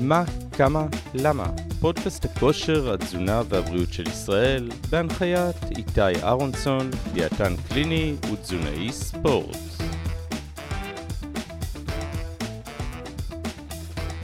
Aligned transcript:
מה, 0.00 0.24
כמה, 0.52 0.86
למה? 1.14 1.46
פודקאסט 1.80 2.24
הכושר, 2.24 2.92
התזונה 2.92 3.42
והבריאות 3.48 3.92
של 3.92 4.08
ישראל, 4.08 4.70
בהנחיית 4.90 5.56
איתי 5.76 6.22
אהרונסון, 6.22 6.90
דיאטן 7.12 7.54
קליני 7.68 8.14
ותזונאי 8.32 8.92
ספורט. 8.92 9.56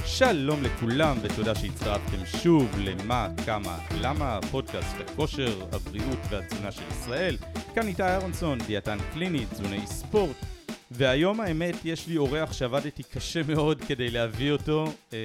שלום 0.04 0.62
לכולם 0.62 1.16
ותודה 1.22 1.54
שהצטרפתם 1.54 2.26
שוב 2.26 2.68
למה, 2.78 3.28
כמה, 3.46 3.78
למה, 4.00 4.38
פודקאסט 4.50 4.96
הכושר, 5.00 5.64
הבריאות 5.72 6.18
והתזונה 6.30 6.72
של 6.72 6.82
ישראל. 6.90 7.36
כאן 7.74 7.86
איתי 7.86 8.02
אהרונסון, 8.02 8.58
דיאטן 8.66 8.98
קליני, 9.12 9.46
תזונאי 9.50 9.86
ספורט. 9.86 10.53
והיום 10.96 11.40
האמת 11.40 11.74
יש 11.84 12.08
לי 12.08 12.16
אורח 12.16 12.52
שעבדתי 12.52 13.02
קשה 13.02 13.42
מאוד 13.42 13.80
כדי 13.80 14.10
להביא 14.10 14.52
אותו. 14.52 14.92
אמ, 15.12 15.18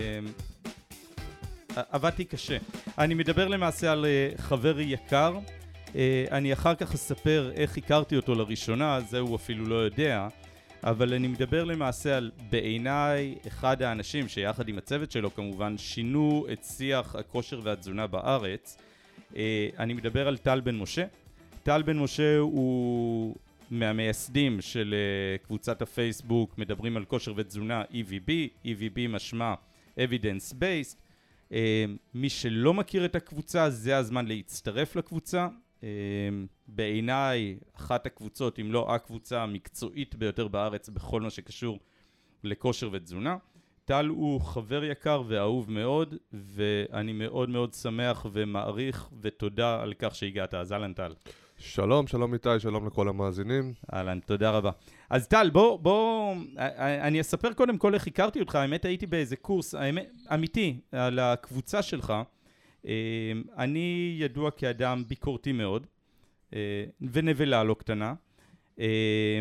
עבדתי 1.75 2.25
קשה. 2.25 2.57
אני 2.97 3.13
מדבר 3.13 3.47
למעשה 3.47 3.91
על 3.91 4.05
אה, 4.05 4.29
חבר 4.37 4.79
יקר. 4.79 5.39
אה, 5.95 6.25
אני 6.31 6.53
אחר 6.53 6.75
כך 6.75 6.93
אספר 6.93 7.51
איך 7.55 7.77
הכרתי 7.77 8.15
אותו 8.15 8.35
לראשונה, 8.35 8.99
זה 9.01 9.19
הוא 9.19 9.35
אפילו 9.35 9.65
לא 9.65 9.75
יודע. 9.75 10.27
אבל 10.83 11.13
אני 11.13 11.27
מדבר 11.27 11.63
למעשה 11.63 12.17
על 12.17 12.31
בעיניי 12.49 13.35
אחד 13.47 13.81
האנשים 13.81 14.27
שיחד 14.27 14.69
עם 14.69 14.77
הצוות 14.77 15.11
שלו 15.11 15.35
כמובן 15.35 15.77
שינו 15.77 16.45
את 16.53 16.63
שיח 16.63 17.15
הכושר 17.15 17.59
והתזונה 17.63 18.07
בארץ. 18.07 18.77
אה, 19.35 19.69
אני 19.79 19.93
מדבר 19.93 20.27
על 20.27 20.37
טל 20.37 20.61
בן 20.61 20.75
משה. 20.75 21.05
טל 21.63 21.81
בן 21.81 21.97
משה 21.97 22.37
הוא 22.37 23.35
מהמייסדים 23.69 24.61
של 24.61 24.95
uh, 24.95 25.45
קבוצת 25.45 25.81
הפייסבוק 25.81 26.57
מדברים 26.57 26.97
על 26.97 27.05
כושר 27.05 27.33
ותזונה 27.35 27.83
EVB, 27.83 28.29
EVB 28.65 29.07
משמע 29.09 29.53
Evidence 29.97 30.53
Based. 30.53 30.97
Uh, 31.49 31.53
מי 32.13 32.29
שלא 32.29 32.73
מכיר 32.73 33.05
את 33.05 33.15
הקבוצה 33.15 33.69
זה 33.69 33.97
הזמן 33.97 34.25
להצטרף 34.25 34.95
לקבוצה. 34.95 35.47
Uh, 35.81 35.83
בעיניי 36.67 37.57
אחת 37.75 38.05
הקבוצות 38.05 38.59
אם 38.59 38.71
לא 38.71 38.95
הקבוצה 38.95 39.43
המקצועית 39.43 40.15
ביותר 40.15 40.47
בארץ 40.47 40.89
בכל 40.89 41.21
מה 41.21 41.29
שקשור 41.29 41.79
לכושר 42.43 42.89
ותזונה. 42.91 43.37
טל 43.85 44.05
הוא 44.05 44.41
חבר 44.41 44.83
יקר 44.83 45.23
ואהוב 45.27 45.71
מאוד 45.71 46.15
ואני 46.33 47.13
מאוד 47.13 47.49
מאוד 47.49 47.73
שמח 47.73 48.25
ומעריך 48.31 49.09
ותודה 49.21 49.81
על 49.81 49.93
כך 49.99 50.15
שהגעת 50.15 50.53
אז 50.53 50.73
אהלן 50.73 50.93
טל 50.93 51.13
שלום, 51.61 52.07
שלום 52.07 52.33
איתי, 52.33 52.49
שלום 52.59 52.87
לכל 52.87 53.09
המאזינים. 53.09 53.73
אהלן, 53.93 54.19
תודה 54.19 54.49
רבה. 54.51 54.71
אז 55.09 55.27
טל, 55.27 55.49
בוא, 55.49 55.79
בוא, 55.79 56.35
אני 56.77 57.21
אספר 57.21 57.53
קודם 57.53 57.77
כל 57.77 57.93
איך 57.93 58.07
הכרתי 58.07 58.39
אותך, 58.39 58.55
האמת 58.55 58.85
הייתי 58.85 59.05
באיזה 59.05 59.35
קורס, 59.35 59.75
האמת, 59.75 60.11
אמיתי, 60.33 60.79
על 60.91 61.19
הקבוצה 61.19 61.81
שלך. 61.81 62.13
אה, 62.87 62.93
אני 63.57 64.15
ידוע 64.19 64.51
כאדם 64.51 65.03
ביקורתי 65.07 65.51
מאוד, 65.51 65.87
אה, 66.53 66.83
ונבלה 67.11 67.63
לא 67.63 67.73
קטנה, 67.73 68.13
אה, 68.79 69.39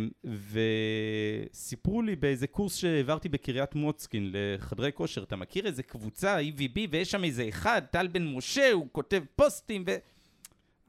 וסיפרו 1.52 2.02
לי 2.02 2.16
באיזה 2.16 2.46
קורס 2.46 2.76
שהעברתי 2.76 3.28
בקריית 3.28 3.74
מוצקין 3.74 4.32
לחדרי 4.32 4.92
כושר, 4.94 5.22
אתה 5.22 5.36
מכיר 5.36 5.66
איזה 5.66 5.82
קבוצה, 5.82 6.38
EVB, 6.40 6.78
ויש 6.90 7.10
שם 7.10 7.24
איזה 7.24 7.48
אחד, 7.48 7.82
טל 7.90 8.06
בן 8.06 8.26
משה, 8.26 8.72
הוא 8.72 8.86
כותב 8.92 9.22
פוסטים, 9.36 9.84
ו... 9.86 9.90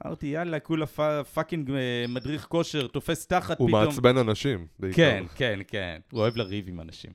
אמרתי, 0.05 0.27
יאללה, 0.27 0.59
כולה 0.59 0.85
fucking 1.33 1.71
אה, 1.71 2.05
מדריך 2.09 2.45
כושר, 2.45 2.87
תופס 2.87 3.27
תחת 3.27 3.55
פתאום. 3.55 3.75
הוא 3.75 3.85
מעצבן 3.85 4.17
אנשים, 4.17 4.67
בעיקר. 4.79 4.95
כן, 4.95 5.23
כן, 5.35 5.59
כן. 5.67 5.99
הוא 6.11 6.21
אוהב 6.21 6.37
לריב 6.37 6.65
עם 6.67 6.81
אנשים. 6.81 7.11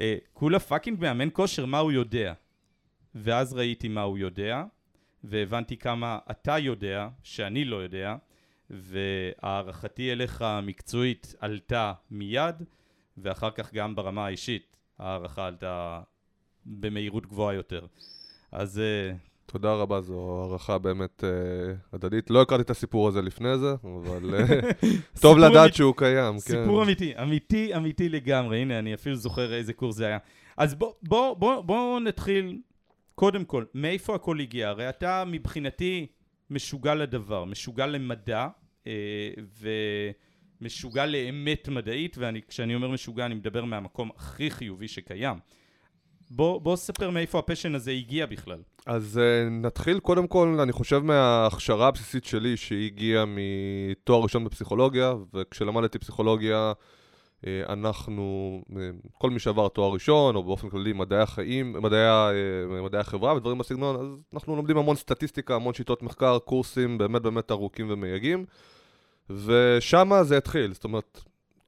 אה, 0.00 0.16
כולה 0.32 0.58
fucking 0.58 1.00
מאמן 1.00 1.28
כושר, 1.32 1.66
מה 1.66 1.78
הוא 1.78 1.92
יודע? 1.92 2.32
ואז 3.14 3.52
ראיתי 3.52 3.88
מה 3.88 4.02
הוא 4.02 4.18
יודע, 4.18 4.64
והבנתי 5.24 5.76
כמה 5.76 6.18
אתה 6.30 6.58
יודע, 6.58 7.08
שאני 7.22 7.64
לא 7.64 7.76
יודע, 7.76 8.16
והערכתי 8.70 10.12
אלייך 10.12 10.42
המקצועית 10.42 11.34
עלתה 11.40 11.92
מיד, 12.10 12.54
ואחר 13.18 13.50
כך 13.50 13.74
גם 13.74 13.94
ברמה 13.94 14.26
האישית, 14.26 14.76
ההערכה 14.98 15.46
עלתה 15.46 16.00
במהירות 16.66 17.26
גבוהה 17.26 17.54
יותר. 17.54 17.86
אז 18.52 18.78
אה, 18.78 19.12
תודה 19.46 19.72
רבה, 19.72 20.00
זו 20.00 20.42
הערכה 20.42 20.78
באמת 20.78 21.24
אה, 21.24 21.74
הדדית. 21.92 22.30
לא 22.30 22.42
הכרתי 22.42 22.62
את 22.62 22.70
הסיפור 22.70 23.08
הזה 23.08 23.22
לפני 23.22 23.58
זה, 23.58 23.74
אבל 23.84 24.34
אה, 24.34 24.60
טוב 25.22 25.38
לדעת. 25.38 25.74
שהוא 25.74 25.94
קיים. 25.96 26.38
סיפור 26.38 26.56
כן. 26.56 26.64
סיפור 26.64 26.82
אמיתי, 26.82 27.12
אמיתי, 27.22 27.76
אמיתי 27.76 28.08
לגמרי. 28.08 28.58
הנה, 28.58 28.78
אני 28.78 28.94
אפילו 28.94 29.16
זוכר 29.16 29.54
איזה 29.54 29.72
קורס 29.72 29.96
זה 29.96 30.06
היה. 30.06 30.18
אז 30.56 30.74
בואו 30.74 30.94
בוא, 31.02 31.34
בוא, 31.34 31.60
בוא 31.60 32.00
נתחיל, 32.00 32.58
קודם 33.14 33.44
כל, 33.44 33.64
מאיפה 33.74 34.14
הכל 34.14 34.40
הגיע? 34.40 34.68
הרי 34.68 34.88
אתה 34.88 35.24
מבחינתי 35.26 36.06
משוגע 36.50 36.94
לדבר, 36.94 37.44
משוגע 37.44 37.86
למדע, 37.86 38.48
אה, 38.86 39.30
ומשוגע 40.60 41.06
לאמת 41.06 41.68
מדעית, 41.68 42.16
וכשאני 42.20 42.74
אומר 42.74 42.88
משוגע 42.88 43.26
אני 43.26 43.34
מדבר 43.34 43.64
מהמקום 43.64 44.10
הכי 44.16 44.50
חיובי 44.50 44.88
שקיים. 44.88 45.38
בוא, 46.30 46.60
בוא 46.60 46.76
ספר 46.76 47.10
מאיפה 47.10 47.38
הפשן 47.38 47.74
הזה 47.74 47.90
הגיע 47.90 48.26
בכלל. 48.26 48.58
אז 48.86 49.20
uh, 49.22 49.50
נתחיל 49.50 49.98
קודם 49.98 50.26
כל, 50.26 50.56
אני 50.62 50.72
חושב 50.72 50.98
מההכשרה 50.98 51.88
הבסיסית 51.88 52.24
שלי, 52.24 52.56
שהיא 52.56 52.86
הגיעה 52.86 53.24
מתואר 53.26 54.22
ראשון 54.22 54.44
בפסיכולוגיה, 54.44 55.14
וכשלמדתי 55.34 55.98
פסיכולוגיה, 55.98 56.72
uh, 56.72 57.46
אנחנו, 57.68 58.62
uh, 58.70 58.74
כל 59.18 59.30
מי 59.30 59.38
שעבר 59.38 59.68
תואר 59.68 59.92
ראשון, 59.92 60.36
או 60.36 60.42
באופן 60.42 60.68
כללי 60.68 60.92
מדעי 60.92 61.22
החיים, 61.22 61.72
מדעי, 61.72 62.00
uh, 62.00 62.84
מדעי 62.84 63.00
החברה 63.00 63.34
ודברים 63.34 63.58
בסגנון, 63.58 63.96
אז 63.96 64.06
אנחנו 64.34 64.56
לומדים 64.56 64.78
המון 64.78 64.96
סטטיסטיקה, 64.96 65.54
המון 65.54 65.74
שיטות 65.74 66.02
מחקר, 66.02 66.38
קורסים 66.38 66.98
באמת 66.98 67.22
באמת 67.22 67.50
ארוכים 67.50 67.86
ומייגעים, 67.90 68.44
ושם 69.30 70.10
זה 70.22 70.36
התחיל, 70.36 70.72
זאת 70.72 70.84
אומרת... 70.84 71.20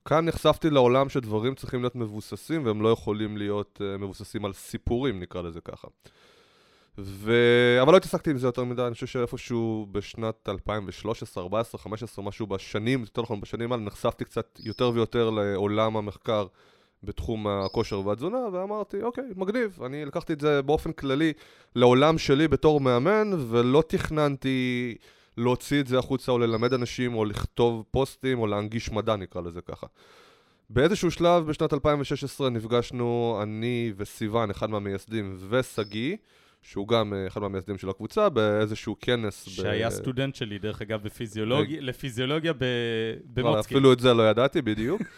כאן 0.08 0.24
נחשפתי 0.24 0.70
לעולם 0.70 1.08
שדברים 1.08 1.54
צריכים 1.54 1.80
להיות 1.80 1.96
מבוססים 1.96 2.66
והם 2.66 2.82
לא 2.82 2.88
יכולים 2.88 3.36
להיות 3.36 3.80
uh, 3.80 3.98
מבוססים 3.98 4.44
על 4.44 4.52
סיפורים, 4.52 5.20
נקרא 5.20 5.42
לזה 5.42 5.60
ככה. 5.60 5.88
ו... 6.98 7.32
אבל 7.82 7.92
לא 7.92 7.96
התעסקתי 7.96 8.30
עם 8.30 8.38
זה 8.38 8.46
יותר 8.46 8.64
מדי, 8.64 8.82
אני 8.82 8.94
חושב 8.94 9.06
שאיפשהו 9.06 9.86
בשנת 9.92 10.48
2013, 10.48 11.44
2014, 11.44 11.78
2015, 11.78 12.24
משהו 12.24 12.46
בשנים, 12.46 13.00
יותר 13.00 13.22
נכון 13.22 13.40
בשנים 13.40 13.72
האלה, 13.72 13.82
נחשפתי 13.82 14.24
קצת 14.24 14.60
יותר 14.64 14.90
ויותר 14.94 15.30
לעולם 15.30 15.96
המחקר 15.96 16.46
בתחום 17.04 17.46
הכושר 17.46 18.06
והתזונה, 18.06 18.38
ואמרתי, 18.52 19.02
אוקיי, 19.02 19.24
מגניב. 19.36 19.82
אני 19.82 20.04
לקחתי 20.04 20.32
את 20.32 20.40
זה 20.40 20.62
באופן 20.62 20.92
כללי 20.92 21.32
לעולם 21.76 22.18
שלי 22.18 22.48
בתור 22.48 22.80
מאמן, 22.80 23.30
ולא 23.50 23.82
תכננתי 23.88 24.94
להוציא 25.38 25.80
את 25.80 25.86
זה 25.86 25.98
החוצה 25.98 26.32
או 26.32 26.38
ללמד 26.38 26.72
אנשים 26.72 27.14
או 27.14 27.24
לכתוב 27.24 27.84
פוסטים 27.90 28.38
או 28.38 28.46
להנגיש 28.46 28.90
מדע, 28.92 29.16
נקרא 29.16 29.40
לזה 29.40 29.60
ככה. 29.60 29.86
באיזשהו 30.70 31.10
שלב 31.10 31.46
בשנת 31.46 31.72
2016 31.72 32.50
נפגשנו 32.50 33.38
אני 33.42 33.92
וסיוון, 33.96 34.50
אחד 34.50 34.70
מהמייסדים, 34.70 35.36
ושגיא, 35.48 36.16
שהוא 36.62 36.88
גם 36.88 37.14
אה, 37.14 37.26
אחד 37.26 37.40
מהמייסדים 37.40 37.78
של 37.78 37.88
הקבוצה, 37.88 38.28
באיזשהו 38.28 38.96
כנס. 39.00 39.48
שהיה 39.48 39.88
ב... 39.88 39.92
סטודנט 39.92 40.34
שלי, 40.34 40.58
דרך 40.58 40.82
אגב, 40.82 41.02
בפיזיולוגיה, 41.02 41.80
לפיזיולוגיה 41.80 42.52
במוצקין. 43.24 43.76
אפילו 43.76 43.92
את 43.92 44.00
זה 44.00 44.14
לא 44.14 44.30
ידעתי 44.30 44.62
בדיוק. 44.62 45.02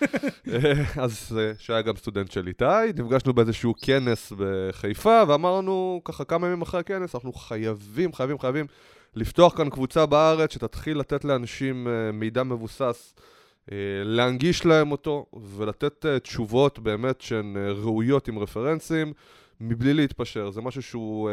אה, 0.53 0.85
אז 1.03 1.39
אה, 1.41 1.53
שהיה 1.59 1.83
גם 1.83 1.97
סטודנט 1.97 2.31
של 2.31 2.47
איתי, 2.47 2.65
נפגשנו 2.97 3.33
באיזשהו 3.33 3.75
כנס 3.83 4.33
בחיפה, 4.39 5.23
ואמרנו, 5.29 6.01
ככה 6.05 6.25
כמה 6.25 6.47
ימים 6.47 6.63
אחרי 6.63 6.81
הכנס, 6.81 7.15
אנחנו 7.15 7.33
חייבים, 7.33 8.13
חייבים, 8.13 8.39
חייבים 8.39 8.67
לפתוח 9.15 9.57
כאן 9.57 9.71
קבוצה 9.71 10.07
בארץ 10.07 10.53
שתתחיל 10.53 10.99
לתת 10.99 11.25
לאנשים 11.25 11.87
uh, 11.87 12.13
מידע 12.13 12.43
מבוסס, 12.43 13.15
uh, 13.17 13.73
להנגיש 14.05 14.67
להם 14.67 14.93
אותו 14.93 15.27
ולתת 15.57 16.05
uh, 16.05 16.21
תשובות 16.21 16.79
באמת 16.79 17.21
שהן 17.21 17.57
ראויות 17.57 18.29
עם 18.29 18.39
רפרנסים, 18.39 19.13
מבלי 19.61 19.95
להתפשר. 19.95 20.51
זה 20.51 20.61
משהו 20.61 20.83
שהוא 20.83 21.31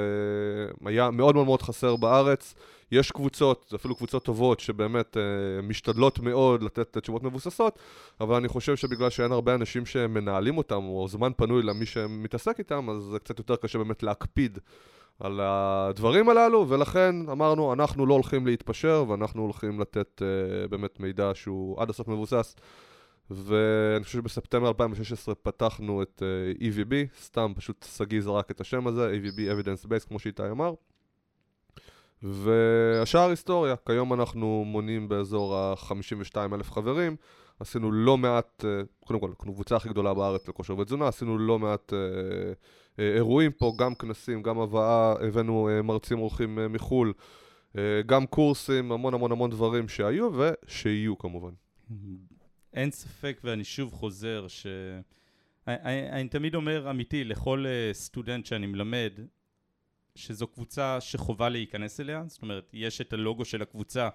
היה 0.85 1.11
מאוד 1.11 1.35
מאוד 1.35 1.45
מאוד 1.45 1.61
חסר 1.61 1.95
בארץ. 1.95 2.55
יש 2.91 3.11
קבוצות, 3.11 3.73
אפילו 3.75 3.95
קבוצות 3.95 4.25
טובות, 4.25 4.59
שבאמת 4.59 5.17
משתדלות 5.63 6.19
מאוד 6.19 6.63
לתת 6.63 6.97
תשובות 6.97 7.23
מבוססות, 7.23 7.79
אבל 8.21 8.35
אני 8.35 8.47
חושב 8.47 8.75
שבגלל 8.75 9.09
שאין 9.09 9.31
הרבה 9.31 9.55
אנשים 9.55 9.85
שמנהלים 9.85 10.57
אותם, 10.57 10.83
או 10.83 11.07
זמן 11.07 11.31
פנוי 11.37 11.63
למי 11.63 11.85
שמתעסק 11.85 12.59
איתם, 12.59 12.89
אז 12.89 13.03
זה 13.03 13.19
קצת 13.19 13.39
יותר 13.39 13.55
קשה 13.55 13.77
באמת 13.77 14.03
להקפיד. 14.03 14.59
על 15.19 15.39
הדברים 15.43 16.29
הללו, 16.29 16.65
ולכן 16.69 17.15
אמרנו, 17.31 17.73
אנחנו 17.73 18.05
לא 18.05 18.13
הולכים 18.13 18.47
להתפשר, 18.47 19.05
ואנחנו 19.07 19.41
הולכים 19.41 19.79
לתת 19.79 20.21
uh, 20.21 20.67
באמת 20.69 20.99
מידע 20.99 21.31
שהוא 21.33 21.81
עד 21.81 21.89
הסוף 21.89 22.07
מבוסס. 22.07 22.55
ואני 23.31 24.03
חושב 24.03 24.19
שבספטמבר 24.19 24.67
2016 24.67 25.35
פתחנו 25.35 26.01
את 26.01 26.23
uh, 26.57 26.61
EVB, 26.61 27.21
סתם 27.21 27.53
פשוט 27.55 27.85
שגיא 27.97 28.21
זרק 28.21 28.51
את 28.51 28.61
השם 28.61 28.87
הזה, 28.87 29.11
EVB 29.11 29.37
Evidence 29.37 29.85
Base, 29.85 30.07
כמו 30.07 30.19
שאיתי 30.19 30.49
אמר. 30.51 30.73
והשאר 32.23 33.29
היסטוריה, 33.29 33.75
כיום 33.85 34.13
אנחנו 34.13 34.63
מונים 34.65 35.09
באזור 35.09 35.55
ה-52 35.55 36.35
אלף 36.53 36.71
חברים, 36.71 37.15
עשינו 37.59 37.91
לא 37.91 38.17
מעט, 38.17 38.63
uh, 38.65 39.05
קודם 39.07 39.19
כל, 39.19 39.31
קבוצה 39.37 39.75
הכי 39.75 39.89
גדולה 39.89 40.13
בארץ 40.13 40.47
לכושר 40.47 40.77
ותזונה, 40.77 41.07
עשינו 41.07 41.37
לא 41.37 41.59
מעט 41.59 41.93
uh, 41.93 41.95
אירועים 42.97 43.51
פה, 43.51 43.73
גם 43.77 43.95
כנסים, 43.95 44.43
גם 44.43 44.59
הבאה, 44.59 45.13
הבאנו 45.27 45.69
מרצים 45.83 46.19
אורחים 46.19 46.73
מחו"ל, 46.73 47.13
גם 48.05 48.25
קורסים, 48.25 48.91
המון 48.91 49.13
המון 49.13 49.31
המון 49.31 49.49
דברים 49.49 49.87
שהיו 49.89 50.29
ושיהיו 50.33 51.17
כמובן. 51.17 51.51
אין 52.73 52.91
ספק, 52.91 53.39
ואני 53.43 53.63
שוב 53.63 53.93
חוזר, 53.93 54.45
ש... 54.47 54.67
אני, 55.67 56.09
אני 56.09 56.29
תמיד 56.29 56.55
אומר 56.55 56.89
אמיתי 56.89 57.23
לכל 57.23 57.65
סטודנט 57.93 58.45
שאני 58.45 58.67
מלמד, 58.67 59.13
שזו 60.15 60.47
קבוצה 60.47 61.01
שחובה 61.01 61.49
להיכנס 61.49 61.99
אליה, 61.99 62.23
זאת 62.27 62.41
אומרת, 62.41 62.69
יש 62.73 63.01
את 63.01 63.13
הלוגו 63.13 63.45
של 63.45 63.61
הקבוצה, 63.61 64.09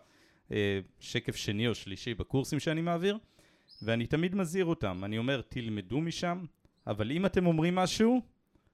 שקף 1.01 1.37
שני 1.37 1.69
או 1.69 1.75
שלישי 1.75 2.15
בקורסים 2.15 2.61
שאני 2.61 2.81
מעביר, 2.81 3.19
ואני 3.83 4.07
תמיד 4.07 4.35
מזהיר 4.35 4.65
אותם, 4.65 5.05
אני 5.05 5.19
אומר, 5.19 5.41
תלמדו 5.49 6.01
משם, 6.01 6.45
אבל 6.87 7.11
אם 7.11 7.27
אתם 7.27 7.47
אומרים 7.47 7.75
משהו, 7.75 8.23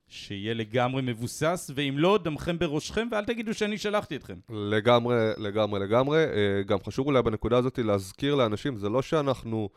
שיהיה 0.08 0.54
לגמרי 0.54 1.02
מבוסס, 1.02 1.70
ואם 1.74 1.94
לא, 1.98 2.18
דמכם 2.22 2.58
בראשכם, 2.58 3.08
ואל 3.12 3.24
תגידו 3.24 3.54
שאני 3.54 3.78
שלחתי 3.78 4.16
אתכם. 4.16 4.34
לגמרי, 4.50 5.16
לגמרי, 5.36 5.80
לגמרי. 5.80 6.18
אה, 6.18 6.62
גם 6.66 6.78
חשוב 6.86 7.06
אולי 7.06 7.22
בנקודה 7.22 7.56
הזאת 7.56 7.78
להזכיר 7.78 8.34
לאנשים, 8.34 8.76
זה 8.76 8.88
לא 8.88 9.02
שאנחנו 9.02 9.68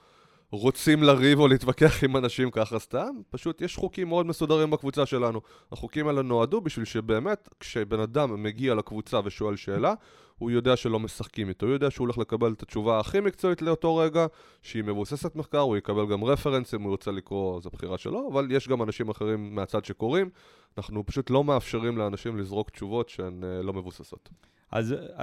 רוצים 0.51 1.03
לריב 1.03 1.39
או 1.39 1.47
להתווכח 1.47 2.03
עם 2.03 2.17
אנשים 2.17 2.51
ככה 2.51 2.79
סתם, 2.79 3.09
פשוט 3.29 3.61
יש 3.61 3.75
חוקים 3.75 4.07
מאוד 4.07 4.25
מסודרים 4.25 4.71
בקבוצה 4.71 5.05
שלנו. 5.05 5.41
החוקים 5.71 6.07
האלה 6.07 6.21
נועדו 6.21 6.61
בשביל 6.61 6.85
שבאמת, 6.85 7.49
כשבן 7.59 7.99
אדם 7.99 8.43
מגיע 8.43 8.75
לקבוצה 8.75 9.19
ושואל 9.23 9.55
שאלה, 9.55 9.93
הוא 10.41 10.51
יודע 10.51 10.75
שלא 10.75 10.99
משחקים 10.99 11.49
איתו, 11.49 11.65
הוא 11.65 11.73
יודע 11.73 11.91
שהוא 11.91 12.05
הולך 12.05 12.17
לקבל 12.17 12.53
את 12.53 12.63
התשובה 12.63 12.99
הכי 12.99 13.19
מקצועית 13.19 13.61
לאותו 13.61 13.95
רגע, 13.95 14.25
שהיא 14.61 14.83
מבוססת 14.83 15.35
מחקר, 15.35 15.59
הוא 15.59 15.77
יקבל 15.77 16.07
גם 16.11 16.23
רפרנס 16.23 16.73
אם 16.73 16.81
הוא 16.81 16.91
ירצה 16.91 17.11
לקרוא, 17.11 17.61
זו 17.61 17.69
בחירה 17.69 17.97
שלו, 17.97 18.29
אבל 18.33 18.47
יש 18.51 18.67
גם 18.67 18.83
אנשים 18.83 19.09
אחרים 19.09 19.55
מהצד 19.55 19.85
שקוראים, 19.85 20.29
אנחנו 20.77 21.05
פשוט 21.05 21.29
לא 21.29 21.43
מאפשרים 21.43 21.97
לאנשים 21.97 22.37
לזרוק 22.37 22.69
תשובות 22.69 23.09
שהן 23.09 23.43
uh, 23.43 23.63
לא 23.63 23.73
מבוססות. 23.73 24.29
אז 24.71 24.91
uh, 24.91 25.21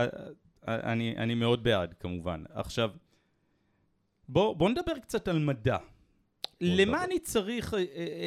אני, 0.67 1.15
אני 1.17 1.35
מאוד 1.35 1.64
בעד, 1.64 1.94
כמובן. 2.00 2.44
עכשיו, 2.50 2.91
בוא, 4.29 4.56
בוא 4.56 4.71
נדבר 4.71 4.99
קצת 4.99 5.29
על 5.29 5.38
מדע. 5.38 5.76
למה. 6.61 7.05
אני 7.05 7.19
צריך 7.19 7.75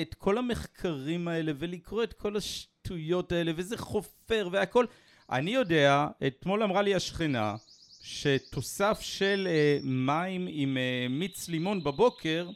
את 0.01 0.13
כל 0.13 0.37
המחקרים 0.37 1.27
האלה 1.27 1.51
ולקרוא 1.57 2.03
את 2.03 2.13
כל 2.13 2.37
השטויות 2.37 3.31
האלה, 3.31 3.51
וזה 3.55 3.77
חופר 3.77 4.49
והכל? 4.51 4.85
אני 5.31 5.51
יודע, 5.51 6.07
אתמול 6.27 6.63
אמרה 6.63 6.81
לי 6.81 6.95
השכנה, 6.95 7.55
שתוסף 8.01 8.99
של 9.01 9.47
uh, 9.47 9.85
מים 9.85 10.47
עם 10.49 10.77
uh, 10.77 11.11
מיץ 11.11 11.49
לימון 11.49 11.83
בבוקר 11.83 12.49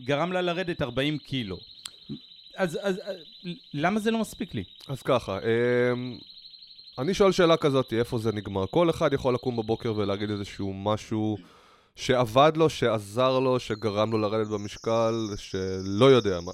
גרם 0.00 0.32
לה 0.32 0.40
לרדת 0.40 0.82
40 0.82 1.18
קילו. 1.18 1.58
אז, 2.56 2.78
אז 2.82 3.00
למה 3.74 4.00
זה 4.00 4.10
לא 4.10 4.18
מספיק 4.18 4.54
לי? 4.54 4.64
אז 4.88 5.02
ככה, 5.02 5.38
um, 5.38 5.42
אני 6.98 7.14
שואל 7.14 7.32
שאלה 7.32 7.56
כזאת, 7.56 7.92
איפה 7.92 8.18
זה 8.18 8.32
נגמר? 8.32 8.66
כל 8.66 8.90
אחד 8.90 9.12
יכול 9.12 9.34
לקום 9.34 9.56
בבוקר 9.56 9.92
ולהגיד 9.96 10.30
איזשהו 10.30 10.72
משהו 10.74 11.38
שעבד 11.96 12.52
לו, 12.56 12.70
שעזר 12.70 13.38
לו, 13.38 13.60
שגרם 13.60 14.12
לו 14.12 14.18
לרדת 14.18 14.46
במשקל, 14.46 15.14
שלא 15.36 16.04
יודע 16.04 16.40
מה. 16.40 16.52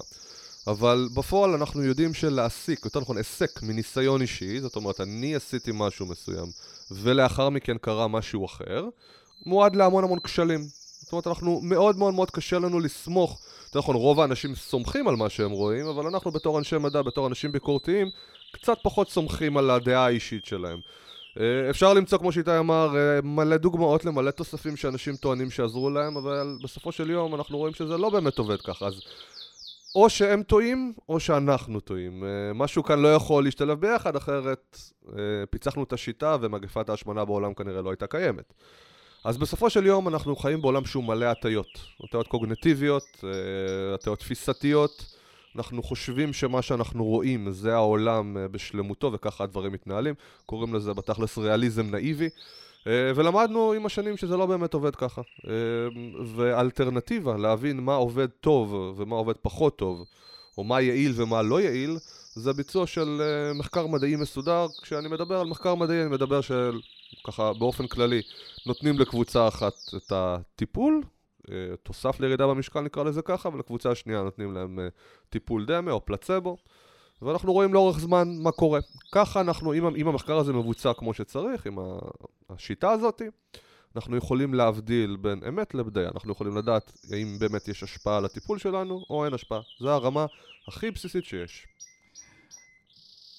אבל 0.67 1.07
בפועל 1.13 1.53
אנחנו 1.53 1.83
יודעים 1.83 2.13
שלהסיק, 2.13 2.85
יותר 2.85 2.99
נכון 2.99 3.17
הסק 3.17 3.63
מניסיון 3.63 4.21
אישי, 4.21 4.59
זאת 4.59 4.75
אומרת 4.75 5.01
אני 5.01 5.35
עשיתי 5.35 5.71
משהו 5.73 6.05
מסוים 6.05 6.45
ולאחר 6.91 7.49
מכן 7.49 7.77
קרה 7.77 8.07
משהו 8.07 8.45
אחר, 8.45 8.85
מועד 9.45 9.75
להמון 9.75 10.03
המון 10.03 10.19
כשלים. 10.19 10.67
זאת 11.01 11.11
אומרת 11.11 11.27
אנחנו 11.27 11.61
מאוד 11.63 11.97
מאוד 11.97 12.13
מאוד 12.13 12.31
קשה 12.31 12.59
לנו 12.59 12.79
לסמוך, 12.79 13.39
יותר 13.65 13.79
נכון 13.79 13.95
רוב 13.95 14.19
האנשים 14.19 14.55
סומכים 14.55 15.07
על 15.07 15.15
מה 15.15 15.29
שהם 15.29 15.51
רואים, 15.51 15.87
אבל 15.87 16.05
אנחנו 16.05 16.31
בתור 16.31 16.59
אנשי 16.59 16.77
מדע, 16.77 17.01
בתור 17.01 17.27
אנשים 17.27 17.51
ביקורתיים, 17.51 18.07
קצת 18.51 18.77
פחות 18.83 19.09
סומכים 19.09 19.57
על 19.57 19.69
הדעה 19.69 20.05
האישית 20.05 20.45
שלהם. 20.45 20.79
אה, 21.39 21.69
אפשר 21.69 21.93
למצוא, 21.93 22.17
כמו 22.17 22.31
שאיתי 22.31 22.59
אמר, 22.59 22.97
אה, 22.97 23.21
מלא 23.23 23.57
דוגמאות 23.57 24.05
למלא 24.05 24.31
תוספים 24.31 24.77
שאנשים 24.77 25.15
טוענים 25.15 25.51
שעזרו 25.51 25.89
להם, 25.89 26.17
אבל 26.17 26.57
בסופו 26.63 26.91
של 26.91 27.09
יום 27.09 27.35
אנחנו 27.35 27.57
רואים 27.57 27.73
שזה 27.73 27.97
לא 27.97 28.09
באמת 28.09 28.37
עובד 28.37 28.61
ככה. 28.61 28.85
אז 28.85 29.01
או 29.97 30.09
שהם 30.09 30.43
טועים, 30.43 30.93
או 31.09 31.19
שאנחנו 31.19 31.79
טועים. 31.79 32.23
אה, 32.23 32.53
משהו 32.53 32.83
כאן 32.83 32.99
לא 32.99 33.15
יכול 33.15 33.43
להשתלב 33.43 33.81
ביחד, 33.81 34.15
אחרת 34.15 34.79
אה, 35.09 35.45
פיצחנו 35.49 35.83
את 35.83 35.93
השיטה 35.93 36.37
ומגפת 36.41 36.89
ההשמנה 36.89 37.25
בעולם 37.25 37.53
כנראה 37.53 37.81
לא 37.81 37.89
הייתה 37.89 38.07
קיימת. 38.07 38.53
אז 39.23 39.37
בסופו 39.37 39.69
של 39.69 39.85
יום 39.85 40.07
אנחנו 40.07 40.35
חיים 40.35 40.61
בעולם 40.61 40.85
שהוא 40.85 41.03
מלא 41.03 41.25
הטיות. 41.25 41.67
הטיות 42.03 42.27
קוגנטיביות, 42.27 43.23
אה, 43.23 43.93
הטיות 43.93 44.19
תפיסתיות. 44.19 45.15
אנחנו 45.55 45.83
חושבים 45.83 46.33
שמה 46.33 46.61
שאנחנו 46.61 47.05
רואים 47.05 47.51
זה 47.51 47.73
העולם 47.73 48.37
בשלמותו 48.51 49.13
וככה 49.13 49.43
הדברים 49.43 49.71
מתנהלים. 49.71 50.13
קוראים 50.45 50.73
לזה 50.73 50.93
בתכלס 50.93 51.37
ריאליזם 51.37 51.91
נאיבי. 51.91 52.29
אה, 52.87 53.11
ולמדנו 53.15 53.73
עם 53.73 53.85
השנים 53.85 54.17
שזה 54.17 54.37
לא 54.37 54.45
באמת 54.45 54.73
עובד 54.73 54.95
ככה. 54.95 55.21
אה, 55.47 55.53
ואלטרנטיבה, 56.25 57.37
להבין 57.37 57.79
מה 57.79 57.95
עובד 57.95 58.27
טוב 58.27 58.93
ומה 58.97 59.15
עובד 59.15 59.35
פחות 59.41 59.77
טוב, 59.77 60.05
או 60.57 60.63
מה 60.63 60.81
יעיל 60.81 61.11
ומה 61.15 61.41
לא 61.41 61.61
יעיל, 61.61 61.97
זה 62.33 62.53
ביצוע 62.53 62.87
של 62.87 63.21
אה, 63.21 63.53
מחקר 63.53 63.87
מדעי 63.87 64.15
מסודר. 64.15 64.67
כשאני 64.81 65.07
מדבר 65.07 65.39
על 65.39 65.47
מחקר 65.47 65.75
מדעי, 65.75 66.01
אני 66.01 66.09
מדבר 66.09 66.41
של, 66.41 66.79
ככה 67.27 67.53
באופן 67.53 67.87
כללי, 67.87 68.21
נותנים 68.65 68.99
לקבוצה 68.99 69.47
אחת 69.47 69.73
את 69.97 70.11
הטיפול, 70.15 71.01
תוסף 71.83 72.19
לירידה 72.19 72.47
במשקל 72.47 72.81
נקרא 72.81 73.03
לזה 73.03 73.21
ככה, 73.21 73.49
ולקבוצה 73.49 73.91
השנייה 73.91 74.21
נותנים 74.21 74.53
להם 74.53 74.79
טיפול 75.29 75.65
דמה 75.65 75.91
או 75.91 76.05
פלצבו. 76.05 76.57
ואנחנו 77.21 77.53
רואים 77.53 77.73
לאורך 77.73 77.99
זמן 77.99 78.27
מה 78.39 78.51
קורה. 78.51 78.79
ככה 79.11 79.41
אנחנו, 79.41 79.73
אם, 79.73 79.95
אם 79.95 80.07
המחקר 80.07 80.37
הזה 80.37 80.53
מבוצע 80.53 80.93
כמו 80.93 81.13
שצריך, 81.13 81.65
עם 81.65 81.77
השיטה 82.49 82.91
הזאת, 82.91 83.21
אנחנו 83.95 84.17
יכולים 84.17 84.53
להבדיל 84.53 85.17
בין 85.21 85.39
אמת 85.47 85.75
לבדיה. 85.75 86.09
אנחנו 86.13 86.31
יכולים 86.31 86.57
לדעת 86.57 86.91
האם 87.11 87.39
באמת 87.39 87.67
יש 87.67 87.83
השפעה 87.83 88.17
על 88.17 88.25
הטיפול 88.25 88.59
שלנו 88.59 89.05
או 89.09 89.25
אין 89.25 89.33
השפעה. 89.33 89.59
זו 89.79 89.89
הרמה 89.89 90.25
הכי 90.67 90.91
בסיסית 90.91 91.25
שיש. 91.25 91.67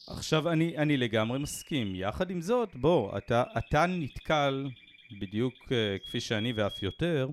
עכשיו, 0.07 0.49
אני, 0.49 0.79
אני 0.79 0.97
לגמרי 0.97 1.39
מסכים. 1.39 1.95
יחד 1.95 2.31
עם 2.31 2.41
זאת, 2.41 2.77
בוא, 2.77 3.19
אתה, 3.19 3.43
אתה 3.59 3.87
נתקל, 3.87 4.71
בדיוק 5.21 5.55
uh, 5.55 6.09
כפי 6.09 6.21
שאני 6.21 6.53
ואף 6.53 6.83
יותר, 6.83 7.29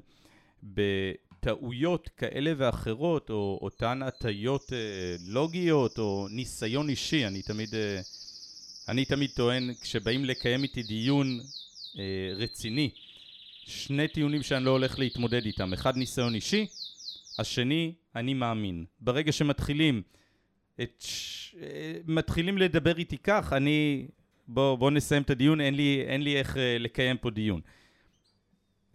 טעויות 1.46 2.10
כאלה 2.18 2.54
ואחרות, 2.58 3.30
או 3.30 3.60
אותן 3.62 4.02
הטיות 4.02 4.74
אה, 4.74 5.16
לוגיות, 5.28 6.00
או 6.00 6.28
ניסיון 6.30 6.90
אישי, 6.90 7.28
אני 7.28 7.42
תמיד, 7.42 7.76
אה, 7.76 8.00
אני 8.90 9.06
תמיד 9.06 9.30
טוען, 9.36 9.74
כשבאים 9.82 10.26
לקיים 10.26 10.64
איתי 10.64 10.84
דיון 10.84 11.40
אה, 12.00 12.34
רציני, 12.36 12.90
שני 13.66 14.08
טיעונים 14.08 14.44
שאני 14.44 14.66
לא 14.66 14.70
הולך 14.70 15.00
להתמודד 15.00 15.46
איתם, 15.46 15.74
אחד 15.74 15.98
ניסיון 15.98 16.36
אישי, 16.36 16.68
השני, 17.40 17.94
אני 18.16 18.34
מאמין. 18.34 18.86
ברגע 19.00 19.32
שמתחילים 19.32 20.02
את, 20.82 21.04
אה, 21.62 21.94
מתחילים 22.08 22.58
לדבר 22.58 22.98
איתי 22.98 23.18
כך, 23.18 23.54
אני, 23.54 24.08
בוא, 24.48 24.76
בוא 24.76 24.92
נסיים 24.92 25.22
את 25.22 25.30
הדיון, 25.30 25.62
אין 25.62 25.76
לי, 25.76 26.04
אין 26.08 26.22
לי 26.22 26.38
איך 26.38 26.58
אה, 26.58 26.78
לקיים 26.80 27.18
פה 27.18 27.30
דיון. 27.30 27.62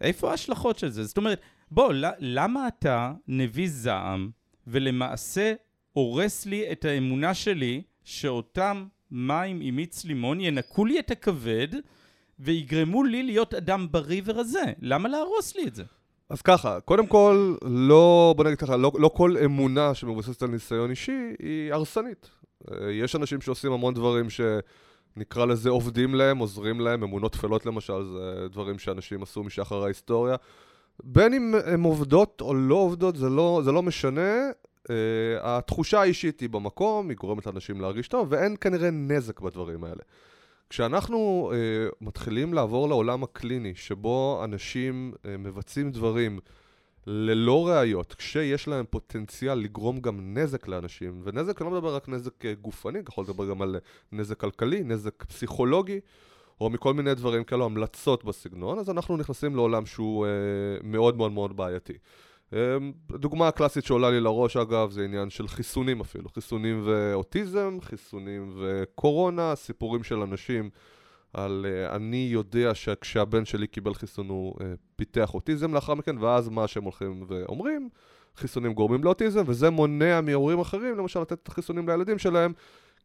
איפה 0.01 0.31
ההשלכות 0.31 0.79
של 0.79 0.89
זה? 0.89 1.03
זאת 1.03 1.17
אומרת, 1.17 1.41
בוא, 1.71 1.93
למה 2.19 2.67
אתה 2.67 3.13
נביא 3.27 3.69
זעם 3.69 4.29
ולמעשה 4.67 5.53
הורס 5.93 6.45
לי 6.45 6.71
את 6.71 6.85
האמונה 6.85 7.33
שלי 7.33 7.81
שאותם 8.03 8.85
מים 9.11 9.59
עם 9.61 9.75
מיץ 9.75 10.05
לימון 10.05 10.41
ינקו 10.41 10.85
לי 10.85 10.99
את 10.99 11.11
הכבד 11.11 11.67
ויגרמו 12.39 13.03
לי 13.03 13.23
להיות 13.23 13.53
אדם 13.53 13.87
בריא 13.91 14.21
ורזה? 14.25 14.63
למה 14.81 15.09
להרוס 15.09 15.55
לי 15.55 15.67
את 15.67 15.75
זה? 15.75 15.83
אז 16.29 16.41
ככה, 16.41 16.79
קודם 16.79 17.07
כל, 17.07 17.55
לא, 17.65 18.33
בוא 18.37 18.45
נגיד 18.45 18.57
ככה, 18.57 18.77
לא, 18.77 18.91
לא 18.99 19.09
כל 19.13 19.35
אמונה 19.45 19.93
שמבוססת 19.93 20.43
על 20.43 20.49
ניסיון 20.49 20.89
אישי 20.89 21.33
היא 21.39 21.73
הרסנית. 21.73 22.29
אה, 22.71 22.91
יש 22.91 23.15
אנשים 23.15 23.41
שעושים 23.41 23.71
המון 23.71 23.93
דברים 23.93 24.27
שנקרא 24.29 25.45
לזה 25.45 25.69
עובדים 25.69 26.15
להם, 26.15 26.37
עוזרים 26.37 26.79
להם, 26.79 27.03
אמונות 27.03 27.33
טפלות 27.33 27.65
למשל, 27.65 28.03
זה 28.03 28.47
דברים 28.49 28.79
שאנשים 28.79 29.23
עשו 29.23 29.43
משחר 29.43 29.83
ההיסטוריה. 29.83 30.35
בין 31.03 31.33
אם 31.33 31.55
הן 31.65 31.83
עובדות 31.83 32.41
או 32.41 32.53
לא 32.53 32.75
עובדות, 32.75 33.15
זה 33.15 33.29
לא, 33.29 33.61
זה 33.63 33.71
לא 33.71 33.83
משנה. 33.83 34.49
Uh, 34.81 34.91
התחושה 35.41 36.01
האישית 36.01 36.39
היא 36.39 36.49
במקום, 36.49 37.09
היא 37.09 37.17
גורמת 37.17 37.45
לאנשים 37.45 37.81
להרגיש 37.81 38.07
טוב, 38.07 38.27
ואין 38.31 38.55
כנראה 38.61 38.91
נזק 38.91 39.39
בדברים 39.39 39.83
האלה. 39.83 40.01
כשאנחנו 40.69 41.51
uh, 41.51 41.95
מתחילים 42.01 42.53
לעבור 42.53 42.89
לעולם 42.89 43.23
הקליני, 43.23 43.75
שבו 43.75 44.41
אנשים 44.43 45.13
uh, 45.15 45.27
מבצעים 45.39 45.91
דברים 45.91 46.39
ללא 47.07 47.67
ראיות, 47.67 48.13
כשיש 48.13 48.67
להם 48.67 48.85
פוטנציאל 48.89 49.57
לגרום 49.57 49.99
גם 49.99 50.37
נזק 50.37 50.67
לאנשים, 50.67 51.21
ונזק, 51.23 51.61
אני 51.61 51.69
לא 51.69 51.75
מדבר 51.77 51.95
רק 51.95 52.09
נזק 52.09 52.45
גופני, 52.61 52.99
אני 52.99 53.05
יכול 53.07 53.23
לדבר 53.23 53.49
גם 53.49 53.61
על 53.61 53.77
נזק 54.11 54.39
כלכלי, 54.39 54.83
נזק 54.83 55.23
פסיכולוגי, 55.23 55.99
או 56.61 56.69
מכל 56.69 56.93
מיני 56.93 57.15
דברים 57.15 57.43
כאלו, 57.43 57.65
המלצות 57.65 58.23
בסגנון, 58.23 58.79
אז 58.79 58.89
אנחנו 58.89 59.17
נכנסים 59.17 59.55
לעולם 59.55 59.85
שהוא 59.85 60.25
אה, 60.25 60.31
מאוד 60.83 61.17
מאוד 61.17 61.31
מאוד 61.31 61.57
בעייתי. 61.57 61.93
אמ, 62.53 62.91
דוגמה 63.11 63.47
הקלאסית 63.47 63.85
שעולה 63.85 64.09
לי 64.09 64.19
לראש 64.19 64.57
אגב 64.57 64.91
זה 64.91 65.03
עניין 65.03 65.29
של 65.29 65.47
חיסונים 65.47 66.01
אפילו, 66.01 66.29
חיסונים 66.29 66.81
ואוטיזם, 66.85 67.77
חיסונים 67.81 68.55
וקורונה, 68.59 69.55
סיפורים 69.55 70.03
של 70.03 70.15
אנשים 70.19 70.69
על 71.33 71.65
uh, 71.65 71.95
אני 71.95 72.27
יודע 72.31 72.75
שכשהבן 72.75 73.45
שלי 73.45 73.67
קיבל 73.67 73.93
חיסון 73.93 74.29
הוא 74.29 74.55
uh, 74.55 74.63
פיתח 74.95 75.33
אוטיזם 75.33 75.73
לאחר 75.73 75.93
מכן 75.93 76.17
ואז 76.17 76.49
מה 76.49 76.67
שהם 76.67 76.83
הולכים 76.83 77.23
ואומרים, 77.27 77.89
חיסונים 78.35 78.73
גורמים 78.73 79.03
לאוטיזם 79.03 79.43
וזה 79.45 79.69
מונע 79.69 80.21
מהורים 80.21 80.59
אחרים 80.59 80.97
למשל 80.97 81.21
לתת 81.21 81.33
את 81.43 81.47
החיסונים 81.47 81.89
לילדים 81.89 82.17
שלהם 82.17 82.53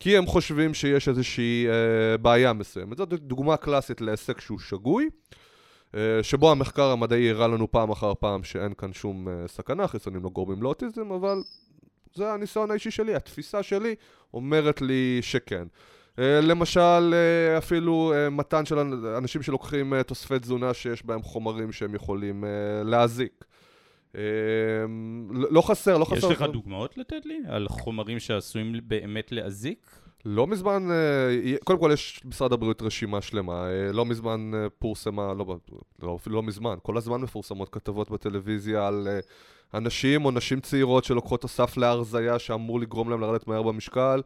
כי 0.01 0.17
הם 0.17 0.27
חושבים 0.27 0.75
שיש 0.75 1.09
איזושהי 1.09 1.67
uh, 1.67 2.19
בעיה 2.19 2.53
מסוימת. 2.53 2.97
זאת 2.97 3.09
דוגמה 3.09 3.57
קלאסית 3.57 4.01
להישג 4.01 4.41
שהוא 4.41 4.59
שגוי. 4.59 5.09
אה, 5.97 6.23
שבו 6.23 6.51
המחקר 6.51 6.91
המדעי 6.91 7.31
הראה 7.31 7.49
לנו 7.49 7.71
פעם 7.71 7.91
אחר 7.91 8.15
פעם 8.15 8.45
שאין 8.45 8.75
כאן 8.75 8.93
שום 8.93 9.29
אה, 9.29 9.49
סכנה, 9.49 9.89
חיסונים 9.89 10.25
לא 10.25 10.29
גורמים 10.29 10.63
לאוטיזם, 10.63 11.13
אבל 11.13 11.43
זה 12.15 12.33
הניסיון 12.33 12.71
האישי 12.71 12.91
שלי, 12.91 13.15
התפיסה 13.15 13.63
שלי 13.63 13.95
אומרת 14.35 14.83
לי 14.83 15.19
שכן. 15.21 15.67
אה, 16.19 16.41
למשל, 16.41 17.15
אפילו 17.59 18.13
מתן 18.31 18.65
של 18.65 18.79
אנשים 19.19 19.43
שלוקחים 19.43 20.03
תוספי 20.03 20.39
תזונה 20.39 20.75
שיש 20.75 21.07
בהם 21.07 21.23
חומרים 21.23 21.73
שהם 21.73 21.95
יכולים 21.95 22.45
להזיק. 22.85 23.45
לא 25.31 25.61
חסר, 25.61 25.99
לא 25.99 26.05
חסר. 26.05 26.17
יש 26.17 26.25
לך 26.25 26.43
דוגמאות 26.43 26.99
לתת 26.99 27.27
לי 27.27 27.39
על 27.49 27.69
חומרים 27.69 28.19
שעשויים 28.19 28.75
באמת 28.85 29.33
להזיק? 29.33 29.91
לא 30.27 30.47
מזמן, 30.47 30.89
אה, 30.91 31.57
קודם 31.65 31.79
כל 31.79 31.91
יש 31.93 32.21
משרד 32.25 32.53
הבריאות 32.53 32.83
רשימה 32.83 33.23
שלמה, 33.23 33.69
אה, 33.69 33.93
לא 33.93 34.05
מזמן 34.05 34.51
אה, 34.55 34.71
פורסמה, 34.79 35.35
לא, 35.35 35.57
לא, 36.03 36.19
לא 36.27 36.43
מזמן, 36.43 36.77
כל 36.83 36.97
הזמן 36.97 37.21
מפורסמות 37.21 37.69
כתבות 37.69 38.11
בטלוויזיה 38.11 38.87
על 38.87 39.09
אנשים 39.75 40.25
או 40.25 40.31
נשים 40.31 40.61
צעירות 40.61 41.05
שלוקחות 41.05 41.41
תוסף 41.41 41.77
להרזייה 41.77 42.39
שאמור 42.39 42.81
לגרום 42.81 43.11
להם 43.11 43.21
לרדת 43.21 43.47
מהר 43.47 43.63
במשקל 43.63 44.23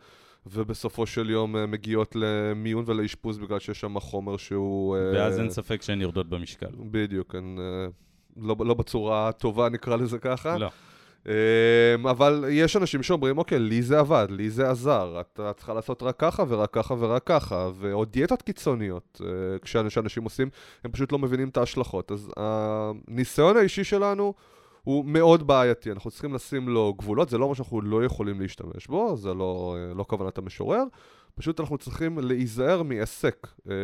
ובסופו 0.47 1.07
של 1.07 1.31
יום 1.31 1.71
מגיעות 1.71 2.17
למיון 2.17 2.85
ולאשפוז 2.87 3.39
בגלל 3.39 3.59
שיש 3.59 3.81
שם 3.81 4.01
חומר 4.01 4.37
שהוא... 4.37 4.97
ואז 5.15 5.39
אין 5.39 5.51
ספק 5.51 5.83
שהן 5.83 6.01
יורדות 6.01 6.29
במשקל. 6.29 6.71
בדיוק, 6.91 7.35
הן 7.35 7.59
לא, 8.37 8.57
לא 8.61 8.75
בצורה 8.75 9.29
הטובה 9.29 9.69
נקרא 9.69 9.97
לזה 9.97 10.19
ככה. 10.19 10.59
לא. 10.59 10.71
אמ, 11.27 12.07
אבל 12.07 12.45
יש 12.51 12.77
אנשים 12.77 13.03
שאומרים, 13.03 13.39
אוקיי, 13.39 13.59
לי 13.59 13.83
זה 13.83 13.99
עבד, 13.99 14.27
לי 14.31 14.51
זה 14.51 14.71
עזר, 14.71 15.21
אתה 15.21 15.53
צריכה 15.53 15.75
לעשות 15.75 16.03
רק 16.03 16.15
ככה 16.19 16.45
ורק 16.49 16.71
ככה 16.75 16.95
ורק 16.99 17.23
ככה, 17.27 17.71
או 17.93 18.05
דיאטות 18.05 18.43
קיצוניות, 18.43 19.21
אה, 19.25 19.59
כשאנשים 19.63 20.25
עושים, 20.25 20.51
הם 20.85 20.91
פשוט 20.91 21.13
לא 21.13 21.19
מבינים 21.19 21.49
את 21.49 21.57
ההשלכות. 21.57 22.13
אז 22.13 22.31
הניסיון 22.37 23.57
האישי 23.57 23.85
שלנו 23.85 24.35
הוא 24.85 25.05
מאוד 25.05 25.47
בעייתי, 25.47 25.93
אנחנו 25.93 26.11
צריכים 26.11 26.35
לשים 26.35 26.69
לו 26.69 26.95
גבולות, 26.99 27.29
זה 27.29 27.39
לא 27.39 27.49
מה 27.49 27.55
שאנחנו 27.55 27.81
לא 27.81 28.05
יכולים 28.05 28.41
להשתמש 28.41 28.87
בו, 28.87 29.17
זה 29.17 29.35
לא, 29.35 29.77
אה, 29.79 29.95
לא 29.95 30.05
כוונת 30.09 30.39
המשורר, 30.39 30.85
פשוט 31.35 31.61
אנחנו 31.61 31.79
צריכים 31.79 32.19
להיזהר 32.19 32.83
מעסק 32.83 33.47
אה, 33.71 33.75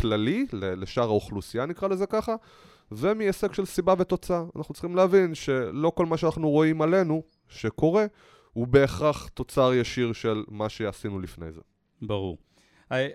כללי, 0.00 0.46
לשאר 0.52 1.04
האוכלוסייה 1.04 1.66
נקרא 1.66 1.88
לזה 1.88 2.06
ככה, 2.06 2.34
ומהישג 2.96 3.52
של 3.52 3.64
סיבה 3.64 3.94
ותוצאה. 3.98 4.44
אנחנו 4.56 4.74
צריכים 4.74 4.96
להבין 4.96 5.34
שלא 5.34 5.92
כל 5.94 6.06
מה 6.06 6.16
שאנחנו 6.16 6.50
רואים 6.50 6.82
עלינו, 6.82 7.22
שקורה, 7.48 8.06
הוא 8.52 8.66
בהכרח 8.66 9.28
תוצר 9.28 9.74
ישיר 9.74 10.12
של 10.12 10.44
מה 10.48 10.68
שעשינו 10.68 11.20
לפני 11.20 11.52
זה. 11.52 11.60
ברור. 12.02 12.38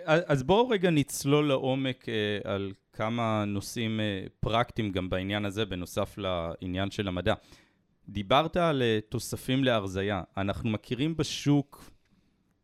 אז 0.04 0.42
בואו 0.42 0.68
רגע 0.68 0.90
נצלול 0.90 1.48
לעומק 1.48 2.08
אה, 2.08 2.52
על 2.52 2.72
כמה 2.92 3.44
נושאים 3.46 4.00
אה, 4.00 4.26
פרקטיים 4.40 4.92
גם 4.92 5.10
בעניין 5.10 5.44
הזה, 5.44 5.66
בנוסף 5.66 6.18
לעניין 6.18 6.90
של 6.90 7.08
המדע. 7.08 7.34
דיברת 8.08 8.56
על 8.56 8.82
אה, 8.82 8.98
תוספים 9.08 9.64
להרזייה. 9.64 10.22
אנחנו 10.36 10.70
מכירים 10.70 11.16
בשוק 11.16 11.90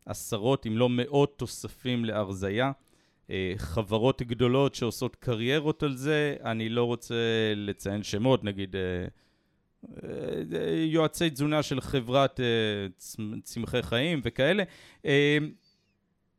עשרות 0.06 0.66
אם 0.66 0.76
לא 0.78 0.88
מאות 0.88 1.38
תוספים 1.38 2.04
להרזייה. 2.04 2.72
אה, 3.30 3.52
חברות 3.56 4.22
גדולות 4.22 4.74
שעושות 4.74 5.16
קריירות 5.16 5.82
על 5.82 5.96
זה, 5.96 6.36
אני 6.44 6.68
לא 6.68 6.84
רוצה 6.84 7.14
לציין 7.56 8.02
שמות, 8.02 8.44
נגיד 8.44 8.76
אה, 8.76 9.06
אה, 10.04 10.84
יועצי 10.84 11.30
תזונה 11.30 11.62
של 11.62 11.80
חברת 11.80 12.40
צמחי 13.42 13.82
חיים 13.82 14.20
וכאלה. 14.24 14.62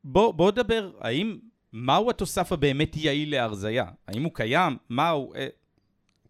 בוא, 0.04 0.34
בוא 0.34 0.52
נדבר, 0.52 0.92
האם, 1.00 1.38
מהו 1.74 2.10
התוסף 2.10 2.52
הבאמת 2.52 2.96
יעיל 2.98 3.32
להרזייה? 3.32 3.86
האם 4.08 4.24
הוא 4.24 4.32
קיים? 4.34 4.78
מהו? 4.90 5.34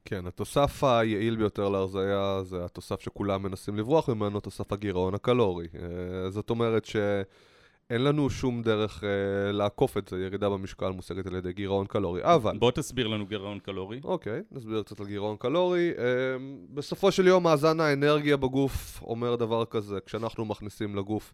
כן, 0.06 0.28
התוסף 0.28 0.84
היעיל 0.84 1.36
ביותר 1.36 1.70
להרזייה 1.70 2.40
זה 2.44 2.66
התוסף 2.66 3.02
שכולם 3.02 3.44
מנסים 3.44 3.78
לברוח 3.78 4.10
ממנו, 4.10 4.40
תוסף 4.40 4.72
הגירעון 4.72 5.16
הקלורי. 5.16 5.68
זאת 6.30 6.50
אומרת 6.50 6.86
ש... 6.86 6.96
אין 7.90 8.04
לנו 8.04 8.30
שום 8.30 8.62
דרך 8.62 9.04
אה, 9.04 9.52
לעקוף 9.52 9.98
את 9.98 10.08
זה, 10.08 10.18
ירידה 10.18 10.50
במשקל 10.50 10.90
מושגת 10.90 11.28
על 11.28 11.36
ידי 11.36 11.54
גירעון 11.54 11.86
קלורי, 11.86 12.24
אבל... 12.24 12.58
בוא 12.58 12.72
תסביר 12.72 13.08
לנו 13.08 13.26
גירעון 13.26 13.60
קלורי. 13.60 14.00
אוקיי, 14.04 14.42
נסביר 14.52 14.84
קצת 14.84 15.00
על 15.00 15.06
גירעון 15.06 15.38
קלורי. 15.38 15.92
אה, 15.98 16.04
בסופו 16.74 17.12
של 17.12 17.28
יום 17.28 17.44
מאזן 17.44 17.80
האנרגיה 17.80 18.38
בגוף 18.38 19.02
אומר 19.02 19.36
דבר 19.36 19.66
כזה, 19.66 20.00
כשאנחנו 20.06 20.46
מכניסים 20.46 20.96
לגוף 20.96 21.34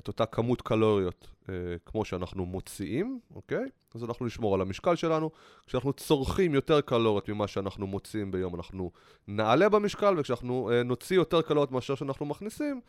את 0.00 0.08
אותה 0.08 0.26
כמות 0.26 0.62
קלוריות 0.62 1.28
אה, 1.48 1.54
כמו 1.86 2.04
שאנחנו 2.04 2.46
מוציאים, 2.46 3.20
אוקיי? 3.34 3.68
אז 3.94 4.04
אנחנו 4.04 4.26
נשמור 4.26 4.54
על 4.54 4.60
המשקל 4.60 4.96
שלנו. 4.96 5.30
כשאנחנו 5.66 5.92
צורכים 5.92 6.54
יותר 6.54 6.80
קלוריות 6.80 7.28
ממה 7.28 7.46
שאנחנו 7.46 7.86
מוציאים 7.86 8.30
ביום, 8.30 8.54
אנחנו 8.54 8.90
נעלה 9.28 9.68
במשקל, 9.68 10.14
וכשאנחנו 10.18 10.70
אה, 10.72 10.82
נוציא 10.82 11.16
יותר 11.16 11.42
קלוריות 11.42 11.72
מאשר 11.72 11.94
שאנחנו 11.94 12.26
מכניסים, 12.26 12.80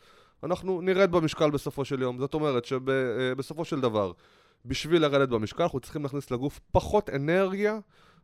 אנחנו 0.42 0.80
נרד 0.80 1.10
במשקל 1.10 1.50
בסופו 1.50 1.84
של 1.84 2.02
יום. 2.02 2.18
זאת 2.18 2.34
אומרת 2.34 2.64
שבסופו 2.64 3.64
של 3.64 3.80
דבר, 3.80 4.12
בשביל 4.64 5.02
לרדת 5.02 5.28
במשקל, 5.28 5.62
אנחנו 5.62 5.80
צריכים 5.80 6.02
להכניס 6.02 6.30
לגוף 6.30 6.60
פחות 6.72 7.10
אנרגיה 7.10 7.78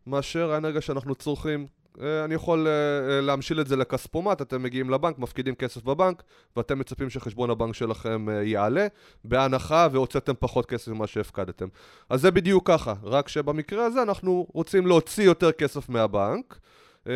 מאשר 0.07 0.53
האנרגיה 0.53 0.81
שאנחנו 0.81 1.15
צורכים. 1.15 1.67
אה, 2.03 2.25
אני 2.25 2.35
יכול 2.35 2.67
אה, 2.67 2.73
אה, 2.73 3.21
להמשיל 3.21 3.61
את 3.61 3.67
זה 3.67 3.77
לכספומט, 3.77 4.43
אתם 4.43 4.63
מגיעים 4.63 4.91
לבנק, 4.91 5.19
מפקידים 5.19 5.55
כסף 5.55 5.85
בבנק, 5.85 6.23
ואתם 6.57 6.79
מצפים 6.79 7.11
שחשבון 7.11 7.51
הבנק 7.51 7.75
שלכם 7.75 8.27
יעלה, 8.43 8.87
בהנחה 9.25 9.89
והוצאתם 9.93 10.33
פחות 10.39 10.67
כסף 10.67 10.89
ממה 10.89 11.07
שהפקדתם. 11.07 11.69
אז 12.11 12.21
זה 12.21 12.31
בדיוק 12.31 12.67
ככה, 12.67 12.95
רק 13.03 13.29
שבמקרה 13.29 13.85
הזה 13.85 14.03
אנחנו 14.03 14.47
רוצים 14.53 14.87
להוציא 14.87 15.25
יותר 15.25 15.53
כסף 15.53 15.89
מהבנק, 15.89 16.59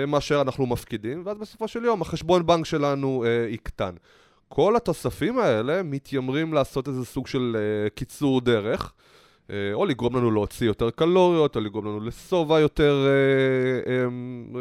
מאשר 0.08 0.40
אנחנו 0.40 0.66
מפקידים, 0.66 1.22
ואז 1.26 1.38
בסופו 1.38 1.68
של 1.68 1.84
יום 1.84 2.02
החשבון 2.02 2.46
בנק 2.46 2.66
שלנו 2.66 3.24
יקטן. 3.48 3.94
כל 4.48 4.76
התוספים 4.76 5.38
האלה 5.38 5.82
מתיימרים 5.82 6.54
לעשות 6.54 6.88
איזה 6.88 7.04
סוג 7.04 7.26
של 7.26 7.56
קיצור 7.94 8.40
דרך, 8.40 8.92
או 9.74 9.86
לגרום 9.86 10.16
לנו 10.16 10.30
להוציא 10.30 10.66
יותר 10.66 10.90
קלוריות, 10.90 11.56
או 11.56 11.60
לגרום 11.60 11.86
לנו 11.86 12.00
לשובע 12.00 12.60
יותר, 12.60 13.06
um, 13.84 14.54
uh, 14.54 14.58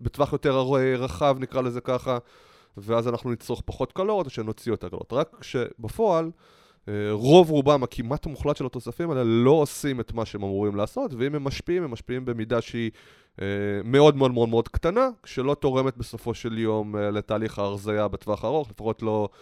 בטווח 0.00 0.32
יותר 0.32 0.64
רחב, 0.98 1.36
נקרא 1.40 1.60
לזה 1.60 1.80
ככה, 1.80 2.18
ואז 2.76 3.08
אנחנו 3.08 3.32
נצרוך 3.32 3.62
פחות 3.64 3.92
קלוריות, 3.92 4.26
או 4.26 4.30
שנוציא 4.30 4.72
יותר 4.72 4.88
קלוריות. 4.88 5.12
רק 5.12 5.44
שבפועל, 5.44 6.30
רוב 7.10 7.50
רובם, 7.50 7.82
הכמעט 7.82 8.26
המוחלט 8.26 8.56
של 8.56 8.66
התוספים 8.66 9.10
האלה, 9.10 9.24
לא 9.24 9.50
עושים 9.50 10.00
את 10.00 10.12
מה 10.12 10.24
שהם 10.24 10.42
אמורים 10.42 10.76
לעשות, 10.76 11.14
ואם 11.18 11.34
הם 11.34 11.44
משפיעים, 11.44 11.82
הם 11.84 11.90
משפיעים 11.90 12.24
במידה 12.24 12.60
שהיא... 12.60 12.90
אה, 13.42 13.46
מאוד 13.84 14.16
מאוד 14.16 14.32
מאוד 14.32 14.48
מאוד 14.48 14.68
קטנה, 14.68 15.08
שלא 15.24 15.54
תורמת 15.54 15.96
בסופו 15.96 16.34
של 16.34 16.58
יום 16.58 16.96
אה, 16.96 17.10
לתהליך 17.10 17.58
ההרזייה 17.58 18.08
בטווח 18.08 18.44
הארוך, 18.44 18.70
לפחות 18.70 19.02
לא 19.02 19.28
אה, 19.32 19.38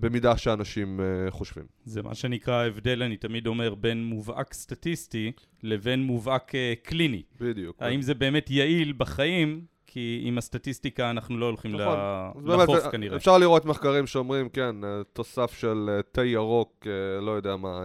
במידה 0.00 0.36
שאנשים 0.36 1.00
חושבים. 1.30 1.64
זה 1.84 2.02
מה 2.02 2.14
שנקרא 2.14 2.54
ההבדל, 2.54 3.02
אני 3.02 3.16
תמיד 3.16 3.46
אומר, 3.46 3.74
בין 3.74 4.04
מובהק 4.04 4.54
סטטיסטי 4.54 5.32
לבין 5.62 6.02
מובהק 6.02 6.52
קליני. 6.82 7.22
בדיוק. 7.40 7.76
האם 7.82 8.02
זה 8.02 8.14
באמת 8.14 8.50
יעיל 8.50 8.92
בחיים? 8.96 9.64
כי 9.86 10.20
עם 10.24 10.38
הסטטיסטיקה 10.38 11.10
אנחנו 11.10 11.38
לא 11.38 11.46
הולכים 11.46 11.72
נכון. 11.72 11.98
לחוף 12.44 12.88
כנראה. 12.92 13.16
אפשר 13.16 13.38
לראות 13.38 13.64
מחקרים 13.64 14.06
שאומרים, 14.06 14.48
כן, 14.48 14.76
תוסף 15.12 15.52
של 15.58 16.00
תה 16.12 16.24
ירוק, 16.24 16.86
לא 17.20 17.30
יודע 17.30 17.56
מה, 17.56 17.84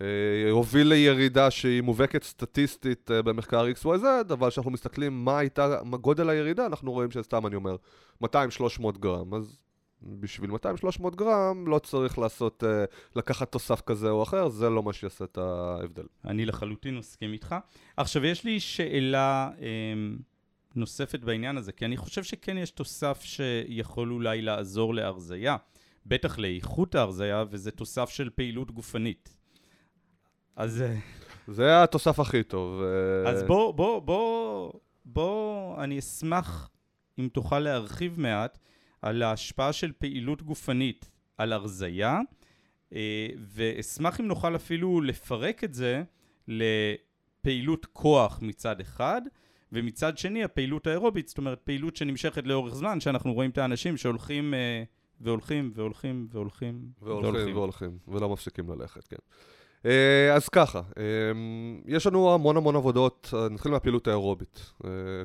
אה, 0.00 0.50
הוביל 0.50 0.86
לירידה 0.88 1.50
שהיא 1.50 1.82
מובהקת 1.82 2.22
סטטיסטית 2.22 3.10
אה, 3.10 3.22
במחקר 3.22 3.66
XYZ, 3.82 4.32
אבל 4.32 4.50
כשאנחנו 4.50 4.70
מסתכלים 4.70 5.24
מה 5.24 5.38
הייתה, 5.38 5.80
מה 5.84 5.96
גודל 5.96 6.30
הירידה, 6.30 6.66
אנחנו 6.66 6.92
רואים 6.92 7.10
שסתם 7.10 7.46
אני 7.46 7.56
אומר, 7.56 7.76
200-300 8.24 8.26
גרם. 9.00 9.34
אז 9.34 9.58
בשביל 10.02 10.50
200-300 10.50 11.16
גרם 11.16 11.68
לא 11.68 11.78
צריך 11.78 12.18
לעשות, 12.18 12.64
אה, 12.64 12.84
לקחת 13.16 13.52
תוסף 13.52 13.80
כזה 13.80 14.10
או 14.10 14.22
אחר, 14.22 14.48
זה 14.48 14.70
לא 14.70 14.82
מה 14.82 14.92
שיעשה 14.92 15.24
את 15.24 15.38
ההבדל. 15.38 16.06
אני 16.24 16.46
לחלוטין 16.46 16.98
מסכים 16.98 17.32
איתך. 17.32 17.54
עכשיו, 17.96 18.24
יש 18.24 18.44
לי 18.44 18.60
שאלה 18.60 19.50
נוספת 20.74 21.20
בעניין 21.20 21.56
הזה, 21.56 21.72
כי 21.72 21.84
אני 21.84 21.96
חושב 21.96 22.22
שכן 22.22 22.58
יש 22.58 22.70
תוסף 22.70 23.20
שיכול 23.22 24.12
אולי 24.12 24.42
לעזור 24.42 24.94
להרזייה, 24.94 25.56
בטח 26.06 26.38
לאיכות 26.38 26.94
ההרזייה, 26.94 27.44
וזה 27.50 27.70
תוסף 27.70 28.08
של 28.08 28.30
פעילות 28.30 28.70
גופנית. 28.70 29.36
אז... 30.56 30.82
אה, 30.82 30.96
זה 31.48 31.82
התוסף 31.82 32.20
הכי 32.20 32.42
טוב. 32.42 32.82
אה. 32.82 33.30
אז 33.30 33.42
בוא, 33.42 33.74
בוא, 33.74 34.00
בוא, 34.00 34.72
בוא, 35.04 35.84
אני 35.84 35.98
אשמח 35.98 36.70
אם 37.18 37.28
תוכל 37.32 37.58
להרחיב 37.58 38.20
מעט 38.20 38.58
על 39.02 39.22
ההשפעה 39.22 39.72
של 39.72 39.92
פעילות 39.92 40.42
גופנית 40.42 41.10
על 41.38 41.52
הרזייה, 41.52 42.20
אה, 42.92 43.28
ואשמח 43.38 44.20
אם 44.20 44.26
נוכל 44.26 44.56
אפילו 44.56 45.00
לפרק 45.00 45.64
את 45.64 45.74
זה 45.74 46.02
לפעילות 46.48 47.86
כוח 47.92 48.38
מצד 48.42 48.80
אחד, 48.80 49.22
ומצד 49.72 50.18
שני 50.18 50.44
הפעילות 50.44 50.86
האירובית, 50.86 51.28
זאת 51.28 51.38
אומרת 51.38 51.60
פעילות 51.64 51.96
שנמשכת 51.96 52.46
לאורך 52.46 52.74
זמן, 52.74 53.00
שאנחנו 53.00 53.32
רואים 53.34 53.50
את 53.50 53.58
האנשים 53.58 53.96
שהולכים 53.96 54.54
אה, 54.54 54.82
והולכים 55.20 55.70
והולכים 55.74 56.26
והולכים 56.30 56.88
והולכים 57.02 57.56
והולכים, 57.56 57.98
ולא 58.08 58.28
מפסיקים 58.28 58.70
ללכת, 58.70 59.06
כן. 59.06 59.16
אה, 59.86 60.34
אז 60.34 60.48
ככה, 60.48 60.80
יש 61.86 62.06
לנו 62.06 62.34
המון 62.34 62.56
המון 62.56 62.76
עבודות, 62.76 63.34
נתחיל 63.50 63.72
מהפעילות 63.72 64.08
האירובית, 64.08 64.72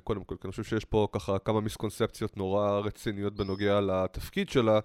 קודם 0.04 0.24
כל, 0.24 0.36
כי 0.36 0.42
אני 0.44 0.52
חושב 0.52 0.64
שיש 0.64 0.86
פה 0.86 1.08
ככה 1.12 1.40
כמה 1.40 1.62
מיסקונספציות 1.62 2.38
נורא 2.38 2.80
רציניות 2.80 3.36
בנוגע 3.36 3.82
לתפקיד 3.82 4.50
שלה 4.50 4.80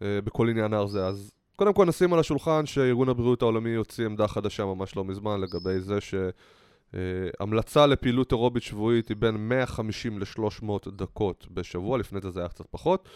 בכל 0.00 0.48
עניין 0.48 0.74
ההרזה. 0.74 1.06
אז 1.06 1.32
קודם 1.56 1.72
כל 1.72 1.84
נשים 1.84 2.12
על 2.12 2.18
השולחן 2.18 2.66
שארגון 2.66 3.08
הבריאות 3.08 3.42
העולמי 3.42 3.74
הוציא 3.74 4.06
עמדה 4.06 4.28
חדשה 4.28 4.64
ממש 4.64 4.96
לא 4.96 5.04
מזמן 5.04 5.40
לגבי 5.40 5.80
זה 5.80 5.98
שהמלצה 6.92 7.86
לפעילות 7.86 8.32
אירובית 8.32 8.62
שבועית 8.62 9.08
היא 9.08 9.16
בין 9.16 9.48
150 9.48 10.18
ל-300 10.18 10.90
דקות 10.90 11.46
בשבוע, 11.50 11.98
לפני 11.98 12.20
זה 12.20 12.30
זה 12.30 12.40
היה 12.40 12.48
קצת 12.48 12.64
פחות. 12.70 13.08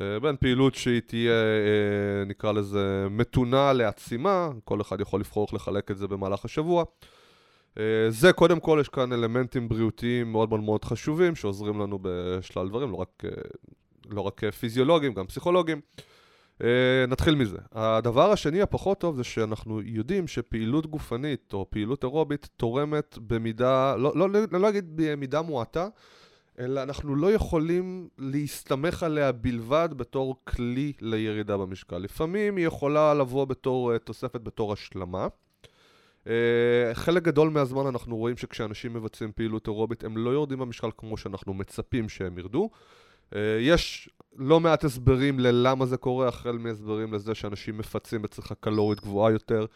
אה, 0.00 0.20
בין 0.20 0.36
פעילות 0.36 0.74
שהיא 0.74 1.00
תהיה, 1.00 1.32
אה, 1.32 2.24
נקרא 2.26 2.52
לזה, 2.52 3.06
מתונה 3.10 3.72
לעצימה, 3.72 4.48
כל 4.64 4.80
אחד 4.80 5.00
יכול 5.00 5.20
לבחור 5.20 5.44
איך 5.46 5.54
לחלק 5.54 5.90
את 5.90 5.98
זה 5.98 6.08
במהלך 6.08 6.44
השבוע. 6.44 6.84
אה, 7.78 7.84
זה 8.08 8.32
קודם 8.32 8.60
כל, 8.60 8.78
יש 8.80 8.88
כאן 8.88 9.12
אלמנטים 9.12 9.68
בריאותיים 9.68 10.32
מאוד 10.32 10.48
מאוד 10.48 10.60
מאוד 10.60 10.84
חשובים 10.84 11.34
שעוזרים 11.34 11.80
לנו 11.80 11.98
בשלל 12.02 12.68
דברים, 12.68 12.90
לא 12.90 12.96
רק, 12.96 13.22
לא 14.10 14.20
רק 14.20 14.40
פיזיולוגיים, 14.50 15.14
גם 15.14 15.26
פסיכולוגיים. 15.26 15.80
Uh, 16.60 16.62
נתחיל 17.08 17.34
מזה. 17.34 17.56
הדבר 17.72 18.32
השני 18.32 18.62
הפחות 18.62 19.00
טוב 19.00 19.16
זה 19.16 19.24
שאנחנו 19.24 19.80
יודעים 19.84 20.26
שפעילות 20.26 20.86
גופנית 20.86 21.52
או 21.52 21.66
פעילות 21.70 22.04
אירובית 22.04 22.48
תורמת 22.56 23.18
במידה, 23.26 23.96
לא, 23.96 24.12
לא, 24.14 24.30
לא, 24.30 24.40
לא 24.50 24.60
להגיד 24.60 24.84
במידה 24.94 25.42
מועטה, 25.42 25.88
אלא 26.58 26.82
אנחנו 26.82 27.14
לא 27.14 27.32
יכולים 27.32 28.08
להסתמך 28.18 29.02
עליה 29.02 29.32
בלבד 29.32 29.88
בתור 29.96 30.36
כלי 30.44 30.92
לירידה 31.00 31.56
במשקל. 31.56 31.98
לפעמים 31.98 32.56
היא 32.56 32.66
יכולה 32.66 33.14
לבוא 33.14 33.44
בתור 33.44 33.94
uh, 33.94 33.98
תוספת, 33.98 34.40
בתור 34.40 34.72
השלמה. 34.72 35.28
Uh, 36.24 36.28
חלק 36.92 37.22
גדול 37.22 37.50
מהזמן 37.50 37.86
אנחנו 37.86 38.16
רואים 38.16 38.36
שכשאנשים 38.36 38.92
מבצעים 38.92 39.32
פעילות 39.32 39.66
אירובית 39.66 40.04
הם 40.04 40.16
לא 40.16 40.30
יורדים 40.30 40.58
במשקל 40.58 40.90
כמו 40.96 41.16
שאנחנו 41.16 41.54
מצפים 41.54 42.08
שהם 42.08 42.38
ירדו. 42.38 42.70
Uh, 43.30 43.36
יש 43.60 44.10
לא 44.36 44.60
מעט 44.60 44.84
הסברים 44.84 45.40
ללמה 45.40 45.86
זה 45.86 45.96
קורה, 45.96 46.28
החל 46.28 46.58
מהסברים 46.58 47.14
לזה 47.14 47.34
שאנשים 47.34 47.78
מפצים 47.78 48.22
בצריכה 48.22 48.54
קלורית 48.54 49.00
גבוהה 49.00 49.32
יותר, 49.32 49.66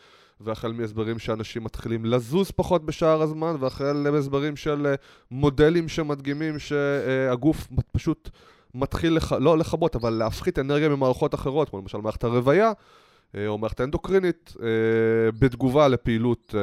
והחל 0.41 0.73
מהסברים 0.73 1.19
שאנשים 1.19 1.64
מתחילים 1.64 2.05
לזוז 2.05 2.50
פחות 2.50 2.87
בשאר 2.87 3.23
הזמן, 3.23 3.57
והחל 3.61 4.07
מהסברים 4.12 4.57
של 4.57 4.87
אה, 4.87 4.95
מודלים 5.31 5.88
שמדגימים 5.88 6.59
שהגוף 6.59 7.69
פשוט 7.93 8.31
מתחיל, 8.75 9.12
לח... 9.12 9.33
לא 9.33 9.59
לכבות, 9.59 9.97
אבל 9.97 10.11
להפחית 10.11 10.59
אנרגיה 10.59 10.88
ממערכות 10.88 11.35
אחרות, 11.35 11.69
כמו 11.69 11.79
למשל 11.79 11.99
מערכת 11.99 12.25
הרוויה. 12.25 12.73
אה, 13.37 13.49
או 13.49 13.59
מערכת 13.59 13.81
האנדוקרינית, 13.81 14.55
אה, 14.62 14.67
בתגובה 15.38 15.88
לפעילות 15.88 16.55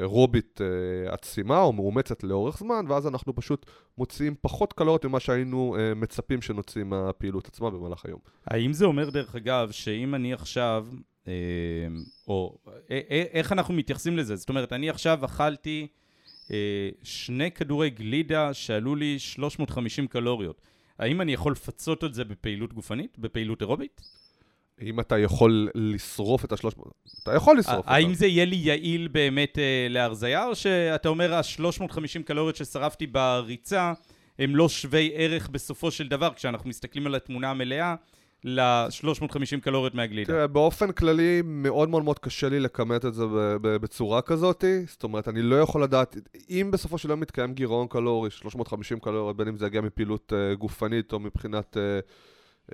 אירובית 0.00 0.60
עצימה 1.08 1.60
או 1.60 1.72
מאומצת 1.72 2.24
לאורך 2.24 2.58
זמן, 2.58 2.84
ואז 2.88 3.06
אנחנו 3.06 3.34
פשוט 3.34 3.66
מוציאים 3.98 4.34
פחות 4.40 4.72
קלוריות 4.72 5.04
ממה 5.04 5.20
שהיינו 5.20 5.76
מצפים 5.96 6.42
שנוציא 6.42 6.84
מהפעילות 6.84 7.48
עצמה 7.48 7.70
במהלך 7.70 8.04
היום. 8.06 8.18
האם 8.46 8.72
זה 8.72 8.84
אומר, 8.84 9.10
דרך 9.10 9.34
אגב, 9.34 9.70
שאם 9.70 10.14
אני 10.14 10.32
עכשיו, 10.32 10.86
או 12.28 12.58
איך 13.32 13.52
אנחנו 13.52 13.74
מתייחסים 13.74 14.16
לזה? 14.16 14.36
זאת 14.36 14.48
אומרת, 14.48 14.72
אני 14.72 14.90
עכשיו 14.90 15.24
אכלתי 15.24 15.86
שני 17.02 17.50
כדורי 17.50 17.90
גלידה 17.90 18.54
שעלו 18.54 18.94
לי 18.94 19.18
350 19.18 20.06
קלוריות. 20.06 20.60
האם 20.98 21.20
אני 21.20 21.32
יכול 21.32 21.52
לפצות 21.52 22.04
את 22.04 22.14
זה 22.14 22.24
בפעילות 22.24 22.72
גופנית? 22.72 23.18
בפעילות 23.18 23.60
אירובית? 23.60 24.00
אם 24.82 25.00
אתה 25.00 25.18
יכול 25.18 25.68
לשרוף 25.74 26.44
את 26.44 26.52
השלוש... 26.52 26.74
אתה 27.22 27.34
יכול 27.34 27.58
לשרוף 27.58 27.76
אותם. 27.76 27.92
האם 27.92 28.14
זה 28.14 28.26
יהיה 28.26 28.44
לי 28.44 28.56
יעיל 28.56 29.08
באמת 29.08 29.58
אה, 29.58 29.86
להרזייה, 29.90 30.46
או 30.46 30.54
שאתה 30.54 31.08
אומר, 31.08 31.34
ה-350 31.34 32.22
קלוריות 32.24 32.56
ששרפתי 32.56 33.06
בריצה, 33.06 33.92
הם 34.38 34.56
לא 34.56 34.68
שווי 34.68 35.10
ערך 35.14 35.48
בסופו 35.48 35.90
של 35.90 36.08
דבר, 36.08 36.34
כשאנחנו 36.34 36.68
מסתכלים 36.68 37.06
על 37.06 37.14
התמונה 37.14 37.50
המלאה, 37.50 37.94
ל-350 38.44 39.60
קלוריות 39.62 39.94
מהגלידה? 39.94 40.32
תראה, 40.32 40.46
באופן 40.46 40.92
כללי, 40.92 41.42
מאוד 41.44 41.88
מאוד 41.88 42.04
מאוד 42.04 42.18
קשה 42.18 42.48
לי 42.48 42.60
לכמת 42.60 43.04
את 43.04 43.14
זה 43.14 43.24
בצורה 43.62 44.22
כזאת. 44.22 44.64
זאת 44.86 45.04
אומרת, 45.04 45.28
אני 45.28 45.42
לא 45.42 45.56
יכול 45.56 45.82
לדעת, 45.82 46.16
אם 46.50 46.70
בסופו 46.72 46.98
של 46.98 47.10
יום 47.10 47.20
מתקיים 47.20 47.54
גירעון 47.54 47.86
קלורי, 47.86 48.30
350 48.30 48.98
קלוריות, 48.98 49.36
בין 49.36 49.48
אם 49.48 49.56
זה 49.56 49.66
יגיע 49.66 49.80
מפעילות 49.80 50.32
uh, 50.32 50.56
גופנית 50.56 51.12
או 51.12 51.20
מבחינת... 51.20 51.76
Uh, 51.76 52.10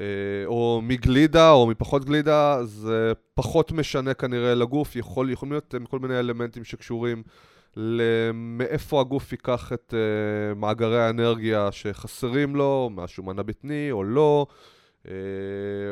אה, 0.00 0.04
או 0.46 0.80
מגלידה 0.82 1.50
או 1.50 1.66
מפחות 1.66 2.04
גלידה, 2.04 2.64
זה 2.64 3.12
פחות 3.34 3.72
משנה 3.72 4.14
כנראה 4.14 4.54
לגוף, 4.54 4.96
יכול, 4.96 5.30
יכולים 5.30 5.52
להיות 5.52 5.74
כל 5.90 5.98
מיני 5.98 6.18
אלמנטים 6.18 6.64
שקשורים 6.64 7.22
למאיפה 7.76 9.00
הגוף 9.00 9.32
ייקח 9.32 9.72
את 9.72 9.94
uh, 9.94 10.58
מאגרי 10.58 11.02
האנרגיה 11.02 11.72
שחסרים 11.72 12.56
לו, 12.56 12.90
מהשומן 12.94 13.38
הבטני 13.38 13.90
או 13.90 14.04
לא, 14.04 14.46
uh, 14.48 14.77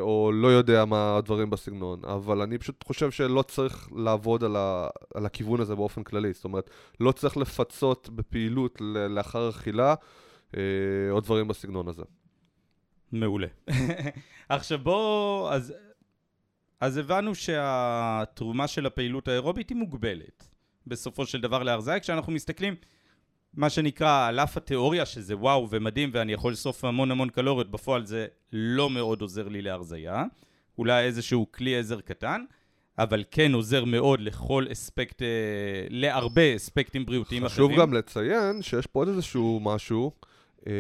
או 0.01 0.33
לא 0.35 0.49
יודע 0.49 0.85
מה 0.85 1.17
הדברים 1.17 1.51
בסגנון. 1.51 2.05
אבל 2.05 2.43
אני 2.43 2.59
פשוט 2.59 2.85
חושב 2.85 3.11
שלא 3.11 3.43
צריך 3.43 3.89
לעבוד 3.97 4.45
על, 4.45 4.57
ה, 4.57 4.89
על 5.15 5.27
הכיוון 5.27 5.61
הזה 5.61 5.75
באופן 5.75 6.03
כללי. 6.03 6.33
זאת 6.33 6.45
אומרת, 6.45 6.71
לא 7.01 7.13
צריך 7.13 7.37
לפצות 7.37 8.09
בפעילות 8.09 8.81
לאחר 9.11 9.51
אכילה, 9.51 9.95
או 11.11 11.21
דברים 11.21 11.49
בסגנון 11.49 11.89
הזה. 11.89 12.03
מעולה. 13.13 13.47
עכשיו 14.49 14.79
בוא, 14.79 15.53
אז, 15.53 15.75
אז 16.81 16.97
הבנו 16.97 17.35
שהתרומה 17.35 18.69
של 18.69 18.87
הפעילות 18.87 19.29
האירובית 19.29 19.71
היא 19.71 19.77
מוגבלת 19.77 20.49
בסופו 20.87 21.27
של 21.27 21.41
דבר 21.41 21.63
להרזיה, 21.63 22.01
כשאנחנו 22.01 22.33
מסתכלים 22.33 22.75
מה 23.57 23.71
שנקרא 23.71 24.27
על 24.27 24.41
אף 24.41 24.57
התיאוריה 24.57 25.07
שזה 25.07 25.37
וואו 25.37 25.69
ומדהים 25.71 26.11
ואני 26.13 26.33
יכול 26.33 26.53
לשרוף 26.53 26.85
המון 26.85 27.11
המון 27.11 27.29
קלוריות, 27.29 27.71
בפועל 27.71 28.07
זה 28.07 28.27
לא 28.53 28.91
מאוד 28.91 29.21
עוזר 29.21 29.49
לי 29.49 29.63
להרזיה, 29.63 30.25
אולי 30.79 31.05
איזשהו 31.05 31.47
כלי 31.53 31.79
עזר 31.79 32.01
קטן, 32.01 32.45
אבל 32.99 33.25
כן 33.31 33.53
עוזר 33.53 33.85
מאוד 33.85 34.21
לכל 34.21 34.67
אספקט, 34.73 35.23
אה, 35.23 35.29
להרבה 35.91 36.57
אספקטים 36.57 37.07
בריאותיים 37.07 37.45
חשוב 37.45 37.65
אחרים. 37.65 37.71
חשוב 37.71 37.89
גם 37.89 37.95
לציין 37.95 38.63
שיש 38.63 38.87
פה 38.87 39.01
עוד 39.01 39.09
איזשהו 39.09 39.61
משהו 39.63 40.11
אה, 40.67 40.73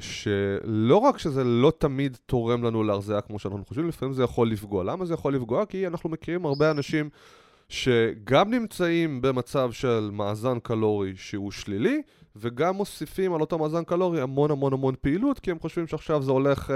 שלא 0.00 0.96
רק 0.96 1.18
שזה 1.18 1.44
לא 1.44 1.72
תמיד 1.78 2.18
תורם 2.26 2.62
לנו 2.62 2.82
להרזייה 2.82 3.20
כמו 3.20 3.38
שאנחנו 3.38 3.64
חושבים, 3.64 3.88
לפעמים 3.88 4.14
זה 4.14 4.22
יכול 4.22 4.50
לפגוע. 4.50 4.84
למה 4.84 5.04
זה 5.04 5.14
יכול 5.14 5.34
לפגוע? 5.34 5.66
כי 5.66 5.86
אנחנו 5.86 6.10
מכירים 6.10 6.46
הרבה 6.46 6.70
אנשים 6.70 7.10
שגם 7.68 8.50
נמצאים 8.50 9.22
במצב 9.22 9.72
של 9.72 10.10
מאזן 10.12 10.58
קלורי 10.58 11.12
שהוא 11.16 11.50
שלילי, 11.50 12.02
וגם 12.36 12.74
מוסיפים 12.74 13.34
על 13.34 13.40
אותו 13.40 13.58
מאזן 13.58 13.84
קלורי 13.84 14.20
המון 14.20 14.50
המון 14.50 14.72
המון 14.72 14.94
פעילות, 15.00 15.38
כי 15.38 15.50
הם 15.50 15.58
חושבים 15.58 15.86
שעכשיו 15.86 16.22
זה 16.22 16.32
הולך 16.32 16.70
uh, 16.70 16.72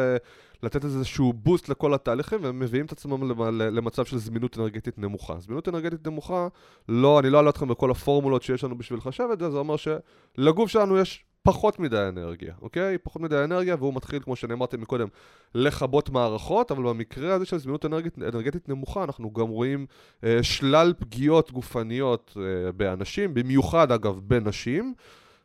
לתת 0.62 0.84
איזשהו 0.84 1.32
בוסט 1.32 1.68
לכל 1.68 1.94
התהליכים, 1.94 2.38
והם 2.42 2.58
מביאים 2.58 2.86
את 2.86 2.92
עצמם 2.92 3.42
למצב 3.58 4.04
של 4.04 4.18
זמינות 4.18 4.58
אנרגטית 4.58 4.98
נמוכה. 4.98 5.40
זמינות 5.40 5.68
אנרגטית 5.68 6.06
נמוכה, 6.06 6.48
לא, 6.88 7.20
אני 7.20 7.30
לא 7.30 7.38
אעלה 7.38 7.50
אתכם 7.50 7.68
בכל 7.68 7.90
הפורמולות 7.90 8.42
שיש 8.42 8.64
לנו 8.64 8.78
בשביל 8.78 8.98
לחשב 8.98 9.28
את 9.32 9.38
זה, 9.38 9.50
זה 9.50 9.58
אומר 9.58 9.76
שלגוף 9.76 10.70
שלנו 10.70 10.98
יש 10.98 11.24
פחות 11.42 11.78
מדי 11.78 12.08
אנרגיה, 12.08 12.54
אוקיי? 12.62 12.98
פחות 12.98 13.22
מדי 13.22 13.44
אנרגיה, 13.44 13.76
והוא 13.78 13.94
מתחיל, 13.94 14.22
כמו 14.22 14.36
שאני 14.36 14.52
אמרתי 14.52 14.76
מקודם, 14.76 15.08
לכבות 15.54 16.10
מערכות, 16.10 16.70
אבל 16.70 16.82
במקרה 16.82 17.34
הזה 17.34 17.44
של 17.44 17.58
זמינות 17.58 17.84
אנרגית, 17.84 18.18
אנרגטית 18.18 18.68
נמוכה, 18.68 19.04
אנחנו 19.04 19.32
גם 19.32 19.48
רואים 19.48 19.86
אה, 20.24 20.42
שלל 20.42 20.94
פגיעות 20.98 21.52
גופניות 21.52 22.36
אה, 22.36 22.72
באנשים, 22.72 23.34
במיוחד 23.34 23.92
אגב 23.92 24.20
בנשים. 24.22 24.94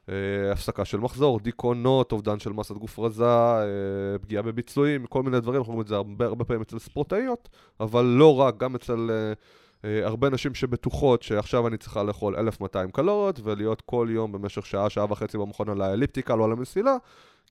אה, 0.10 0.52
הפסקה 0.52 0.86
של 0.86 1.00
מחזור, 1.00 1.40
דיכאונות, 1.40 2.12
אובדן 2.12 2.40
של 2.40 2.54
מסת 2.54 2.76
גוף 2.76 3.00
רזה, 3.00 3.26
אה, 3.26 4.20
פגיעה 4.22 4.44
בביצועים, 4.44 5.06
כל 5.06 5.24
מיני 5.24 5.40
דברים, 5.40 5.58
אנחנו 5.58 5.74
רואים 5.74 5.82
את 5.84 5.88
זה 5.88 5.96
הרבה, 5.96 6.26
הרבה 6.26 6.46
פעמים 6.46 6.62
אצל 6.62 6.80
ספורטאיות, 6.80 7.50
אבל 7.80 8.06
לא 8.06 8.36
רק, 8.40 8.58
גם 8.58 8.76
אצל... 8.76 9.10
אה, 9.86 10.06
הרבה 10.06 10.30
נשים 10.30 10.56
שבטוחות 10.56 11.24
שעכשיו 11.24 11.68
אני 11.68 11.78
צריכה 11.78 12.04
לאכול 12.04 12.36
1200 12.36 12.92
קלוריות 12.92 13.40
ולהיות 13.44 13.82
כל 13.82 14.08
יום 14.12 14.32
במשך 14.32 14.66
שעה, 14.66 14.90
שעה 14.90 15.06
וחצי 15.12 15.38
במכון 15.38 15.70
על 15.70 15.82
האליפטיקה, 15.82 16.36
לא 16.36 16.46
על 16.46 16.52
המסילה, 16.52 16.96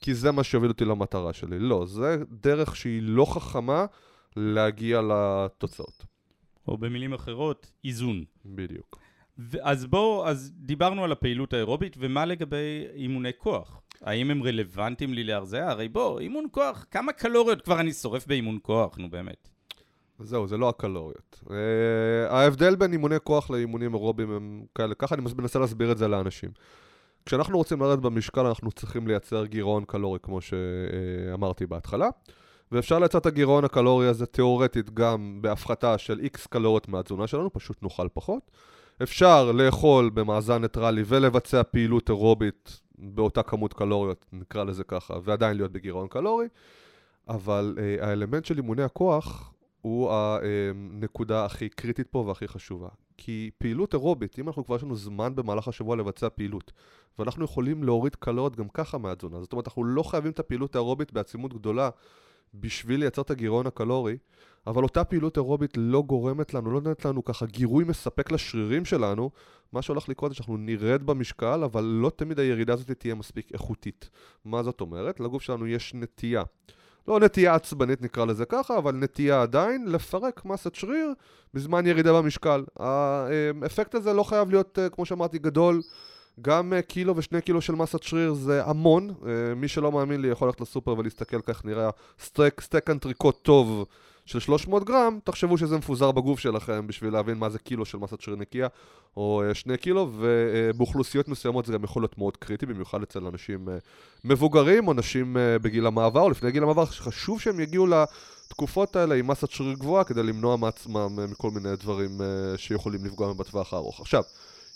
כי 0.01 0.15
זה 0.15 0.33
מה 0.33 0.45
שיוביל 0.45 0.71
אותי 0.71 0.85
למטרה 0.85 1.33
שלי. 1.33 1.59
לא, 1.59 1.87
זה 1.87 2.17
דרך 2.31 2.77
שהיא 2.77 3.03
לא 3.03 3.25
חכמה 3.25 3.87
להגיע 4.37 5.01
לתוצאות. 5.03 6.05
או 6.69 6.79
במילים 6.79 7.13
אחרות, 7.13 7.71
איזון. 7.85 8.25
בדיוק. 8.45 9.02
אז 9.61 9.87
בואו, 9.87 10.29
אז 10.29 10.53
דיברנו 10.57 11.05
על 11.05 11.13
הפעילות 11.13 11.53
האירובית, 11.53 11.97
ומה 12.01 12.25
לגבי 12.25 12.87
אימוני 12.95 13.31
כוח? 13.39 13.81
האם 14.03 14.31
הם 14.31 14.43
רלוונטיים 14.43 15.15
לי 15.15 15.25
להרזייה? 15.25 15.71
הרי 15.71 15.89
בוא, 15.89 16.21
אימון 16.21 16.47
כוח, 16.51 16.87
כמה 16.91 17.13
קלוריות 17.13 17.63
כבר 17.63 17.81
אני 17.81 17.93
שורף 17.93 18.27
באימון 18.27 18.59
כוח, 18.63 18.99
נו 18.99 19.11
באמת. 19.11 19.49
זהו, 20.19 20.49
זה 20.49 20.57
לא 20.57 20.69
הקלוריות. 20.69 21.41
Uh, 21.45 21.53
ההבדל 22.29 22.77
בין 22.77 22.93
אימוני 22.93 23.17
כוח 23.25 23.51
לאימונים 23.51 23.95
אירובים 23.95 24.31
הם 24.31 24.65
כאלה, 24.75 24.95
ככה 24.95 25.15
אני 25.15 25.23
מנסה 25.39 25.59
להסביר 25.59 25.93
את 25.93 25.99
זה 25.99 26.09
לאנשים. 26.09 26.51
כשאנחנו 27.27 27.59
רוצים 27.59 27.81
לרדת 27.81 27.99
במשקל, 27.99 28.47
אנחנו 28.47 28.73
צריכים 28.73 29.09
לייצר 29.09 29.47
גירעון 29.47 29.85
קלורי, 29.85 30.19
כמו 30.23 30.41
שאמרתי 30.41 31.67
בהתחלה. 31.67 32.09
ואפשר 32.73 32.99
לייצר 32.99 33.19
את 33.19 33.27
הגירעון 33.27 33.65
הקלורי 33.65 34.07
הזה 34.07 34.27
תיאורטית 34.27 34.91
גם 34.91 35.39
בהפחתה 35.41 35.99
של 35.99 36.21
איקס 36.21 36.47
קלוריות 36.47 36.89
מהתזונה 36.89 37.27
שלנו, 37.27 37.53
פשוט 37.53 37.83
נאכל 37.83 38.09
פחות. 38.13 38.51
אפשר 39.03 39.53
לאכול 39.53 40.11
במאזן 40.11 40.63
ניטרלי 40.63 41.03
ולבצע 41.07 41.63
פעילות 41.63 42.09
אירובית 42.09 42.81
באותה 42.99 43.43
כמות 43.43 43.73
קלוריות, 43.73 44.27
נקרא 44.33 44.65
לזה 44.65 44.85
ככה, 44.85 45.15
ועדיין 45.25 45.57
להיות 45.57 45.73
בגירעון 45.73 46.09
קלורי. 46.09 46.47
אבל 47.29 47.77
uh, 47.77 48.05
האלמנט 48.05 48.45
של 48.45 48.57
אימוני 48.57 48.83
הכוח 48.83 49.53
הוא 49.81 50.13
הנקודה 50.13 51.45
הכי 51.45 51.69
קריטית 51.69 52.07
פה 52.07 52.19
והכי 52.19 52.49
חשובה. 52.49 52.89
כי 53.17 53.51
פעילות 53.59 53.95
אירובית, 53.95 54.39
אם 54.39 54.49
אנחנו 54.49 54.65
כבר 54.65 54.77
יש 54.77 54.83
לנו 54.83 54.97
זמן 54.97 55.35
במהלך 55.35 55.69
השבוע 55.69 55.97
לבצע 55.97 56.29
פעילות, 56.29 56.73
ואנחנו 57.19 57.45
יכולים 57.45 57.85
להוריד 57.85 58.15
קלוריות 58.15 58.57
גם 58.57 58.69
ככה 58.69 58.99
מהתזונה, 58.99 59.41
זאת 59.41 59.53
אומרת, 59.53 59.67
אנחנו 59.69 59.85
לא 59.85 60.03
חייבים 60.03 60.33
את 60.33 60.39
הפעילות 60.39 60.75
האירובית 60.77 61.13
בעצימות 61.13 61.55
גדולה 61.55 61.91
בשביל 62.55 63.01
לייצר 63.01 63.23
את 63.23 63.31
הגירעון 63.31 63.67
הקלורי, 63.67 64.17
אבל 64.67 64.83
אותה 64.83 65.05
פעילות 65.05 65.37
אירובית 65.37 65.71
לא 65.77 66.03
גורמת 66.03 66.55
לנו, 66.55 66.71
לא 66.71 66.81
נותנת 66.81 67.05
לנו 67.05 67.25
ככה 67.25 67.47
גירוי 67.47 67.85
מספק 67.85 68.33
לשרירים 68.33 68.85
שלנו, 68.85 69.31
מה 69.73 69.83
שהולך 69.83 70.09
לקרות 70.09 70.31
זה 70.31 70.37
שאנחנו 70.37 70.57
נרד 70.57 71.03
במשקל, 71.03 71.65
אבל 71.65 71.85
לא 71.85 72.11
תמיד 72.17 72.39
הירידה 72.39 72.73
הזאת 72.73 72.91
תהיה 72.91 73.15
מספיק 73.15 73.53
איכותית. 73.53 74.11
מה 74.45 74.63
זאת 74.63 74.81
אומרת? 74.81 75.21
לגוף 75.21 75.43
שלנו 75.43 75.67
יש 75.67 75.95
נטייה. 75.95 76.43
לא 77.09 77.21
נטייה 77.21 77.55
עצבנית 77.55 78.03
נקרא 78.03 78.25
לזה 78.25 78.45
ככה, 78.45 78.79
אבל 78.79 78.95
נטייה 78.95 79.43
עדיין 79.43 79.87
לפרק 79.89 80.45
מסת 80.45 80.75
שריר 80.75 81.13
בזמן 81.55 81.87
ירידה 81.87 82.13
במשקל. 82.13 82.65
האפקט 82.77 83.95
הזה 83.95 84.13
לא 84.13 84.23
חייב 84.23 84.51
להיות, 84.51 84.79
אה, 84.79 84.89
כמו 84.89 85.07
שאמרתי, 85.07 85.39
גדול. 85.39 85.83
גם 86.41 86.73
אה, 86.73 86.83
קילו 86.83 87.17
ושני 87.17 87.43
קילו 87.43 87.61
של 87.61 87.75
מסת 87.75 88.03
שריר 88.03 88.35
זה 88.35 88.65
המון. 88.65 89.11
אה, 89.27 89.55
מי 89.55 89.69
שלא 89.69 89.93
מאמין 89.93 90.21
לי 90.21 90.29
יכול 90.29 90.49
ללכת 90.49 90.61
לסופר 90.61 90.99
ולהסתכל 90.99 91.41
כך 91.41 91.65
נראה 91.65 91.91
סטייק, 92.21 92.61
סטייק 92.61 92.91
אנטריקוט 92.91 93.43
טוב 93.43 93.87
של 94.27 94.41
300 94.41 94.85
גרם, 94.85 95.19
תחשבו 95.25 95.59
שזה 95.59 95.79
מפוזר 95.79 96.13
בגוף 96.13 96.41
שלכם 96.41 96.87
בשביל 96.87 97.13
להבין 97.13 97.39
מה 97.39 97.51
זה 97.51 97.59
קילו 97.59 97.85
של 97.85 97.99
מסת 97.99 98.21
שריר 98.21 98.37
נקייה, 98.37 98.69
או 99.17 99.43
אה, 99.45 99.55
שני 99.55 99.77
קילו, 99.77 100.11
ובאוכלוסיות 100.13 101.29
מסוימות 101.29 101.67
זה 101.67 101.73
גם 101.73 101.85
יכול 101.85 102.03
להיות 102.03 102.19
מאוד 102.19 102.37
קריטי, 102.37 102.67
במיוחד 102.67 103.03
אצל 103.03 103.27
אנשים 103.27 103.69
מבוגרים, 104.25 104.87
או 104.87 104.93
אנשים 104.93 105.37
בגיל 105.63 105.87
המעבר, 105.87 106.21
או 106.21 106.31
לפני 106.31 106.51
גיל 106.51 106.63
המעבר, 106.63 106.87
חשוב 106.87 107.41
שהם 107.41 107.61
יגיעו 107.61 107.87
לתקופות 107.87 108.97
האלה 108.97 109.15
עם 109.15 109.27
מסת 109.27 109.51
שריר 109.51 109.75
גבוהה, 109.75 110.05
כדי 110.05 110.23
למנוע 110.23 110.57
מעצמם 110.57 111.19
מכל 111.31 111.51
מיני 111.51 111.77
דברים 111.77 112.21
שיכולים 112.57 113.05
לפגוע 113.05 113.27
מהם 113.27 113.37
בטווח 113.37 113.75
הארוך. 113.75 114.01
עכשיו, 114.01 114.23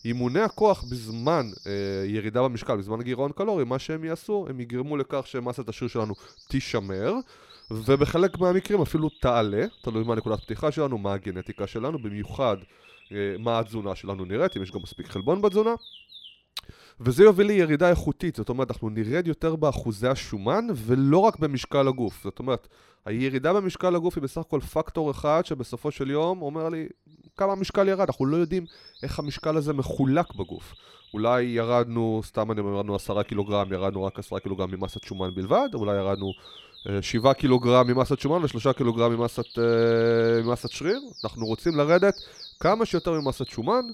אימוני 0.06 0.40
הכוח 0.40 0.84
בזמן 0.90 1.50
אה, 1.66 1.72
ירידה 2.06 2.42
במשקל, 2.42 2.76
בזמן 2.76 3.02
גירעון 3.02 3.32
קלורי, 3.32 3.64
מה 3.64 3.78
שהם 3.78 4.04
יעשו, 4.04 4.46
הם 4.50 4.60
יגרמו 4.60 4.96
לכך 4.96 5.26
שמסת 5.26 5.68
השריר 5.68 5.88
שלנו 5.88 6.14
תישמר, 6.48 7.14
ובחלק 7.70 8.38
מהמקרים 8.38 8.80
אפילו 8.82 9.08
תעלה, 9.20 9.64
תלוי 9.82 10.04
מה 10.04 10.14
נקודת 10.14 10.40
פתיחה 10.40 10.72
שלנו, 10.72 10.98
מה 10.98 11.12
הגנטיקה 11.12 11.66
שלנו, 11.66 11.98
במיוחד 11.98 12.56
אה, 13.12 13.36
מה 13.38 13.58
התזונה 13.58 13.94
שלנו 13.94 14.24
נראית, 14.24 14.56
אם 14.56 14.62
יש 14.62 14.70
גם 14.70 14.80
מספיק 14.82 15.06
חלבון 15.06 15.42
בתזונה. 15.42 15.74
וזה 17.00 17.24
יוביל 17.24 17.46
לירידה 17.46 17.90
איכותית, 17.90 18.36
זאת 18.36 18.48
אומרת, 18.48 18.70
אנחנו 18.70 18.90
נרד 18.90 19.26
יותר 19.26 19.56
באחוזי 19.56 20.08
השומן 20.08 20.66
ולא 20.74 21.18
רק 21.18 21.38
במשקל 21.38 21.88
הגוף. 21.88 22.24
זאת 22.24 22.38
אומרת, 22.38 22.68
הירידה 23.04 23.52
במשקל 23.52 23.96
הגוף 23.96 24.16
היא 24.16 24.22
בסך 24.22 24.40
הכל 24.40 24.60
פקטור 24.60 25.10
אחד 25.10 25.42
שבסופו 25.44 25.90
של 25.90 26.10
יום 26.10 26.42
אומר 26.42 26.68
לי 26.68 26.86
כמה 27.36 27.52
המשקל 27.52 27.88
ירד, 27.88 28.00
אנחנו 28.00 28.26
לא 28.26 28.36
יודעים 28.36 28.66
איך 29.02 29.18
המשקל 29.18 29.56
הזה 29.56 29.72
מחולק 29.72 30.34
בגוף. 30.34 30.74
אולי 31.14 31.42
ירדנו, 31.42 32.20
סתם 32.24 32.52
אני 32.52 32.60
אומר, 32.60 32.76
ירדנו 32.76 32.94
עשרה 32.94 33.24
קילוגרם, 33.24 33.72
ירדנו 33.72 34.04
רק 34.04 34.18
עשרה 34.18 34.40
קילוגרם 34.40 34.70
ממסת 34.70 35.04
שומן 35.04 35.34
בלבד, 35.34 35.68
אולי 35.74 35.96
ירדנו 35.96 36.32
אה, 36.88 37.02
שבעה 37.02 37.34
קילוגרם 37.34 37.86
ממסת 37.86 38.20
שומן 38.20 38.44
ושלושה 38.44 38.72
קילוגרם 38.72 39.12
ממסת, 39.12 39.58
אה, 39.58 40.42
ממסת 40.42 40.70
שריר. 40.70 41.00
אנחנו 41.24 41.46
רוצים 41.46 41.76
לרדת 41.76 42.14
כמה 42.60 42.86
שיותר 42.86 43.20
ממסת 43.20 43.46
שומן. 43.46 43.84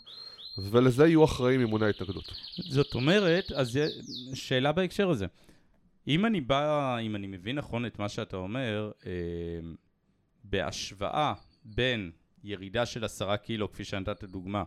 ולזה 0.58 1.06
יהיו 1.06 1.24
אחראים 1.24 1.60
אימוני 1.60 1.86
ההתנגדות. 1.86 2.24
זאת 2.56 2.94
אומרת, 2.94 3.52
אז 3.52 3.78
שאלה 4.34 4.72
בהקשר 4.72 5.10
הזה. 5.10 5.26
אם 6.08 6.26
אני 6.26 6.40
בא, 6.40 6.98
אם 6.98 7.16
אני 7.16 7.26
מבין 7.26 7.56
נכון 7.58 7.86
את 7.86 7.98
מה 7.98 8.08
שאתה 8.08 8.36
אומר, 8.36 8.90
אה, 9.06 9.12
בהשוואה 10.44 11.34
בין 11.64 12.10
ירידה 12.44 12.86
של 12.86 13.04
עשרה 13.04 13.36
קילו, 13.36 13.72
כפי 13.72 13.84
שנתת 13.84 14.24
דוגמה, 14.24 14.62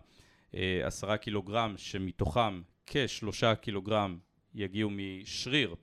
אה, 0.56 0.82
עשרה 0.84 1.18
קילוגרם, 1.18 1.74
שמתוכם 1.78 2.62
כשלושה 2.86 3.56
קילוגרם 3.56 4.18
יגיעו 4.56 4.90
משריר, 4.94 5.76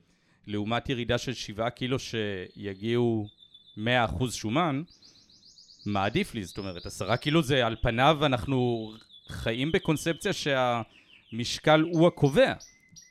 לעומת 0.47 0.89
ירידה 0.89 1.17
של 1.17 1.33
שבעה 1.33 1.69
קילו 1.69 1.97
שיגיעו 1.99 3.27
מאה 3.77 4.05
אחוז 4.05 4.33
שומן, 4.33 4.83
מה 5.85 6.05
עדיף 6.05 6.33
לי? 6.33 6.43
זאת 6.43 6.57
אומרת, 6.57 6.85
עשרה 6.85 7.17
קילו 7.17 7.43
זה 7.43 7.65
על 7.65 7.75
פניו 7.81 8.25
אנחנו 8.25 8.91
חיים 9.27 9.71
בקונספציה 9.71 10.31
שהמשקל 10.33 11.81
הוא 11.91 12.07
הקובע. 12.07 12.53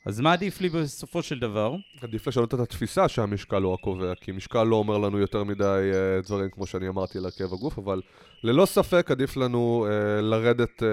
אז 0.06 0.20
מה 0.20 0.32
עדיף 0.32 0.60
לי 0.60 0.68
בסופו 0.68 1.22
של 1.22 1.38
דבר? 1.38 1.74
עדיף 2.02 2.28
לשנות 2.28 2.54
את 2.54 2.60
התפיסה 2.60 3.08
שהמשקל 3.08 3.62
הוא 3.62 3.74
הקובע, 3.74 4.14
כי 4.20 4.32
משקל 4.32 4.62
לא 4.62 4.76
אומר 4.76 4.98
לנו 4.98 5.18
יותר 5.18 5.44
מדי 5.44 5.90
uh, 6.22 6.26
דברים 6.26 6.50
כמו 6.50 6.66
שאני 6.66 6.88
אמרתי 6.88 7.18
על 7.18 7.24
הרכב 7.24 7.52
הגוף, 7.52 7.78
אבל 7.78 8.02
ללא 8.42 8.66
ספק 8.66 9.10
עדיף 9.10 9.36
לנו 9.36 9.86
uh, 9.88 10.22
לרדת 10.22 10.82
uh, 10.82 10.84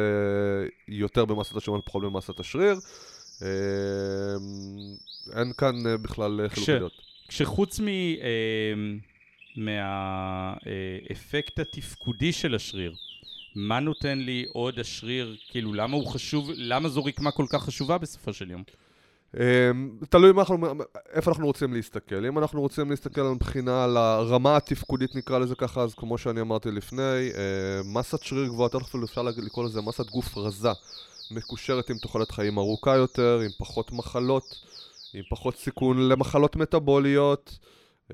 יותר 0.87 1.25
במסת 1.25 1.55
השומן, 1.55 1.79
פחות 1.85 2.03
במסת 2.03 2.39
השריר. 2.39 2.75
Uh, 3.39 3.43
אין 5.37 5.53
כאן 5.57 5.75
uh, 5.85 5.97
בכלל 5.97 6.49
חילוק 6.49 6.69
דעות. 6.69 6.93
כשחוץ 7.27 7.79
מ... 7.79 7.85
Uh, 7.85 7.89
מהאפקט 9.59 11.59
התפקודי 11.59 12.33
של 12.33 12.55
השריר, 12.55 12.95
מה 13.55 13.79
נותן 13.79 14.17
לי 14.17 14.45
עוד 14.53 14.79
השריר, 14.79 15.35
כאילו 15.49 15.73
למה 15.73 15.95
הוא 15.95 16.07
חשוב, 16.07 16.49
למה 16.55 16.89
זו 16.89 17.05
רקמה 17.05 17.31
כל 17.31 17.45
כך 17.49 17.63
חשובה 17.63 17.97
בסופו 17.97 18.33
של 18.33 18.51
יום? 18.51 18.63
אמ, 19.37 19.41
תלוי 20.09 20.31
אנחנו, 20.31 20.57
איפה 21.13 21.31
אנחנו 21.31 21.45
רוצים 21.45 21.73
להסתכל. 21.73 22.25
אם 22.25 22.39
אנחנו 22.39 22.61
רוצים 22.61 22.89
להסתכל 22.89 23.21
מבחינה 23.21 23.83
על 23.83 23.97
הרמה 23.97 24.57
התפקודית 24.57 25.15
נקרא 25.15 25.39
לזה 25.39 25.55
ככה, 25.55 25.81
אז 25.81 25.93
כמו 25.93 26.17
שאני 26.17 26.41
אמרתי 26.41 26.71
לפני, 26.71 27.01
אמ, 27.01 27.93
מסת 27.93 28.23
שריר 28.23 28.47
גבוהה 28.47 28.69
אפילו 28.81 29.05
אפשר 29.05 29.21
לקרוא 29.21 29.65
לזה 29.65 29.81
מסת 29.81 30.09
גוף 30.09 30.37
רזה, 30.37 30.71
מקושרת 31.31 31.89
עם 31.89 31.97
תוחלת 31.97 32.31
חיים 32.31 32.57
ארוכה 32.57 32.95
יותר, 32.95 33.39
עם 33.43 33.51
פחות 33.57 33.91
מחלות, 33.91 34.55
עם 35.13 35.23
פחות 35.29 35.57
סיכון 35.57 36.09
למחלות 36.09 36.55
מטאבוליות. 36.55 37.59
Uh, 38.07 38.11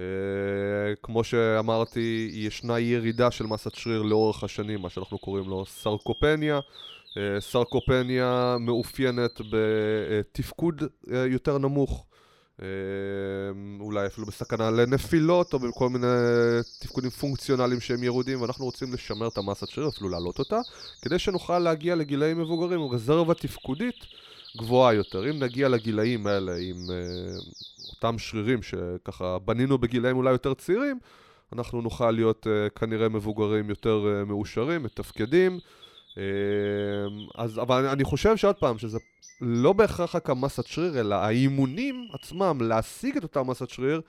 כמו 1.04 1.23
שאמרתי, 1.23 2.30
ישנה 2.34 2.80
ירידה 2.80 3.32
של 3.32 3.45
מסת 3.45 3.75
שריר 3.75 4.01
לאורך 4.01 4.43
השנים, 4.43 4.82
מה 4.82 4.89
שאנחנו 4.89 5.17
קוראים 5.17 5.49
לו 5.49 5.65
סרקופניה. 5.65 6.60
Uh, 6.60 7.17
סרקופניה 7.39 8.58
מאופיינת 8.60 9.41
בתפקוד 9.49 10.82
uh, 10.82 11.12
יותר 11.13 11.58
נמוך, 11.58 12.06
אולי 13.80 14.08
אפילו 14.08 14.28
בסכנה 14.28 14.72
לנפילות 14.72 15.54
או 15.54 15.60
בכל 15.60 15.89
מיני 15.89 16.08
תפקודים 16.80 17.10
פונקציונליים 17.10 17.80
שהם 17.80 18.04
ירודים, 18.04 18.41
ואנחנו 18.41 18.65
רוצים 18.65 18.94
לשמר 18.94 19.28
את 19.28 19.38
המסת 19.38 19.68
שריר, 19.68 19.88
אפילו 19.88 20.10
להעלות 20.10 20.39
אותה, 20.39 20.60
כדי 21.02 21.20
שנוכל 21.20 21.60
להגיע 21.60 21.96
לגילאים 21.96 22.39
מבוגרים 22.39 22.80
עם 22.80 22.91
רזרבה 22.91 23.34
תפקודית 23.34 23.96
גבוהה 24.58 24.94
יותר. 24.94 25.30
אם 25.30 25.39
נגיע 25.39 25.70
לגילאים 25.70 26.28
האלה 26.28 26.56
עם... 26.56 26.76
Uh, 26.88 27.76
אותם 27.96 28.20
שרירים 28.20 28.60
שככה 28.63 29.39
בנינו 29.39 29.78
בגילאים 29.78 30.18
אולי 30.18 30.32
יותר 30.32 30.54
צעירים, 30.54 31.00
אנחנו 31.54 31.82
נוכל 31.82 32.12
להיות 32.12 32.48
uh, 32.48 32.80
כנראה 32.80 33.10
מבוגרים 33.10 33.70
יותר 33.70 34.22
uh, 34.22 34.26
מאושרים, 34.26 34.84
מתפקדים. 34.84 35.60
Uh, 36.15 36.17
אז, 37.36 37.60
אבל 37.60 37.88
אני 37.88 38.04
חושב 38.04 38.38
שעוד 38.38 38.56
פעם, 38.56 38.78
שזה 38.78 38.99
לא 39.41 39.73
בהכרח 39.73 40.15
רק 40.15 40.30
המסת 40.30 40.65
שריר, 40.65 40.99
אלא 40.99 41.15
האימונים 41.15 42.08
עצמם 42.13 42.58
להשיג 42.62 43.17
את 43.17 43.23
אותה 43.23 43.43
מסת 43.43 43.69
שריר, 43.69 44.01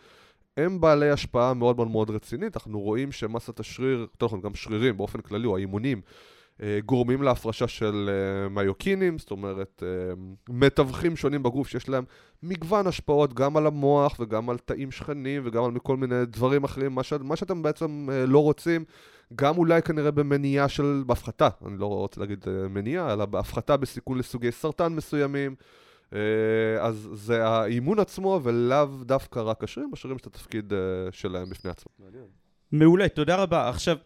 הם 0.56 0.80
בעלי 0.80 1.10
השפעה 1.10 1.54
מאוד 1.54 1.76
מאוד 1.76 1.88
מאוד 1.88 2.10
רצינית. 2.10 2.56
אנחנו 2.56 2.80
רואים 2.80 3.12
שמסת 3.12 3.60
השריר, 3.60 3.98
יותר 3.98 4.26
נכון 4.26 4.40
גם 4.40 4.54
שרירים 4.54 4.96
באופן 4.96 5.20
כללי, 5.20 5.46
או 5.46 5.56
האימונים, 5.56 6.00
אה, 6.62 6.78
גורמים 6.86 7.22
להפרשה 7.22 7.68
של 7.68 8.10
אה, 8.12 8.48
מיוקינים, 8.48 9.18
זאת 9.18 9.30
אומרת, 9.30 9.82
אה, 9.86 10.14
מתווכים 10.48 11.16
שונים 11.16 11.42
בגוף 11.42 11.68
שיש 11.68 11.88
להם 11.88 12.04
מגוון 12.42 12.86
השפעות 12.86 13.34
גם 13.34 13.56
על 13.56 13.66
המוח 13.66 14.16
וגם 14.20 14.50
על 14.50 14.58
תאים 14.58 14.90
שכנים 14.90 15.42
וגם 15.44 15.64
על 15.64 15.78
כל 15.82 15.96
מיני 15.96 16.26
דברים 16.26 16.64
אחרים, 16.64 16.94
מה, 16.94 17.02
ש... 17.02 17.12
מה 17.12 17.36
שאתם 17.36 17.62
בעצם 17.62 18.08
לא 18.26 18.42
רוצים, 18.42 18.84
גם 19.34 19.58
אולי 19.58 19.82
כנראה 19.82 20.10
במניעה 20.10 20.68
של, 20.68 21.02
בהפחתה, 21.06 21.48
אני 21.66 21.78
לא 21.78 21.86
רוצה 21.86 22.20
להגיד 22.20 22.44
מניעה, 22.70 23.12
אלא 23.12 23.24
בהפחתה 23.24 23.76
בסיכון 23.76 24.18
לסוגי 24.18 24.52
סרטן 24.52 24.92
מסוימים. 24.92 25.54
אה, 26.12 26.18
אז 26.80 27.08
זה 27.12 27.46
האימון 27.46 27.98
עצמו 27.98 28.40
ולאו 28.42 28.86
דווקא 29.04 29.40
רק 29.40 29.64
השרירים, 29.64 29.92
השרירים 29.92 30.16
יש 30.16 30.20
את 30.22 30.26
התפקיד 30.26 30.72
אה, 30.72 30.78
שלהם 31.10 31.50
בפני 31.50 31.70
עצמם. 31.70 31.92
מעולה, 32.72 33.08
תודה 33.08 33.36
רבה. 33.36 33.68
עכשיו, 33.68 33.96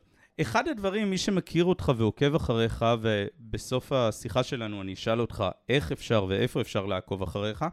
אחד 0.40 0.68
הדברים, 0.68 1.11
מי 1.11 1.18
שמכיר 1.18 1.64
אותך 1.64 1.92
ועוקב 1.96 2.35
אחריך, 2.35 2.85
ובסוף 3.00 3.92
השיחה 3.92 4.42
שלנו 4.42 4.83
אני 4.83 4.92
אשאל 4.92 5.20
אותך 5.20 5.44
איך 5.68 5.92
אפשר 5.92 6.26
ואיפה 6.28 6.61
אפשר 6.61 6.87
לעקוב 6.87 7.22
אחריך, 7.22 7.64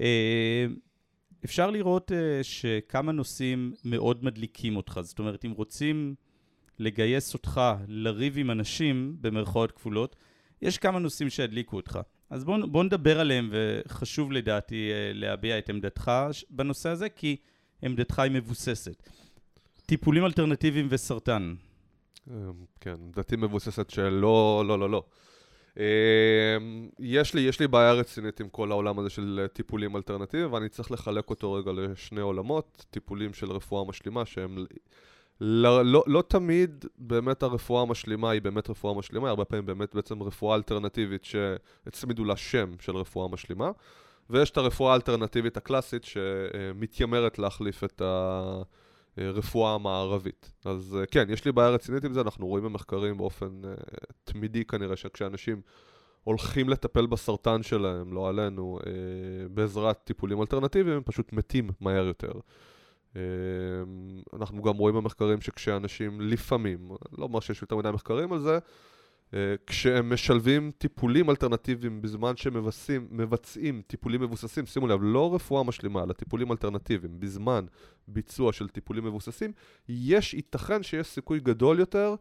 אה, 0.00 0.66
אפשר 1.44 1.70
לראות 1.70 2.12
אה, 2.12 2.40
שכמה 2.42 3.12
נושאים 3.12 3.72
מאוד 3.84 4.24
מדליקים 4.24 4.76
אותך. 4.76 5.00
זאת 5.02 5.18
אומרת, 5.18 5.44
אם 5.44 5.50
רוצים 5.50 6.14
לגייס 6.78 7.34
אותך 7.34 7.60
לריב 7.88 8.38
עם 8.38 8.50
אנשים, 8.50 9.16
במרכאות 9.20 9.72
כפולות, 9.72 10.16
יש 10.62 10.78
כמה 10.78 10.98
נושאים 10.98 11.30
שידליקו 11.30 11.76
אותך. 11.76 11.98
אז 12.30 12.44
בואו 12.44 12.70
בוא 12.70 12.84
נדבר 12.84 13.20
עליהם, 13.20 13.50
וחשוב 13.52 14.32
לדעתי 14.32 14.90
אה, 14.92 15.10
להביע 15.14 15.58
את 15.58 15.70
עמדתך 15.70 16.12
בנושא 16.50 16.88
הזה, 16.88 17.08
כי 17.08 17.36
עמדתך 17.82 18.18
היא 18.18 18.32
מבוססת. 18.32 19.10
טיפולים 19.86 20.24
אלטרנטיביים 20.24 20.86
וסרטן. 20.90 21.54
אמ, 22.30 22.34
כן, 22.80 22.94
עמדתי 23.04 23.36
מבוססת 23.36 23.90
שלא, 23.90 24.64
לא, 24.66 24.78
לא, 24.78 24.90
לא. 24.90 25.02
אמ, 25.76 25.82
יש 26.98 27.34
לי, 27.34 27.40
יש 27.40 27.60
לי 27.60 27.68
בעיה 27.68 27.92
רצינית 27.92 28.40
עם 28.40 28.48
כל 28.48 28.70
העולם 28.70 28.98
הזה 28.98 29.10
של 29.10 29.46
טיפולים 29.52 29.96
אלטרנטיביים, 29.96 30.52
ואני 30.52 30.68
צריך 30.68 30.90
לחלק 30.90 31.30
אותו 31.30 31.52
רגע 31.52 31.72
לשני 31.72 32.20
עולמות, 32.20 32.86
טיפולים 32.90 33.34
של 33.34 33.52
רפואה 33.52 33.88
משלימה, 33.88 34.26
שהם 34.26 34.66
לא, 35.40 35.84
לא, 35.84 36.04
לא 36.06 36.22
תמיד 36.28 36.84
באמת 36.98 37.42
הרפואה 37.42 37.82
המשלימה 37.82 38.30
היא 38.30 38.42
באמת 38.42 38.70
רפואה 38.70 38.94
משלימה, 38.94 39.28
הרבה 39.28 39.44
פעמים 39.44 39.66
באמת 39.66 39.94
בעצם 39.94 40.22
רפואה 40.22 40.56
אלטרנטיבית 40.56 41.24
שהצמידו 41.24 42.24
לה 42.24 42.36
שם 42.36 42.70
של 42.80 42.96
רפואה 42.96 43.28
משלימה, 43.28 43.70
ויש 44.30 44.50
את 44.50 44.56
הרפואה 44.56 44.92
האלטרנטיבית 44.92 45.56
הקלאסית 45.56 46.04
שמתיימרת 46.04 47.38
להחליף 47.38 47.84
את 47.84 48.02
הרפואה 49.16 49.74
המערבית. 49.74 50.52
אז 50.64 50.98
כן, 51.10 51.26
יש 51.30 51.44
לי 51.44 51.52
בעיה 51.52 51.70
רצינית 51.70 52.04
עם 52.04 52.12
זה, 52.12 52.20
אנחנו 52.20 52.46
רואים 52.46 52.64
במחקרים 52.64 53.16
באופן 53.16 53.60
uh, 53.64 53.66
תמידי 54.24 54.64
כנראה 54.64 54.96
שכשאנשים 54.96 55.60
הולכים 56.24 56.68
לטפל 56.68 57.06
בסרטן 57.06 57.62
שלהם, 57.62 58.12
לא 58.12 58.28
עלינו, 58.28 58.78
uh, 58.80 58.84
בעזרת 59.50 60.04
טיפולים 60.04 60.40
אלטרנטיביים, 60.40 60.96
הם 60.96 61.02
פשוט 61.02 61.32
מתים 61.32 61.70
מהר 61.80 62.06
יותר. 62.06 62.32
אמ, 63.18 64.20
אנחנו 64.32 64.62
גם 64.62 64.76
רואים 64.76 64.96
במחקרים 64.96 65.40
שכשאנשים 65.40 66.20
לפעמים, 66.20 66.90
לא 67.18 67.24
אומר 67.24 67.40
שיש 67.40 67.62
יותר 67.62 67.76
מדי 67.76 67.90
מחקרים 67.90 68.32
על 68.32 68.38
זה, 68.38 68.58
אה, 69.34 69.54
כשהם 69.66 70.12
משלבים 70.12 70.70
טיפולים 70.78 71.30
אלטרנטיביים 71.30 72.02
בזמן 72.02 72.36
שהם 72.36 72.66
מבצעים 73.10 73.82
טיפולים 73.86 74.20
מבוססים, 74.20 74.66
שימו 74.66 74.86
לב, 74.86 74.98
לא 75.02 75.34
רפואה 75.34 75.62
משלימה, 75.62 76.02
אלא 76.02 76.12
טיפולים 76.12 76.52
אלטרנטיביים, 76.52 77.20
בזמן 77.20 77.64
ביצוע 78.08 78.52
של 78.52 78.68
טיפולים 78.68 79.04
מבוססים, 79.04 79.52
יש 79.88 80.34
ייתכן 80.34 80.82
שיש 80.82 81.06
סיכוי 81.06 81.40
גדול 81.40 81.78
יותר 81.78 82.14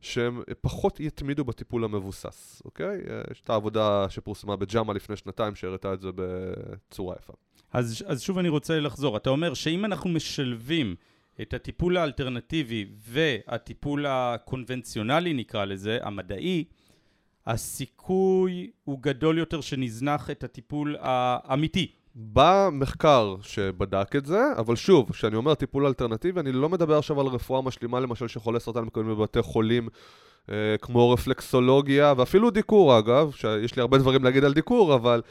שהם 0.00 0.42
פחות 0.60 1.00
יתמידו 1.00 1.44
בטיפול 1.44 1.84
המבוסס, 1.84 2.62
אוקיי? 2.64 3.00
אה, 3.10 3.22
יש 3.30 3.40
את 3.40 3.50
העבודה 3.50 4.06
שפורסמה 4.08 4.56
בג'אמה 4.56 4.92
לפני 4.92 5.16
שנתיים 5.16 5.54
שהראתה 5.54 5.94
את 5.94 6.00
זה 6.00 6.08
בצורה 6.14 7.16
יפה. 7.18 7.32
אז, 7.72 8.04
אז 8.06 8.22
שוב 8.22 8.38
אני 8.38 8.48
רוצה 8.48 8.80
לחזור. 8.80 9.16
אתה 9.16 9.30
אומר 9.30 9.54
שאם 9.54 9.84
אנחנו 9.84 10.10
משלבים 10.10 10.94
את 11.42 11.54
הטיפול 11.54 11.96
האלטרנטיבי 11.96 12.86
והטיפול 13.08 14.06
הקונבנציונלי, 14.08 15.32
נקרא 15.32 15.64
לזה, 15.64 15.98
המדעי, 16.02 16.64
הסיכוי 17.46 18.70
הוא 18.84 18.98
גדול 19.00 19.38
יותר 19.38 19.60
שנזנח 19.60 20.30
את 20.30 20.44
הטיפול 20.44 20.96
האמיתי. 21.00 21.92
במחקר 22.14 23.36
שבדק 23.42 24.16
את 24.16 24.26
זה, 24.26 24.40
אבל 24.58 24.76
שוב, 24.76 25.10
כשאני 25.10 25.36
אומר 25.36 25.54
טיפול 25.54 25.86
אלטרנטיבי, 25.86 26.40
אני 26.40 26.52
לא 26.52 26.68
מדבר 26.68 26.98
עכשיו 26.98 27.20
על 27.20 27.26
רפואה 27.26 27.62
משלימה, 27.62 28.00
למשל, 28.00 28.28
שחולי 28.28 28.60
סרטן 28.60 28.80
מקבלים 28.80 29.10
בבתי 29.16 29.42
חולים, 29.42 29.88
אה, 30.50 30.76
כמו 30.82 31.10
רפלקסולוגיה, 31.10 32.14
ואפילו 32.16 32.50
דיקור, 32.50 32.98
אגב, 32.98 33.30
שיש 33.36 33.76
לי 33.76 33.80
הרבה 33.80 33.98
דברים 33.98 34.24
להגיד 34.24 34.44
על 34.44 34.52
דיקור, 34.52 34.94
אבל 34.94 35.22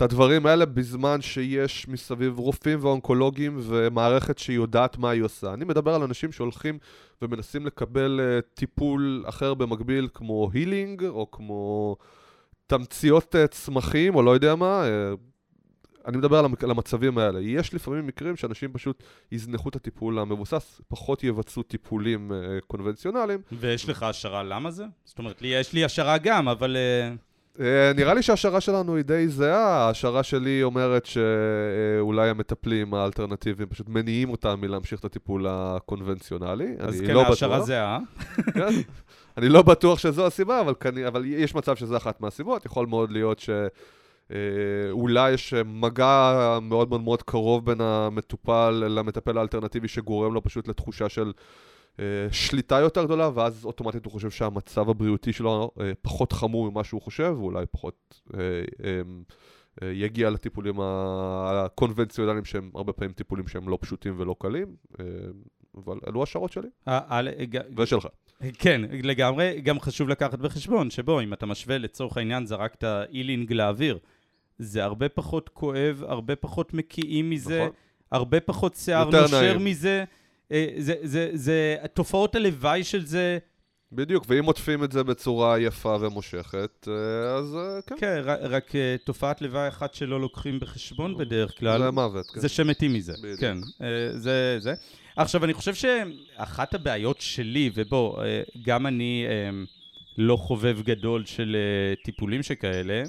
את 0.00 0.04
הדברים 0.04 0.46
האלה 0.46 0.66
בזמן 0.66 1.20
שיש 1.20 1.88
מסביב 1.88 2.38
רופאים 2.38 2.78
ואונקולוגים 2.82 3.58
ומערכת 3.62 4.38
שיודעת 4.38 4.98
מה 4.98 5.10
היא 5.10 5.22
עושה. 5.22 5.54
אני 5.54 5.64
מדבר 5.64 5.94
על 5.94 6.02
אנשים 6.02 6.32
שהולכים 6.32 6.78
ומנסים 7.22 7.66
לקבל 7.66 8.20
uh, 8.20 8.54
טיפול 8.54 9.24
אחר 9.28 9.54
במקביל, 9.54 10.08
כמו 10.14 10.50
הילינג, 10.52 11.04
או 11.04 11.30
כמו 11.30 11.96
תמציות 12.66 13.34
uh, 13.34 13.46
צמחים, 13.48 14.14
או 14.14 14.22
לא 14.22 14.30
יודע 14.30 14.54
מה. 14.54 14.84
Uh, 14.84 16.08
אני 16.08 16.16
מדבר 16.16 16.38
על 16.38 16.70
המצבים 16.70 17.18
האלה. 17.18 17.40
יש 17.40 17.74
לפעמים 17.74 18.06
מקרים 18.06 18.36
שאנשים 18.36 18.72
פשוט 18.72 19.02
יזנחו 19.32 19.68
את 19.68 19.76
הטיפול 19.76 20.18
המבוסס, 20.18 20.80
פחות 20.88 21.24
יבצעו 21.24 21.62
טיפולים 21.62 22.30
uh, 22.30 22.64
קונבנציונליים. 22.66 23.40
ויש 23.52 23.88
לך 23.88 24.02
השערה 24.02 24.42
למה 24.42 24.70
זה? 24.70 24.84
זאת 25.04 25.18
אומרת, 25.18 25.42
לי, 25.42 25.48
יש 25.48 25.72
לי 25.72 25.84
השערה 25.84 26.18
גם, 26.18 26.48
אבל... 26.48 26.76
Uh... 27.16 27.29
אה, 27.60 27.92
נראה 27.96 28.14
לי 28.14 28.22
שההשערה 28.22 28.60
שלנו 28.60 28.96
היא 28.96 29.04
די 29.04 29.28
זהה, 29.28 29.66
ההשערה 29.66 30.22
שלי 30.22 30.62
אומרת 30.62 31.06
שאולי 31.06 32.30
המטפלים 32.30 32.94
האלטרנטיביים 32.94 33.68
פשוט 33.68 33.88
מניעים 33.88 34.30
אותם 34.30 34.58
מלהמשיך 34.60 35.00
את 35.00 35.04
הטיפול 35.04 35.46
הקונבנציולי. 35.48 36.74
אז 36.78 37.00
כן, 37.00 37.14
לא 37.14 37.22
ההשערה 37.22 37.60
זהה. 37.60 37.98
כן, 38.54 38.68
אני 39.36 39.48
לא 39.48 39.62
בטוח 39.62 39.98
שזו 39.98 40.26
הסיבה, 40.26 40.60
אבל, 40.60 40.74
כני, 40.80 41.06
אבל 41.06 41.24
יש 41.26 41.54
מצב 41.54 41.76
שזו 41.76 41.96
אחת 41.96 42.20
מהסיבות, 42.20 42.66
יכול 42.66 42.86
מאוד 42.86 43.12
להיות 43.12 43.38
ש... 43.38 43.50
אולי 44.90 45.30
יש 45.30 45.54
מגע 45.54 46.58
מאוד 46.62 46.90
מאוד 46.90 47.00
מאוד 47.00 47.22
קרוב 47.22 47.66
בין 47.66 47.80
המטופל 47.80 48.84
למטפל 48.88 49.38
האלטרנטיבי 49.38 49.88
שגורם 49.88 50.34
לו 50.34 50.42
פשוט 50.42 50.68
לתחושה 50.68 51.08
של 51.08 51.26
אה, 51.26 51.32
שליטה 52.32 52.78
יותר 52.78 53.04
גדולה, 53.04 53.30
ואז 53.34 53.64
אוטומטית 53.64 54.04
הוא 54.04 54.12
חושב 54.12 54.30
שהמצב 54.30 54.90
הבריאותי 54.90 55.32
שלו 55.32 55.70
אה, 55.80 55.92
פחות 56.02 56.32
חמור 56.32 56.70
ממה 56.70 56.84
שהוא 56.84 57.02
חושב, 57.02 57.34
ואולי 57.38 57.66
פחות 57.70 58.20
אה, 58.34 58.40
יגיע 59.92 60.30
לטיפולים 60.30 60.74
הקונבנציונליים 60.80 62.44
שהם 62.44 62.70
הרבה 62.74 62.92
פעמים 62.92 63.12
טיפולים 63.12 63.48
שהם 63.48 63.68
לא 63.68 63.78
פשוטים 63.80 64.14
ולא 64.18 64.36
קלים, 64.38 64.66
אבל 65.76 65.98
אלו 66.08 66.22
השערות 66.22 66.52
שלי. 66.52 66.68
ושלך. 67.76 68.06
כן, 68.58 68.80
לגמרי. 69.02 69.60
גם 69.60 69.80
חשוב 69.80 70.08
לקחת 70.08 70.38
בחשבון 70.38 70.90
שבו, 70.90 71.20
אם 71.20 71.32
אתה 71.32 71.46
משווה 71.46 71.78
לצורך 71.78 72.16
העניין 72.16 72.46
זרקת 72.46 72.84
אילינג 73.10 73.52
לאוויר, 73.52 73.98
זה 74.58 74.84
הרבה 74.84 75.08
פחות 75.08 75.48
כואב, 75.48 76.02
הרבה 76.06 76.36
פחות 76.36 76.74
מקיאים 76.74 77.30
מזה, 77.30 77.60
נכון. 77.60 77.70
הרבה 78.12 78.40
פחות 78.40 78.74
שיער 78.74 79.10
נושר 79.10 79.40
נעים. 79.40 79.64
מזה. 79.64 80.04
אה, 80.52 80.66
זה, 80.78 80.94
זה, 81.02 81.30
זה, 81.34 81.76
תופעות 81.94 82.34
הלוואי 82.34 82.84
של 82.84 83.06
זה... 83.06 83.38
בדיוק, 83.92 84.24
ואם 84.28 84.44
עוטפים 84.44 84.84
את 84.84 84.92
זה 84.92 85.04
בצורה 85.04 85.60
יפה 85.60 85.96
ומושכת, 86.00 86.88
אה, 86.88 87.34
אז 87.34 87.56
אה, 87.56 87.82
כן. 87.86 87.94
כן, 87.98 88.20
רק, 88.24 88.38
רק 88.42 88.72
תופעת 89.04 89.42
לוואי 89.42 89.68
אחת 89.68 89.94
שלא 89.94 90.20
לוקחים 90.20 90.60
בחשבון 90.60 91.18
בדרך 91.18 91.58
כלל. 91.58 91.82
זה 91.82 91.90
מוות, 91.90 92.26
כן. 92.34 92.40
זה 92.40 92.48
שמתים 92.48 92.92
מזה, 92.92 93.12
בדיוק. 93.22 93.40
כן. 93.40 93.58
זה, 94.12 94.56
זה. 94.60 94.74
עכשיו, 95.16 95.44
אני 95.44 95.54
חושב 95.54 95.74
שאחת 95.74 96.74
הבעיות 96.74 97.20
שלי, 97.20 97.70
ובוא, 97.74 98.22
גם 98.64 98.86
אני 98.86 99.26
לא 100.18 100.36
חובב 100.36 100.78
גדול 100.82 101.24
של 101.26 101.56
טיפולים 102.04 102.42
שכאלה, 102.42 103.02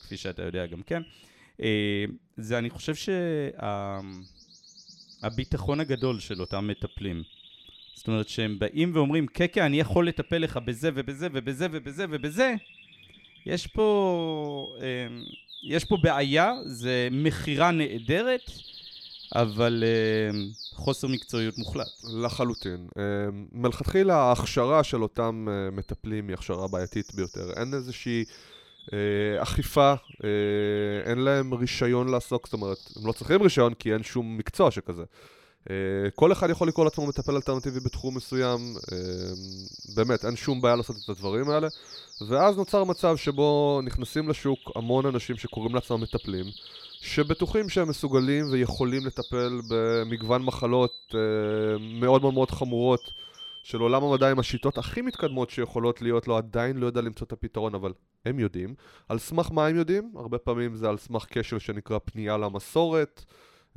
כפי 0.00 0.16
שאתה 0.16 0.42
יודע 0.42 0.66
גם 0.66 0.82
כן, 0.82 1.02
זה 2.36 2.58
אני 2.58 2.70
חושב 2.70 2.94
שה... 2.94 4.00
הביטחון 5.22 5.80
הגדול 5.80 6.20
של 6.20 6.40
אותם 6.40 6.66
מטפלים. 6.66 7.22
זאת 7.94 8.08
אומרת 8.08 8.28
שהם 8.28 8.58
באים 8.58 8.90
ואומרים, 8.94 9.26
קקה, 9.26 9.66
אני 9.66 9.80
יכול 9.80 10.08
לטפל 10.08 10.38
לך 10.38 10.56
בזה 10.56 10.90
ובזה 10.94 11.28
ובזה 11.32 11.66
ובזה 11.70 12.04
ובזה. 12.10 12.54
יש 13.46 13.66
פה, 13.66 14.76
אמ, 14.80 15.22
יש 15.68 15.84
פה 15.84 15.96
בעיה, 16.02 16.52
זה 16.66 17.08
מכירה 17.10 17.70
נהדרת, 17.70 18.50
אבל 19.34 19.84
אמ, 20.30 20.48
חוסר 20.74 21.08
מקצועיות 21.08 21.58
מוחלט. 21.58 21.86
לחלוטין. 22.22 22.88
אמ, 22.98 23.46
מלכתחילה 23.52 24.16
ההכשרה 24.16 24.84
של 24.84 25.02
אותם 25.02 25.46
אה, 25.48 25.70
מטפלים 25.70 26.28
היא 26.28 26.34
הכשרה 26.34 26.68
בעייתית 26.68 27.14
ביותר. 27.14 27.52
אין 27.56 27.74
איזושהי... 27.74 28.24
אה, 28.92 29.42
אכיפה, 29.42 29.92
אה, 30.24 31.10
אין 31.10 31.18
להם 31.18 31.54
רישיון 31.54 32.08
לעסוק, 32.08 32.46
זאת 32.46 32.52
אומרת, 32.52 32.78
הם 32.96 33.06
לא 33.06 33.12
צריכים 33.12 33.42
רישיון 33.42 33.74
כי 33.74 33.92
אין 33.92 34.02
שום 34.02 34.38
מקצוע 34.38 34.70
שכזה. 34.70 35.04
אה, 35.70 35.74
כל 36.14 36.32
אחד 36.32 36.50
יכול 36.50 36.68
לקרוא 36.68 36.84
לעצמו 36.84 37.06
מטפל 37.06 37.34
אלטרנטיבי 37.34 37.80
בתחום 37.80 38.16
מסוים, 38.16 38.58
באמת, 39.94 40.24
אין 40.24 40.36
שום 40.36 40.60
בעיה 40.60 40.76
לעשות 40.76 40.96
את 41.04 41.08
הדברים 41.08 41.50
האלה. 41.50 41.68
ואז 42.28 42.56
נוצר 42.56 42.84
מצב 42.84 43.16
שבו 43.16 43.80
נכנסים 43.84 44.28
לשוק 44.28 44.58
המון 44.76 45.06
אנשים 45.06 45.36
שקוראים 45.36 45.74
לעצמם 45.74 46.00
מטפלים, 46.00 46.44
שבטוחים 47.00 47.68
שהם 47.68 47.88
מסוגלים 47.88 48.50
ויכולים 48.52 49.06
לטפל 49.06 49.60
במגוון 49.68 50.42
מחלות 50.42 51.14
מאוד 51.80 52.22
מאוד 52.22 52.34
מאוד 52.34 52.50
חמורות. 52.50 53.10
של 53.62 53.80
עולם 53.80 54.04
המדע 54.04 54.30
עם 54.30 54.38
השיטות 54.38 54.78
הכי 54.78 55.02
מתקדמות 55.02 55.50
שיכולות 55.50 56.02
להיות 56.02 56.28
לו, 56.28 56.36
עדיין 56.36 56.76
לא 56.76 56.86
יודע 56.86 57.00
למצוא 57.00 57.26
את 57.26 57.32
הפתרון, 57.32 57.74
אבל 57.74 57.92
הם 58.24 58.38
יודעים. 58.38 58.74
על 59.08 59.18
סמך 59.18 59.50
מה 59.52 59.66
הם 59.66 59.76
יודעים? 59.76 60.12
הרבה 60.16 60.38
פעמים 60.38 60.76
זה 60.76 60.88
על 60.88 60.98
סמך 60.98 61.26
כשל 61.28 61.58
שנקרא 61.58 61.98
פנייה 62.04 62.36
למסורת. 62.36 63.24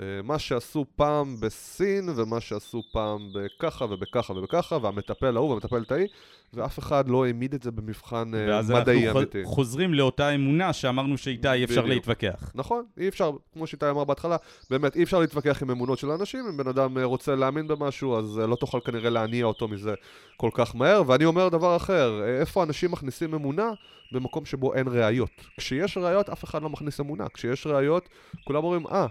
אה, 0.02 0.22
מה 0.24 0.40
שעשו 0.40 0.86
פעם 0.96 1.36
בסין, 1.40 2.10
ומה 2.16 2.40
שעשו 2.40 2.84
פעם 2.92 3.20
בככה 3.34 3.86
ובככה 3.86 4.34
ובככה, 4.34 4.78
והמטפל 4.82 5.36
ההוא 5.38 5.50
והמטפל 5.50 5.84
ההיא, 5.90 6.08
ואף 6.54 6.80
אחד 6.80 7.10
לא 7.10 7.26
העמיד 7.26 7.54
את 7.54 7.64
זה 7.64 7.72
במבחן 7.72 8.28
מדעי 8.28 8.60
אמיתי. 8.60 8.74
אמיתי. 8.78 9.08
ואז 9.08 9.18
אנחנו 9.18 9.46
חוזרים 9.46 9.94
לאותה 9.94 10.30
אמונה 10.30 10.74
שאמרנו 10.74 11.18
שאיתה 11.18 11.54
אי 11.54 11.64
אפשר. 11.64 11.86
להתווכח. 11.86 12.52
נכון, 12.56 12.86
אי 12.98 13.08
אפשר, 13.08 13.32
כמו 13.54 13.68
שאיתי 13.68 13.90
אמר 13.90 14.04
בהתחלה, 14.04 14.38
באמת 14.70 14.96
אי 14.96 15.04
אפשר 15.04 15.20
להתווכח 15.20 15.62
עם 15.62 15.72
אמונות 15.72 16.00
של 16.00 16.10
אנשים, 16.10 16.46
אם 16.48 16.58
בן 16.58 16.68
אדם 16.68 16.98
אה, 16.98 17.04
רוצה 17.04 17.36
להאמין 17.36 17.68
במשהו, 17.68 18.18
אז 18.20 18.40
אה, 18.40 18.48
לא 18.48 18.56
תוכל 18.56 18.80
כנראה 18.86 19.10
להניע 19.10 19.46
אותו 19.46 19.68
מזה 19.68 19.94
כל 20.38 20.50
כך 20.54 20.76
מהר, 20.76 21.04
ואני 21.08 21.26
אומר 21.26 21.50
דבר 21.50 21.76
אחר, 21.76 22.22
אה, 22.24 22.40
איפה 22.40 22.64
אנשים 22.64 22.92
מכניסים 22.92 23.34
אמונה? 23.34 23.72
במקום 24.12 24.46
שבו 24.46 24.74
אין 24.74 24.88
ראיות. 24.88 25.30
כשיש 25.58 25.98
ראיות, 25.98 26.30
אף 26.30 26.44
אחד 26.44 26.62
לא 26.62 26.70
מכניס 26.70 27.00
אמונה. 27.00 27.30
כשיש 27.34 27.68
ראיות, 27.68 28.10
כולם 28.44 28.64
אומרים, 28.64 28.88
אה, 28.88 28.94
אה, 28.94 29.08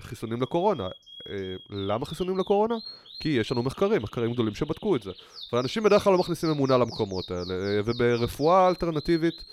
חיסונים 0.00 0.42
לקורונה. 0.42 0.88
אה, 1.28 1.34
למה 1.70 2.06
חיסונים 2.06 2.38
לקורונה? 2.38 2.74
כי 3.20 3.28
יש 3.28 3.52
לנו 3.52 3.62
מחקרים, 3.62 4.02
מחקרים 4.02 4.32
גדולים 4.32 4.54
שבדקו 4.54 4.96
את 4.96 5.02
זה. 5.02 5.10
ואנשים 5.52 5.82
בדרך 5.82 6.04
כלל 6.04 6.12
לא 6.12 6.18
מכניסים 6.18 6.50
אמונה 6.50 6.78
למקומות 6.78 7.30
האלה, 7.30 7.54
אה, 7.54 7.80
וברפואה 7.84 8.68
אלטרנטיבית 8.68 9.44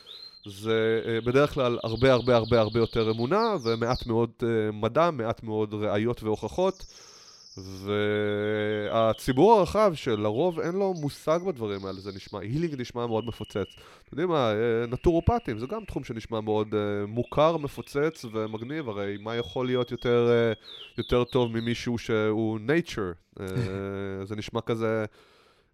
זה 0.46 1.02
אה, 1.06 1.22
בדרך 1.22 1.54
כלל 1.54 1.80
הרבה 1.84 2.14
הרבה 2.14 2.36
הרבה 2.36 2.60
הרבה 2.60 2.80
יותר 2.80 3.12
אמונה, 3.12 3.56
ומעט 3.64 4.08
מאוד 4.08 4.30
אה, 4.44 4.72
מדע, 4.72 5.12
מעט 5.12 5.44
מאוד 5.44 5.74
ראיות 5.74 6.24
והוכחות. 6.24 6.86
והציבור 7.58 9.54
הרחב, 9.54 9.92
שלרוב 9.96 10.60
אין 10.60 10.76
לו 10.76 10.94
מושג 10.94 11.40
בדברים 11.48 11.86
האלה, 11.86 12.00
זה 12.00 12.12
נשמע, 12.16 12.40
הילינג 12.40 12.82
נשמע 12.82 13.08
מאוד 13.08 13.26
מפוצץ. 13.26 13.56
אתם 13.56 14.10
יודעים 14.12 14.30
מה, 14.30 14.52
אה, 14.52 14.86
נטורופטים, 14.88 15.60
זה 15.60 15.68
גם 15.68 15.86
תחום 15.86 16.04
שנשמע 16.04 16.42
מאוד 16.42 16.76
אה, 16.76 17.06
מוכר, 17.08 17.58
מפוצץ 17.58 18.26
ומגניב, 18.32 18.90
הרי 18.90 19.18
מה 19.20 19.36
יכול 19.36 19.66
להיות 19.66 19.92
יותר, 19.92 20.28
אה, 20.30 20.54
יותר 20.98 21.24
טוב 21.24 21.58
ממישהו 21.58 21.98
שהוא 21.98 22.60
nature? 22.68 23.40
זה 24.28 24.36
נשמע 24.36 24.62
כזה 24.62 25.06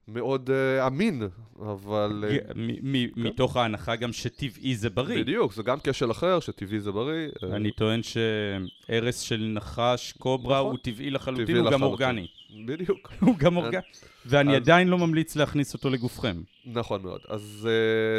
מאוד 0.08 0.50
אה, 0.50 0.88
אמין, 0.88 1.22
אבל... 1.62 2.24
מ- 2.56 2.92
מ- 2.94 3.24
מתוך 3.24 3.58
ההנחה 3.58 3.96
גם 3.96 4.14
שטבעי 4.14 4.76
זה 4.76 4.90
בריא. 4.90 5.22
בדיוק, 5.24 5.54
זה 5.54 5.64
גם 5.64 5.78
כשל 5.84 6.12
אחר, 6.12 6.40
שטבעי 6.40 6.80
זה 6.80 6.92
בריא. 6.92 7.28
אה, 7.44 7.56
אני 7.56 7.72
טוען 7.72 8.00
שהרס 8.04 9.20
של 9.20 9.52
נחש, 9.56 10.14
קוברה, 10.20 10.60
נכון. 10.60 10.72
הוא 10.72 10.78
טבעי 10.84 11.10
לחלוטין, 11.12 11.46
טבעי 11.46 11.60
הוא 11.60 11.72
גם 11.72 11.82
לחלוטין. 11.84 12.06
אורגני. 12.08 12.28
בדיוק. 12.66 13.12
הוא 13.26 13.36
גם 13.38 13.58
אורגני. 13.58 13.82
ואני 14.26 14.52
אז- 14.52 14.56
עדיין 14.62 14.88
לא 14.88 14.98
ממליץ 14.98 15.36
להכניס 15.36 15.74
אותו 15.74 15.90
לגופכם. 15.90 16.42
נכון 16.66 17.02
מאוד. 17.04 17.22
אז 17.30 17.68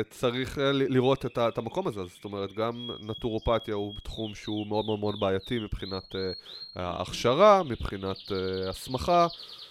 uh, 0.05 0.11
צריך 0.11 0.59
uh, 0.59 0.61
ל- 0.61 0.92
לראות 0.95 1.27
את, 1.27 1.38
ה- 1.38 1.49
את 1.49 1.59
המקום 1.59 1.87
הזה. 1.87 2.01
זאת 2.05 2.25
אומרת, 2.25 2.53
גם 2.53 2.88
נטורופתיה 3.01 3.75
הוא 3.75 3.95
תחום 4.03 4.35
שהוא 4.35 4.66
מאוד 4.66 4.85
מאוד 4.85 5.01
מאוד 5.01 5.21
בעייתי 5.21 5.59
מבחינת 5.59 6.03
uh, 6.12 6.16
ההכשרה, 6.77 7.62
מבחינת 7.62 8.16
uh, 8.16 8.33
הסמכה, 8.71 9.27
uh, 9.27 9.62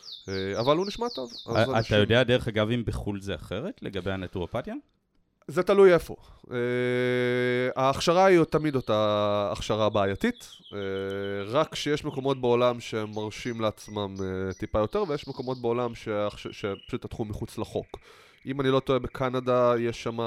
אבל 0.59 0.77
הוא 0.77 0.87
נשמע 0.87 1.07
טוב. 1.15 1.31
אז 1.47 1.69
אתה 1.69 1.77
אנשים- 1.77 1.97
יודע, 1.97 2.23
דרך 2.23 2.47
אגב, 2.47 2.69
אם 2.69 2.83
בחו"ל 2.85 3.21
זה 3.21 3.35
אחרת, 3.35 3.79
לגבי 3.81 4.11
הנטורופתיה? 4.11 4.73
זה 5.47 5.63
תלוי 5.63 5.93
איפה. 5.93 6.15
Uh, 6.43 6.49
ההכשרה 7.75 8.25
היא 8.25 8.43
תמיד 8.43 8.75
אותה 8.75 9.49
הכשרה 9.51 9.89
בעייתית, 9.89 10.51
uh, 10.61 10.73
רק 11.47 11.75
שיש 11.75 12.05
מקומות 12.05 12.41
בעולם 12.41 12.79
שמרשים 12.79 13.61
לעצמם 13.61 14.15
uh, 14.17 14.57
טיפה 14.57 14.79
יותר, 14.79 15.03
ויש 15.07 15.27
מקומות 15.27 15.61
בעולם 15.61 15.95
שפשוט 15.95 17.05
התחום 17.05 17.29
מחוץ 17.29 17.57
לחוק. 17.57 17.87
אם 18.45 18.61
אני 18.61 18.69
לא 18.69 18.79
טועה, 18.79 18.99
בקנדה 18.99 19.73
יש 19.79 20.03
שם 20.03 20.17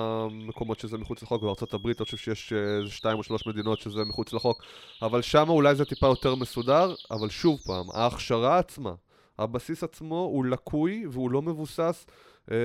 מקומות 0.49 0.81
שזה 0.81 0.99
מחוץ 0.99 1.23
לחוק, 1.23 1.43
ובארצות 1.43 1.75
הברית 1.75 2.01
אני 2.01 2.05
חושב 2.05 2.17
שיש 2.17 2.53
אה, 2.53 2.59
איזה 2.79 2.91
שתיים 2.91 3.19
או 3.19 3.23
שלוש 3.23 3.47
מדינות 3.47 3.81
שזה 3.81 4.05
מחוץ 4.09 4.33
לחוק, 4.33 4.63
אבל 5.03 5.23
שם 5.23 5.49
אולי 5.49 5.75
זה 5.75 5.85
טיפה 5.85 6.07
יותר 6.07 6.35
מסודר, 6.35 6.95
אבל 7.11 7.29
שוב 7.31 7.61
פעם, 7.67 7.85
ההכשרה 7.95 8.59
עצמה, 8.59 8.93
הבסיס 9.39 9.85
עצמו 9.85 10.21
הוא 10.21 10.45
לקוי 10.45 11.07
והוא 11.11 11.31
לא 11.31 11.43
מבוסס 11.43 12.07
אה, 12.51 12.57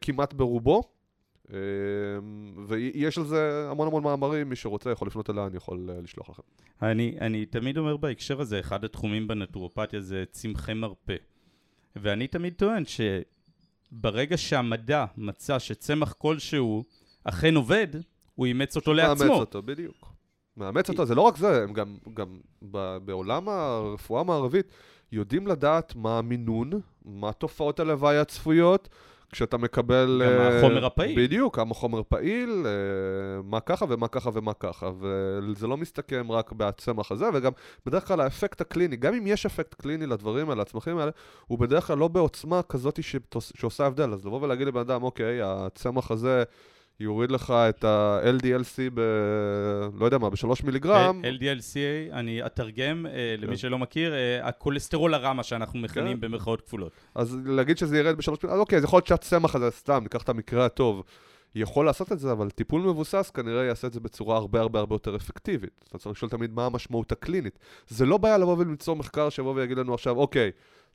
כמעט 0.00 0.34
ברובו. 0.34 0.82
אה, 1.52 1.58
ויש 2.66 3.18
על 3.18 3.24
זה 3.24 3.68
המון 3.70 3.88
המון 3.88 4.02
מאמרים, 4.02 4.48
מי 4.48 4.56
שרוצה 4.56 4.90
יכול 4.90 5.08
לפנות 5.08 5.30
אליי, 5.30 5.46
אני 5.46 5.56
יכול 5.56 5.90
אה, 5.90 6.00
לשלוח 6.02 6.30
לכם. 6.30 6.42
אני, 6.82 7.16
אני 7.20 7.46
תמיד 7.46 7.78
אומר 7.78 7.96
בהקשר 7.96 8.40
הזה, 8.40 8.60
אחד 8.60 8.84
התחומים 8.84 9.28
בנטורופתיה 9.28 10.00
זה 10.00 10.24
צמחי 10.30 10.74
מרפא. 10.74 11.16
ואני 11.96 12.26
תמיד 12.26 12.54
טוען 12.56 12.82
שברגע 12.84 14.36
שהמדע 14.36 15.04
מצא 15.16 15.58
שצמח 15.58 16.12
כלשהו 16.18 16.84
אכן 17.24 17.54
עובד, 17.54 17.86
הוא 18.34 18.46
אימץ 18.46 18.76
אותו 18.76 18.94
לעצמו. 18.94 19.28
מאמץ 19.28 19.40
אותו, 19.40 19.62
בדיוק. 19.62 20.12
מאמץ 20.56 20.88
אותו, 20.88 21.06
זה 21.06 21.14
לא 21.14 21.22
רק 21.22 21.36
זה, 21.36 21.62
הם 21.62 21.72
גם, 21.72 21.96
גם 22.14 22.40
ב- 22.70 22.96
בעולם 23.04 23.48
הרפואה 23.48 24.20
המערבית 24.20 24.66
יודעים 25.12 25.46
לדעת 25.46 25.96
מה 25.96 26.18
המינון, 26.18 26.70
מה 27.04 27.32
תופעות 27.32 27.80
הלוואי 27.80 28.18
הצפויות, 28.18 28.88
כשאתה 29.32 29.56
מקבל... 29.56 30.22
גם 30.24 30.40
אה, 30.40 30.58
החומר 30.58 30.86
הפעיל. 30.86 31.24
בדיוק, 31.24 31.56
כמה 31.56 31.74
חומר 31.74 32.02
פעיל, 32.08 32.66
אה, 32.66 33.42
מה 33.44 33.60
ככה 33.60 33.84
ומה 33.88 34.08
ככה 34.08 34.30
ומה 34.32 34.54
ככה, 34.54 34.90
וזה 35.00 35.66
לא 35.66 35.76
מסתכם 35.76 36.32
רק 36.32 36.52
בצמח 36.52 37.12
הזה, 37.12 37.26
וגם 37.34 37.52
בדרך 37.86 38.08
כלל 38.08 38.20
האפקט 38.20 38.60
הקליני, 38.60 38.96
גם 38.96 39.14
אם 39.14 39.26
יש 39.26 39.46
אפקט 39.46 39.74
קליני 39.74 40.06
לדברים 40.06 40.50
האלה, 40.50 40.60
לצמחים 40.60 40.98
האלה, 40.98 41.10
הוא 41.46 41.58
בדרך 41.58 41.86
כלל 41.86 41.98
לא 41.98 42.08
בעוצמה 42.08 42.62
כזאת 42.62 42.98
שתוס- 43.02 43.52
שעושה 43.56 43.86
הבדל. 43.86 44.12
אז 44.12 44.24
לבוא 44.26 44.42
ולהגיד 44.42 44.66
לבן 44.66 44.80
אדם, 44.80 45.02
אוקיי, 45.02 45.38
הצמח 45.42 46.10
הזה... 46.10 46.44
יוריד 47.00 47.30
לך 47.30 47.50
את 47.50 47.84
ה-LDLC 47.84 48.90
ב... 48.94 49.00
לא 50.00 50.04
יודע 50.04 50.18
מה, 50.18 50.30
בשלוש 50.30 50.62
מיליגרם. 50.62 51.22
LDLCA, 51.24 52.12
אני 52.12 52.46
אתרגם 52.46 53.06
אה, 53.06 53.34
למי 53.38 53.46
כן. 53.46 53.56
שלא 53.56 53.78
מכיר, 53.78 54.14
אה, 54.14 54.48
הכולסטרול 54.48 55.14
הרע, 55.14 55.32
מה 55.32 55.42
שאנחנו 55.42 55.78
מכנים 55.78 56.16
כן. 56.16 56.20
במרכאות 56.20 56.60
כפולות. 56.60 56.92
אז 57.14 57.38
להגיד 57.44 57.78
שזה 57.78 57.98
ירד 57.98 58.16
בשלוש 58.16 58.38
מיליגרם, 58.42 58.54
אז 58.54 58.60
אוקיי, 58.60 58.78
אז 58.78 58.84
יכול 58.84 58.96
להיות 58.96 59.06
שהצמח 59.06 59.54
הזה, 59.54 59.70
סתם, 59.70 60.00
ניקח 60.02 60.22
את 60.22 60.28
המקרה 60.28 60.66
הטוב, 60.66 61.02
יכול 61.54 61.86
לעשות 61.86 62.12
את 62.12 62.18
זה, 62.18 62.32
אבל 62.32 62.50
טיפול 62.50 62.82
מבוסס 62.82 63.30
כנראה 63.34 63.64
יעשה 63.64 63.86
את 63.86 63.92
זה 63.92 64.00
בצורה 64.00 64.36
הרבה 64.36 64.60
הרבה 64.60 64.78
הרבה 64.78 64.94
יותר 64.94 65.16
אפקטיבית. 65.16 65.84
אתה 65.88 65.98
צריך 65.98 66.16
לשאול 66.16 66.30
תמיד 66.30 66.54
מה 66.54 66.66
המשמעות 66.66 67.12
הקלינית. 67.12 67.58
זה 67.88 68.06
לא 68.06 68.18
בעיה 68.18 68.38
לבוא 68.38 68.56
ולמצוא 68.58 68.94
מחקר 68.94 69.28
שיבוא 69.28 69.54
ויגיד 69.54 69.78
לנו 69.78 69.94
עכשיו, 69.94 70.16
אוקיי, 70.16 70.50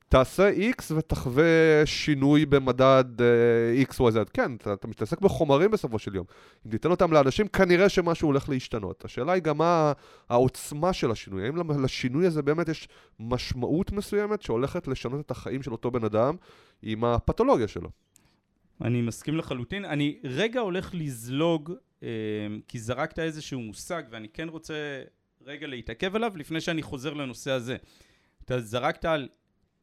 תעשה 0.08 0.50
X 0.50 0.94
ותחווה 0.96 1.82
שינוי 1.84 2.46
במדד 2.46 3.04
uh, 3.18 3.90
X 3.90 3.96
או 4.00 4.08
Z. 4.08 4.12
כן, 4.32 4.54
אתה, 4.56 4.72
אתה 4.72 4.88
מתעסק 4.88 5.20
בחומרים 5.20 5.70
בסופו 5.70 5.98
של 5.98 6.14
יום. 6.14 6.26
אם 6.66 6.70
תיתן 6.70 6.90
אותם 6.90 7.12
לאנשים, 7.12 7.48
כנראה 7.48 7.88
שמשהו 7.88 8.28
הולך 8.28 8.48
להשתנות. 8.48 9.04
השאלה 9.04 9.32
היא 9.32 9.42
גם 9.42 9.58
מה 9.58 9.92
העוצמה 10.28 10.92
של 10.92 11.10
השינוי. 11.10 11.44
האם 11.46 11.82
לשינוי 11.82 12.26
הזה 12.26 12.42
באמת 12.42 12.68
יש 12.68 12.88
משמעות 13.20 13.92
מסוימת 13.92 14.42
שהולכת 14.42 14.88
לשנות 14.88 15.20
את 15.20 15.30
החיים 15.30 15.62
של 15.62 15.72
אותו 15.72 15.90
בן 15.90 16.04
אדם 16.04 16.36
עם 16.82 17.04
הפתולוגיה 17.04 17.68
שלו? 17.68 17.90
אני 18.82 19.02
מסכים 19.02 19.36
לחלוטין. 19.36 19.84
אני 19.84 20.18
רגע 20.24 20.60
הולך 20.60 20.90
לזלוג, 20.94 21.72
אה, 22.02 22.08
כי 22.68 22.78
זרקת 22.78 23.18
איזשהו 23.18 23.60
מושג, 23.60 24.02
ואני 24.10 24.28
כן 24.28 24.48
רוצה 24.48 25.02
רגע 25.46 25.66
להתעכב 25.66 26.16
עליו 26.16 26.32
לפני 26.36 26.60
שאני 26.60 26.82
חוזר 26.82 27.14
לנושא 27.14 27.50
הזה. 27.50 27.76
אתה 28.44 28.60
זרקת 28.60 29.04
על 29.04 29.28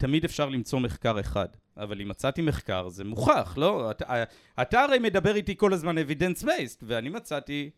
תמיד 0.02 0.26
אפשר 0.26 0.50
למצוא 0.50 0.80
מחקר 0.80 1.20
אחד, 1.20 1.48
אבל 1.78 2.02
אם 2.02 2.08
מצאתי 2.08 2.42
מחקר 2.42 2.90
זה 2.90 3.04
מוכח, 3.04 3.54
לא? 3.58 3.92
אתה, 3.92 4.24
אתה 4.62 4.82
הרי 4.82 5.00
מדבר 5.00 5.36
איתי 5.36 5.58
כל 5.58 5.74
הזמן 5.74 5.98
evidence 5.98 6.44
based, 6.44 6.80
ואני 6.82 7.10
מצאתי 7.10 7.70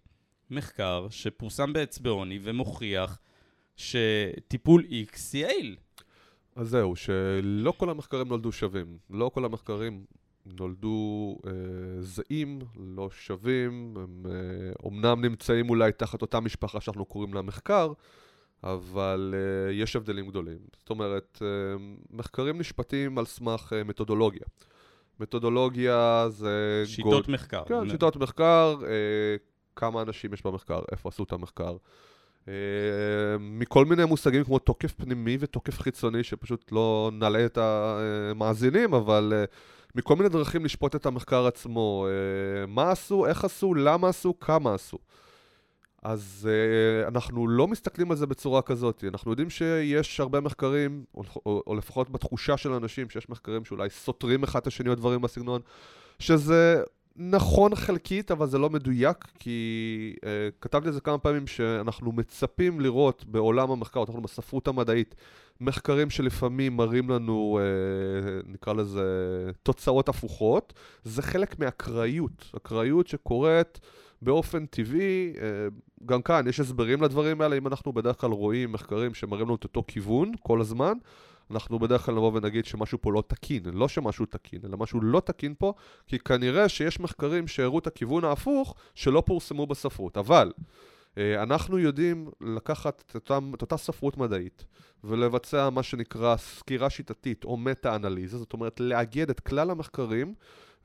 מחקר 0.50 1.08
שפורסם 1.10 1.74
באצבעוני 1.74 2.40
ומוכיח 2.42 3.20
שטיפול 3.76 4.86
X 5.12 5.18
יעיל. 5.34 5.76
אז 6.56 6.70
זהו, 6.70 6.96
שלא 6.96 7.74
כל 7.78 7.90
המחקרים 7.90 8.28
נולדו 8.28 8.52
שווים. 8.52 8.98
לא 9.10 9.32
כל 9.34 9.46
המחקרים 9.46 10.06
נולדו 10.46 11.38
אה, 11.46 11.52
זהים, 12.00 12.60
לא 12.96 13.10
שווים, 13.10 13.94
הם 13.98 14.26
אה, 14.26 14.72
אומנם 14.84 15.26
נמצאים 15.26 15.70
אולי 15.70 15.92
תחת 15.92 16.22
אותה 16.22 16.40
משפחה 16.40 16.82
שאנחנו 16.82 17.06
קוראים 17.06 17.34
לה 17.34 17.42
מחקר, 17.42 17.94
אבל 18.64 19.34
אה, 19.38 19.72
יש 19.74 19.96
הבדלים 19.96 20.28
גדולים. 20.28 20.58
זאת 20.80 20.90
אומרת, 20.90 21.42
אה, 21.42 21.48
מחקרים 22.10 22.60
נשפטים 22.60 23.18
על 23.18 23.26
סמך 23.26 23.74
אה, 23.76 23.84
מתודולוגיה. 23.84 24.46
מתודולוגיה 25.20 26.26
זה... 26.30 26.84
שיטות 26.86 27.28
מחקר. 27.28 27.64
כן, 27.66 27.90
שיטות 27.90 28.16
מחקר, 28.16 28.76
אה, 28.84 29.36
כמה 29.76 30.02
אנשים 30.02 30.34
יש 30.34 30.46
במחקר, 30.46 30.82
איפה 30.92 31.10
עשו 31.10 31.24
את 31.24 31.32
המחקר. 31.32 31.78
אה, 32.48 32.54
מכל 33.40 33.86
מיני 33.86 34.06
מושגים 34.06 34.44
כמו 34.44 34.60
תוקף 34.60 34.94
פנימי 34.94 35.38
ותוקף 35.40 35.80
חיצוני, 35.80 36.24
שפשוט 36.24 36.72
לא 36.72 37.12
נלאה 37.14 37.46
את 37.46 37.58
המאזינים, 37.62 38.94
אבל 38.94 39.34
אה, 39.36 39.44
מכל 39.96 40.16
מיני 40.16 40.30
דרכים 40.30 40.66
לשפוט 40.66 40.96
את 40.96 41.06
המחקר 41.06 41.48
עצמו. 41.48 42.08
אה, 42.10 42.66
מה 42.68 42.92
עשו, 42.92 43.26
איך 43.26 43.46
עשו, 43.46 43.74
למה 43.74 44.10
עשו, 44.10 44.40
כמה 44.40 44.74
עשו. 44.74 44.98
אז 46.04 46.50
uh, 46.50 47.08
אנחנו 47.08 47.48
לא 47.48 47.68
מסתכלים 47.68 48.12
על 48.12 48.18
זה 48.18 48.26
בצורה 48.26 48.62
כזאת. 48.62 49.04
אנחנו 49.08 49.32
יודעים 49.32 49.50
שיש 49.50 50.20
הרבה 50.20 50.40
מחקרים, 50.40 51.04
או, 51.16 51.24
או, 51.46 51.64
או 51.68 51.76
לפחות 51.76 52.10
בתחושה 52.10 52.58
של 52.58 52.72
אנשים, 52.72 53.10
שיש 53.10 53.30
מחקרים 53.30 53.66
שאולי 53.66 53.90
סותרים 53.90 54.44
אחד 54.44 54.60
את 54.60 54.68
השני 54.68 54.90
או 54.90 54.96
דברים 54.96 55.22
בסגנון, 55.22 55.62
שזה 56.20 56.84
נכון 57.16 57.76
חלקית, 57.76 58.32
אבל 58.32 58.48
זה 58.48 58.58
לא 58.58 58.70
מדויק, 58.70 59.28
כי 59.40 60.16
uh, 60.16 60.26
כתבתי 60.62 60.88
על 60.88 60.94
זה 60.94 61.02
כמה 61.02 61.18
פעמים 61.18 61.48
שאנחנו 61.48 62.12
מצפים 62.12 62.80
לראות 62.80 63.26
בעולם 63.28 63.72
המחקר, 63.72 64.04
אנחנו 64.08 64.22
בספרות 64.22 64.68
המדעית, 64.68 65.16
מחקרים 65.62 66.10
שלפעמים 66.10 66.78
מראים 66.78 67.10
לנו, 67.10 67.60
uh, 67.62 68.48
נקרא 68.54 68.74
לזה, 68.74 69.04
תוצאות 69.64 70.10
הפוכות. 70.10 70.74
זה 71.04 71.22
חלק 71.22 71.60
מהאקראיות, 71.60 72.52
אקראיות 72.58 73.08
שקורית 73.08 73.80
באופן 74.24 74.66
טבעי, 74.66 75.34
uh, 75.36 75.40
גם 76.06 76.22
כאן 76.22 76.48
יש 76.48 76.60
הסברים 76.60 77.02
לדברים 77.02 77.42
האלה, 77.42 77.58
אם 77.58 77.68
אנחנו 77.68 77.94
בדרך 77.94 78.22
כלל 78.22 78.32
רואים 78.32 78.72
מחקרים 78.72 79.14
שמראים 79.14 79.46
לנו 79.46 79.56
את 79.56 79.64
אותו 79.64 79.84
כיוון 79.88 80.32
כל 80.40 80.62
הזמן, 80.62 80.94
אנחנו 81.52 81.80
בדרך 81.80 82.06
כלל 82.06 82.16
נבוא 82.16 82.32
ונגיד 82.34 82.66
שמשהו 82.66 83.02
פה 83.02 83.12
לא 83.12 83.24
תקין, 83.28 83.64
לא 83.66 83.88
שמשהו 83.88 84.26
תקין, 84.26 84.60
אלא 84.66 84.78
משהו 84.78 85.02
לא 85.02 85.20
תקין 85.20 85.54
פה, 85.58 85.74
כי 86.08 86.20
כנראה 86.20 86.70
שיש 86.70 87.00
מחקרים 87.00 87.48
שהראו 87.48 87.80
את 87.80 87.88
הכיוון 87.88 88.24
ההפוך, 88.24 88.76
שלא 88.96 89.24
פורסמו 89.26 89.68
בספרות. 89.68 90.18
אבל 90.18 90.52
אה, 91.18 91.44
אנחנו 91.44 91.80
יודעים 91.80 92.30
לקחת 92.42 93.04
את, 93.06 93.16
אותם, 93.16 93.52
את 93.56 93.62
אותה 93.62 93.78
ספרות 93.78 94.18
מדעית 94.18 94.66
ולבצע 95.04 95.70
מה 95.70 95.84
שנקרא 95.84 96.38
סקירה 96.38 96.90
שיטתית 96.90 97.44
או 97.44 97.58
מטה-אנליזה, 97.58 98.38
זאת 98.38 98.54
אומרת 98.54 98.80
לאגד 98.80 99.30
את 99.30 99.40
כלל 99.40 99.70
המחקרים 99.70 100.34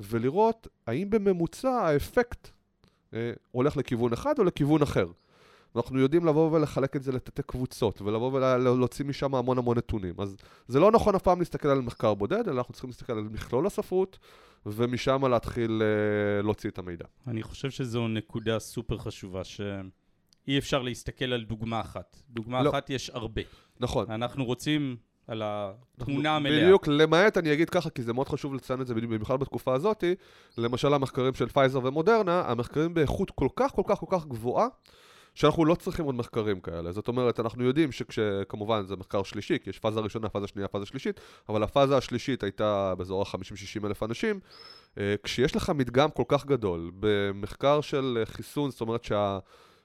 ולראות 0.01 0.69
האם 0.87 1.11
בממוצע 1.11 1.71
האפקט 1.71 2.47
אה, 2.47 2.58
הולך 3.51 3.77
לכיוון 3.77 4.13
אחד 4.13 4.39
או 4.39 4.45
לכיוון 4.45 4.83
אחר. 4.83 5.07
ואנחנו 5.75 5.99
יודעים 5.99 6.27
לבוא 6.27 6.53
ולחלק 6.53 6.97
את 6.97 7.03
זה 7.03 7.13
לתתי 7.13 7.43
קבוצות, 7.43 8.03
ולבוא 8.03 8.33
ולהוציא 8.33 9.05
משם 9.05 9.35
המון 9.35 9.59
המון 9.59 9.79
נתונים. 9.79 10.15
אז 10.19 10.37
זה 10.69 10.81
לא 10.81 10.93
נכון 10.93 11.15
אף 11.15 11.23
פעם 11.23 11.39
להסתכל 11.39 11.69
על 11.69 11.81
מחקר 11.81 12.15
בודד, 12.15 12.49
אלא 12.49 12.59
אנחנו 12.59 12.73
צריכים 12.73 12.91
להסתכל 12.91 13.13
על 13.13 13.29
מכלול 13.33 13.67
הספרות, 13.67 14.19
ומשם 14.67 15.25
להתחיל 15.25 15.83
uh, 15.83 16.45
להוציא 16.45 16.71
את 16.71 16.79
המידע. 16.79 17.05
אני 17.27 17.43
חושב 17.43 17.71
שזו 17.71 18.09
נקודה 18.09 18.59
סופר 18.59 18.99
חשובה, 18.99 19.45
שאי 19.45 20.59
אפשר 20.59 20.83
להסתכל 20.83 21.33
על 21.33 21.45
דוגמה 21.45 21.81
אחת. 21.81 22.17
דוגמה 22.31 22.63
לא. 22.63 22.71
אחת 22.71 22.91
יש 22.91 23.11
הרבה. 23.11 23.43
נכון. 23.81 24.11
אנחנו 24.11 24.45
רוצים 24.45 24.97
על 25.29 25.43
התמונה 25.45 26.37
המלאה. 26.37 26.63
בדיוק, 26.63 26.89
למעט, 26.89 27.39
אני 27.39 27.53
אגיד 27.53 27.71
ככה, 27.71 27.91
כי 27.91 28.03
זה 28.03 28.13
מאוד 28.13 28.29
חשוב 28.29 28.55
לציין 28.55 28.81
את 28.81 28.87
זה 28.87 28.95
במיוחד 28.95 29.41
בתקופה 29.41 29.75
הזאת, 29.75 30.05
למשל 30.59 30.95
המחקרים 30.95 31.35
של 31.35 31.49
פייזר 31.49 31.81
ומודרנה, 31.85 32.43
המחקרים 32.47 32.95
באיכות 32.95 33.31
כל 33.31 33.49
כך 33.57 33.73
כל 33.73 33.83
כך 33.87 33.99
כל 33.99 34.07
כך 34.09 34.27
גבוהה, 34.27 34.67
שאנחנו 35.35 35.65
לא 35.65 35.75
צריכים 35.75 36.05
עוד 36.05 36.15
מחקרים 36.15 36.61
כאלה. 36.61 36.93
זאת 36.93 37.09
אומרת, 37.09 37.41
אנחנו 37.41 37.65
יודעים 37.65 37.93
שכשכמובן 37.93 38.87
זה 38.87 38.97
מחקר 38.97 39.23
שלישי, 39.23 39.59
כי 39.63 39.71
יש 39.71 39.79
פאזה 39.79 40.01
ראשונה, 40.01 40.29
פאזה 40.29 40.47
שנייה, 40.47 40.69
פאזה 40.69 40.87
שלישית, 40.87 41.21
אבל 41.49 41.63
הפאזה 41.63 41.97
השלישית 41.97 42.43
הייתה 42.43 42.95
באזור 42.99 43.23
ה-50-60 43.23 43.87
אלף 43.87 44.03
אנשים. 44.03 44.41
אה, 44.99 45.15
כשיש 45.23 45.57
לך 45.57 45.71
מדגם 45.71 46.11
כל 46.11 46.23
כך 46.29 46.47
גדול 46.47 46.91
במחקר 47.01 47.81
של 47.81 48.23
חיסון, 48.25 48.71
זאת 48.71 48.81
אומרת 48.81 49.05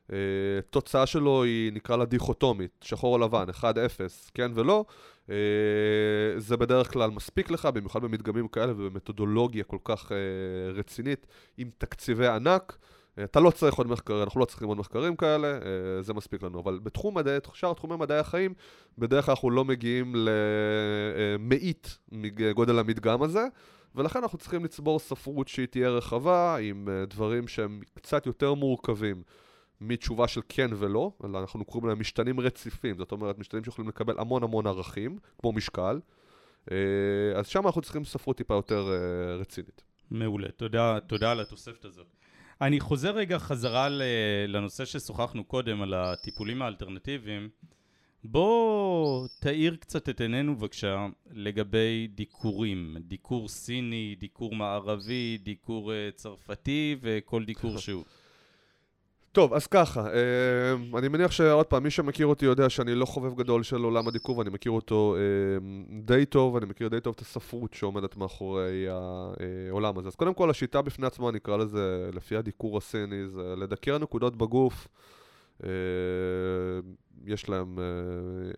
שהתוצאה 0.10 1.02
אה, 1.02 1.06
שלו 1.06 1.44
היא 1.44 1.74
נקרא 1.74 1.98
לה 1.98 2.06
דיכוטומית, 2.06 2.72
שחור 2.82 3.14
או 3.14 3.20
לבן, 3.20 3.46
1-0, 3.50 3.64
כן 4.34 4.52
ולא, 4.56 4.86
אה, 4.88 4.94
זה 6.38 6.58
בדרך 6.58 6.94
כלל 6.94 7.10
מספיק 7.10 7.52
לך, 7.52 7.66
במיוחד 7.66 8.02
במדגמים 8.02 8.48
כאלה 8.48 8.72
ובמתודולוגיה 8.72 9.64
כל 9.64 9.78
כך 9.84 10.12
רצינית, 10.76 11.28
עם 11.58 11.70
תקציבי 11.78 12.28
ענק. 12.28 12.78
אתה 13.24 13.40
לא 13.40 13.52
צריך 13.52 13.76
עוד 13.76 13.88
מחקרים, 13.88 14.22
אנחנו 14.22 14.40
לא 14.40 14.46
צריכים 14.46 14.68
עוד 14.68 14.78
מחקרים 14.78 15.16
כאלה, 15.16 15.48
אה, 15.48 16.02
זה 16.02 16.14
מספיק 16.14 16.44
לנו. 16.44 16.60
אבל 16.60 16.80
בתחום 16.84 17.18
מדעי, 17.18 17.38
שאר 17.54 17.74
תחומי 17.74 17.96
מדעי 17.96 18.20
החיים, 18.20 18.54
בדרך 18.98 19.26
כלל 19.26 19.32
אנחנו 19.32 19.50
לא 19.50 19.66
מגיעים 19.66 20.14
למאית 20.16 21.98
מגודל 22.12 22.80
המדגם 22.80 23.24
הזה, 23.24 23.48
ולכן 23.96 24.20
אנחנו 24.20 24.38
צריכים 24.38 24.66
לצבור 24.66 25.00
ספרות 25.00 25.48
שהיא 25.48 25.68
תהיה 25.68 25.90
רחבה, 25.90 26.58
עם 26.58 26.90
אה, 26.90 27.06
דברים 27.06 27.48
שהם 27.48 27.82
קצת 27.94 28.26
יותר 28.26 28.54
מורכבים 28.54 29.24
מתשובה 29.82 30.28
של 30.28 30.42
כן 30.50 30.70
ולא, 30.78 31.12
אלא 31.24 31.40
אנחנו 31.40 31.66
קוראים 31.66 31.90
להם 31.90 32.00
משתנים 32.00 32.40
רציפים, 32.40 32.98
זאת 32.98 33.12
אומרת, 33.12 33.40
משתנים 33.40 33.64
שיכולים 33.64 33.90
לקבל 33.90 34.20
המון 34.20 34.44
המון 34.44 34.68
ערכים, 34.68 35.18
כמו 35.38 35.52
משקל. 35.52 36.00
אה, 36.72 36.78
אז 37.36 37.48
שם 37.48 37.66
אנחנו 37.66 37.82
צריכים 37.82 38.06
ספרות 38.06 38.38
טיפה 38.38 38.54
יותר 38.54 38.90
רצינית. 39.40 39.84
מעולה, 40.12 40.52
תודה, 40.52 41.00
תודה 41.08 41.32
על 41.32 41.40
התוספת 41.40 41.86
הזאת. 41.86 42.08
אני 42.62 42.80
חוזר 42.80 43.12
רגע 43.16 43.40
חזרה 43.40 43.88
לנושא 44.48 44.86
ששוחחנו 44.86 45.44
קודם 45.44 45.82
על 45.82 45.94
הטיפולים 45.94 46.62
האלטרנטיביים. 46.62 47.50
בוא 48.24 49.28
תאיר 49.40 49.76
קצת 49.76 50.10
את 50.10 50.22
עינינו 50.22 50.56
בבקשה 50.56 51.08
לגבי 51.32 52.08
דיקורים, 52.16 52.98
דיקור 53.00 53.50
סיני, 53.50 54.16
דיקור 54.20 54.56
מערבי, 54.56 55.38
דיקור 55.44 55.92
uh, 55.92 56.16
צרפתי 56.16 56.96
וכל 57.02 57.46
דיקור 57.46 57.78
שהוא. 57.84 58.04
טוב, 59.34 59.54
אז 59.54 59.68
ככה, 59.68 60.08
אה, 60.08 61.00
אני 61.00 61.08
מניח 61.08 61.32
שעוד 61.32 61.66
פעם, 61.66 61.84
מי 61.84 61.90
שמכיר 61.90 62.28
אותי 62.28 62.46
יודע 62.46 62.70
שאני 62.70 62.96
לא 62.96 63.06
חובב 63.06 63.36
גדול 63.36 63.64
של 63.64 63.84
עולם 63.84 64.08
הדיקור 64.08 64.38
ואני 64.38 64.50
מכיר 64.50 64.72
אותו 64.72 65.16
אה, 65.18 65.22
די 66.02 66.26
טוב, 66.26 66.56
אני 66.56 66.66
מכיר 66.66 66.88
די 66.88 67.00
טוב 67.00 67.14
את 67.16 67.22
הספרות 67.22 67.74
שעומדת 67.74 68.18
מאחורי 68.18 68.88
העולם 69.70 69.98
הזה. 69.98 70.08
אז 70.08 70.16
קודם 70.16 70.34
כל, 70.34 70.50
השיטה 70.50 70.82
בפני 70.82 71.08
עצמה, 71.08 71.32
נקרא 71.32 71.58
לזה, 71.58 72.10
לפי 72.14 72.36
הדיקור 72.36 72.78
הסיני, 72.78 73.28
זה 73.28 73.56
לדקר 73.58 73.98
נקודות 73.98 74.36
בגוף. 74.36 74.88
אה, 77.28 77.34
יש 77.34 77.50
להם 77.50 77.80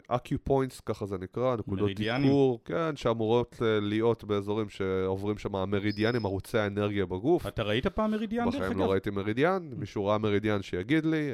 acupoints, 0.08 0.80
ככה 0.80 1.06
זה 1.06 1.18
נקרא, 1.18 1.56
נקודות 1.56 1.92
דיקור, 1.96 2.60
כן, 2.66 2.96
שאמורות 2.96 3.62
להיות 3.82 4.24
באזורים 4.24 4.70
שעוברים 4.70 5.38
שם 5.38 5.56
המרידיאנים, 5.56 6.26
ערוצי 6.26 6.58
האנרגיה 6.58 7.06
בגוף. 7.06 7.48
אתה 7.48 7.64
ראית 7.64 7.88
פעם 7.88 8.12
מרידיאן 8.12 8.46
דרך 8.46 8.56
אגב? 8.56 8.64
בחיים 8.64 8.80
לא 8.80 8.92
ראיתי 8.92 9.10
מרידיאן, 9.10 9.70
מישהו 9.78 10.06
ראה 10.06 10.18
מרידיאן 10.18 10.62
שיגיד 10.62 11.06
לי, 11.06 11.32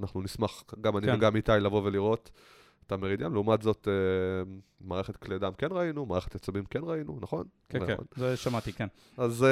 אנחנו 0.00 0.22
נשמח, 0.22 0.64
גם 0.80 0.96
אני 0.96 1.06
כן. 1.06 1.14
וגם 1.14 1.36
איתי, 1.36 1.52
לבוא 1.60 1.82
ולראות. 1.84 2.30
את 2.86 2.92
המרידיאן, 2.92 3.32
לעומת 3.32 3.62
זאת, 3.62 3.88
מערכת 4.80 5.16
כלי 5.16 5.38
דם 5.38 5.52
כן 5.58 5.68
ראינו, 5.70 6.06
מערכת 6.06 6.34
עצבים 6.34 6.64
כן 6.64 6.80
ראינו, 6.82 7.18
נכון? 7.20 7.44
כן, 7.68 7.86
כן, 7.86 7.92
נכון. 7.92 8.04
זה 8.16 8.36
שמעתי, 8.36 8.72
כן. 8.72 8.86
אז 9.16 9.46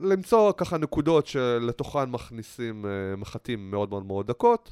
למצוא 0.00 0.52
ככה 0.52 0.78
נקודות 0.78 1.26
שלתוכן 1.26 2.10
מכניסים 2.10 2.84
מחטים 3.16 3.70
מאוד 3.70 3.90
מאוד 3.90 4.06
מאוד 4.06 4.26
דקות. 4.26 4.70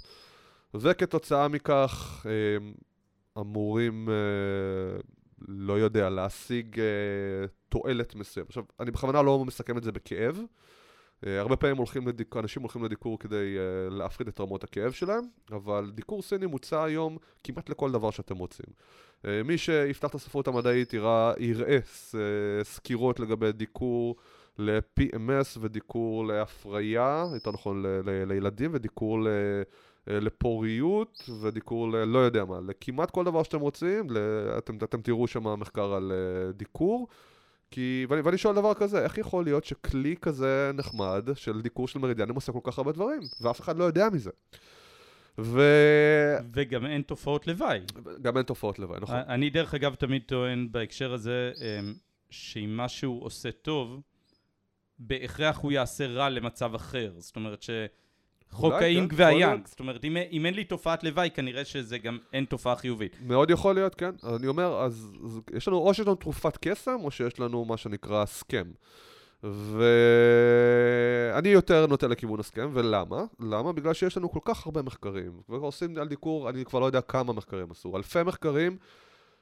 וכתוצאה 0.74 1.48
מכך 1.48 2.26
אה, 2.26 2.70
אמורים, 3.42 4.08
אה, 4.08 5.00
לא 5.48 5.72
יודע, 5.72 6.10
להשיג 6.10 6.80
אה, 6.80 6.84
תועלת 7.68 8.14
מסוימת. 8.14 8.48
עכשיו, 8.48 8.64
אני 8.80 8.90
בכוונה 8.90 9.22
לא 9.22 9.44
מסכם 9.44 9.78
את 9.78 9.82
זה 9.82 9.92
בכאב. 9.92 10.40
הרבה 11.22 11.56
פעמים 11.56 11.76
הולכים 11.76 12.08
לדיק... 12.08 12.36
אנשים 12.36 12.62
הולכים 12.62 12.84
לדיקור 12.84 13.18
כדי 13.18 13.56
להפחית 13.90 14.28
את 14.28 14.40
רמות 14.40 14.64
הכאב 14.64 14.92
שלהם, 14.92 15.24
אבל 15.52 15.90
דיקור 15.94 16.22
סיני 16.22 16.46
מוצע 16.46 16.84
היום 16.84 17.16
כמעט 17.44 17.68
לכל 17.68 17.92
דבר 17.92 18.10
שאתם 18.10 18.36
רוצים. 18.36 18.66
מי 19.24 19.58
שיפתח 19.58 20.08
את 20.08 20.14
הספרות 20.14 20.48
המדעית 20.48 20.92
יראה, 20.92 21.32
יראה 21.38 21.78
סקירות 22.62 23.20
לגבי 23.20 23.52
דיקור 23.52 24.16
ל-PMS 24.58 25.58
ודיקור 25.60 26.26
להפריה, 26.26 27.26
יותר 27.34 27.50
נכון 27.50 27.82
ל- 27.82 28.10
ל- 28.10 28.24
לילדים, 28.24 28.70
ודיקור 28.74 29.22
ל... 29.22 29.28
אה, 30.08 30.20
לפוריות 30.20 31.30
ודיקור 31.42 31.92
ל... 31.92 31.96
לא 31.96 32.18
יודע 32.18 32.44
מה, 32.44 32.58
לכמעט 32.68 33.10
כל 33.10 33.24
דבר 33.24 33.42
שאתם 33.42 33.60
רוצים, 33.60 34.10
ל... 34.10 34.16
אתם, 34.58 34.76
אתם 34.76 35.02
תראו 35.02 35.26
שם 35.26 35.60
מחקר 35.60 35.92
על 35.92 36.12
uh, 36.12 36.56
דיקור. 36.56 37.08
כי, 37.70 38.06
ואני, 38.08 38.20
ואני 38.20 38.38
שואל 38.38 38.54
דבר 38.54 38.74
כזה, 38.74 39.04
איך 39.04 39.18
יכול 39.18 39.44
להיות 39.44 39.64
שכלי 39.64 40.16
כזה 40.22 40.70
נחמד 40.74 41.28
של 41.34 41.60
דיקור 41.60 41.88
של 41.88 41.98
מרידיאנים 41.98 42.34
עושה 42.34 42.52
כל 42.52 42.60
כך 42.62 42.78
הרבה 42.78 42.92
דברים, 42.92 43.20
ואף 43.40 43.60
אחד 43.60 43.76
לא 43.76 43.84
יודע 43.84 44.08
מזה? 44.12 44.30
ו... 45.38 45.62
וגם 46.54 46.86
אין 46.86 47.02
תופעות 47.02 47.46
לוואי. 47.46 47.80
גם 48.22 48.36
אין 48.36 48.44
תופעות 48.44 48.78
לוואי, 48.78 49.00
נכון. 49.00 49.16
אני 49.16 49.50
דרך 49.50 49.74
אגב 49.74 49.94
תמיד 49.94 50.22
טוען 50.26 50.68
בהקשר 50.70 51.12
הזה, 51.12 51.52
אמ, 51.56 51.94
שאם 52.30 52.76
משהו 52.76 53.18
עושה 53.22 53.52
טוב, 53.52 54.00
בהכרח 54.98 55.58
הוא 55.58 55.72
יעשה 55.72 56.06
רע 56.06 56.28
למצב 56.28 56.74
אחר. 56.74 57.12
זאת 57.18 57.36
אומרת 57.36 57.62
ש... 57.62 57.70
חוק 58.50 58.72
האינג 58.72 59.12
והיאנג. 59.16 59.66
זאת 59.66 59.80
אומרת, 59.80 60.04
אם, 60.04 60.16
אם 60.32 60.46
אין 60.46 60.54
לי 60.54 60.64
תופעת 60.64 61.04
לוואי, 61.04 61.30
כנראה 61.34 61.64
שזה 61.64 61.98
גם 61.98 62.18
אין 62.32 62.44
תופעה 62.44 62.76
חיובית. 62.76 63.16
מאוד 63.22 63.50
יכול 63.50 63.74
להיות, 63.74 63.94
כן. 63.94 64.10
אני 64.36 64.46
אומר, 64.46 64.82
אז, 64.82 65.12
אז 65.24 65.40
יש 65.56 65.68
לנו, 65.68 65.76
או 65.76 65.94
שיש 65.94 66.06
לנו 66.06 66.14
תרופת 66.14 66.56
קסם, 66.56 66.96
או 67.02 67.10
שיש 67.10 67.40
לנו 67.40 67.64
מה 67.64 67.76
שנקרא 67.76 68.26
סכם. 68.26 68.70
ואני 69.42 71.48
יותר 71.48 71.86
נוטה 71.86 72.06
לכיוון 72.06 72.40
הסכם, 72.40 72.70
ולמה? 72.72 73.24
למה? 73.40 73.72
בגלל 73.72 73.94
שיש 73.94 74.16
לנו 74.16 74.30
כל 74.30 74.38
כך 74.44 74.66
הרבה 74.66 74.82
מחקרים. 74.82 75.32
ועושים 75.48 75.98
על 75.98 76.08
דיקור, 76.08 76.50
אני 76.50 76.64
כבר 76.64 76.78
לא 76.78 76.86
יודע 76.86 77.00
כמה 77.00 77.32
מחקרים 77.32 77.70
עשו. 77.70 77.96
אלפי 77.96 78.22
מחקרים, 78.22 78.76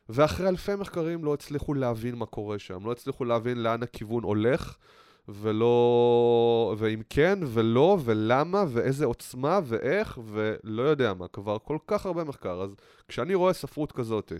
ואחרי 0.08 0.48
אלפי 0.48 0.74
מחקרים 0.74 1.24
לא 1.24 1.34
הצליחו 1.34 1.74
להבין 1.74 2.14
מה 2.14 2.26
קורה 2.26 2.58
שם. 2.58 2.86
לא 2.86 2.92
הצליחו 2.92 3.24
להבין 3.24 3.62
לאן 3.62 3.82
הכיוון 3.82 4.22
הולך. 4.22 4.76
ולא... 5.28 6.74
ואם 6.78 7.02
כן, 7.10 7.38
ולא, 7.44 7.98
ולמה, 8.04 8.64
ואיזה 8.68 9.04
עוצמה, 9.04 9.60
ואיך, 9.64 10.18
ולא 10.24 10.82
יודע 10.82 11.14
מה, 11.14 11.28
כבר 11.28 11.58
כל 11.58 11.78
כך 11.86 12.06
הרבה 12.06 12.24
מחקר. 12.24 12.62
אז 12.62 12.70
כשאני 13.08 13.34
רואה 13.34 13.52
ספרות 13.52 13.92
כזאת, 13.92 14.32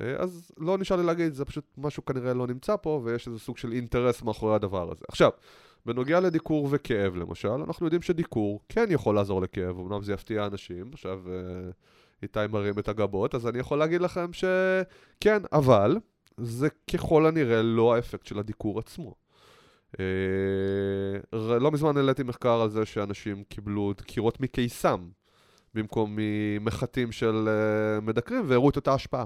אה, 0.00 0.16
אז 0.18 0.50
לא 0.58 0.78
נשאר 0.78 0.96
לי 0.96 1.02
להגיד, 1.02 1.32
זה 1.32 1.44
פשוט 1.44 1.64
משהו 1.78 2.04
כנראה 2.04 2.34
לא 2.34 2.46
נמצא 2.46 2.76
פה, 2.76 3.00
ויש 3.04 3.26
איזה 3.26 3.38
סוג 3.38 3.56
של 3.56 3.72
אינטרס 3.72 4.22
מאחורי 4.22 4.54
הדבר 4.54 4.92
הזה. 4.92 5.04
עכשיו, 5.08 5.30
בנוגע 5.86 6.20
לדיקור 6.20 6.68
וכאב 6.70 7.16
למשל, 7.16 7.48
אנחנו 7.48 7.86
יודעים 7.86 8.02
שדיקור 8.02 8.60
כן 8.68 8.86
יכול 8.90 9.14
לעזור 9.14 9.42
לכאב, 9.42 9.78
אמנם 9.78 10.02
זה 10.02 10.12
יפתיע 10.12 10.46
אנשים, 10.46 10.90
עכשיו 10.92 11.20
אה, 11.28 11.70
איתי 12.22 12.40
מרים 12.50 12.78
את 12.78 12.88
הגבות, 12.88 13.34
אז 13.34 13.46
אני 13.46 13.58
יכול 13.58 13.78
להגיד 13.78 14.00
לכם 14.00 14.32
שכן, 14.32 15.42
אבל 15.52 15.96
זה 16.36 16.68
ככל 16.94 17.26
הנראה 17.26 17.62
לא 17.62 17.94
האפקט 17.94 18.26
של 18.26 18.38
הדיקור 18.38 18.78
עצמו. 18.78 19.14
אה, 20.00 21.58
לא 21.58 21.70
מזמן 21.70 21.96
העליתי 21.96 22.22
מחקר 22.22 22.60
על 22.60 22.70
זה 22.70 22.86
שאנשים 22.86 23.44
קיבלו 23.44 23.92
דקירות 23.92 24.40
מקיסם 24.40 25.08
במקום 25.74 26.16
ממחטים 26.16 27.12
של 27.12 27.48
אה, 27.48 28.00
מדקרים 28.00 28.42
והראו 28.46 28.70
את 28.70 28.76
אותה 28.76 28.94
השפעה. 28.94 29.24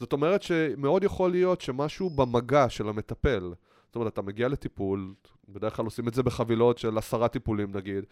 זאת 0.00 0.12
אומרת 0.12 0.42
שמאוד 0.42 1.04
יכול 1.04 1.30
להיות 1.30 1.60
שמשהו 1.60 2.10
במגע 2.10 2.68
של 2.68 2.88
המטפל, 2.88 3.52
זאת 3.86 3.96
אומרת, 3.96 4.12
אתה 4.12 4.22
מגיע 4.22 4.48
לטיפול, 4.48 5.14
בדרך 5.48 5.76
כלל 5.76 5.84
עושים 5.84 6.08
את 6.08 6.14
זה 6.14 6.22
בחבילות 6.22 6.78
של 6.78 6.98
עשרה 6.98 7.28
טיפולים 7.28 7.76
נגיד, 7.76 8.04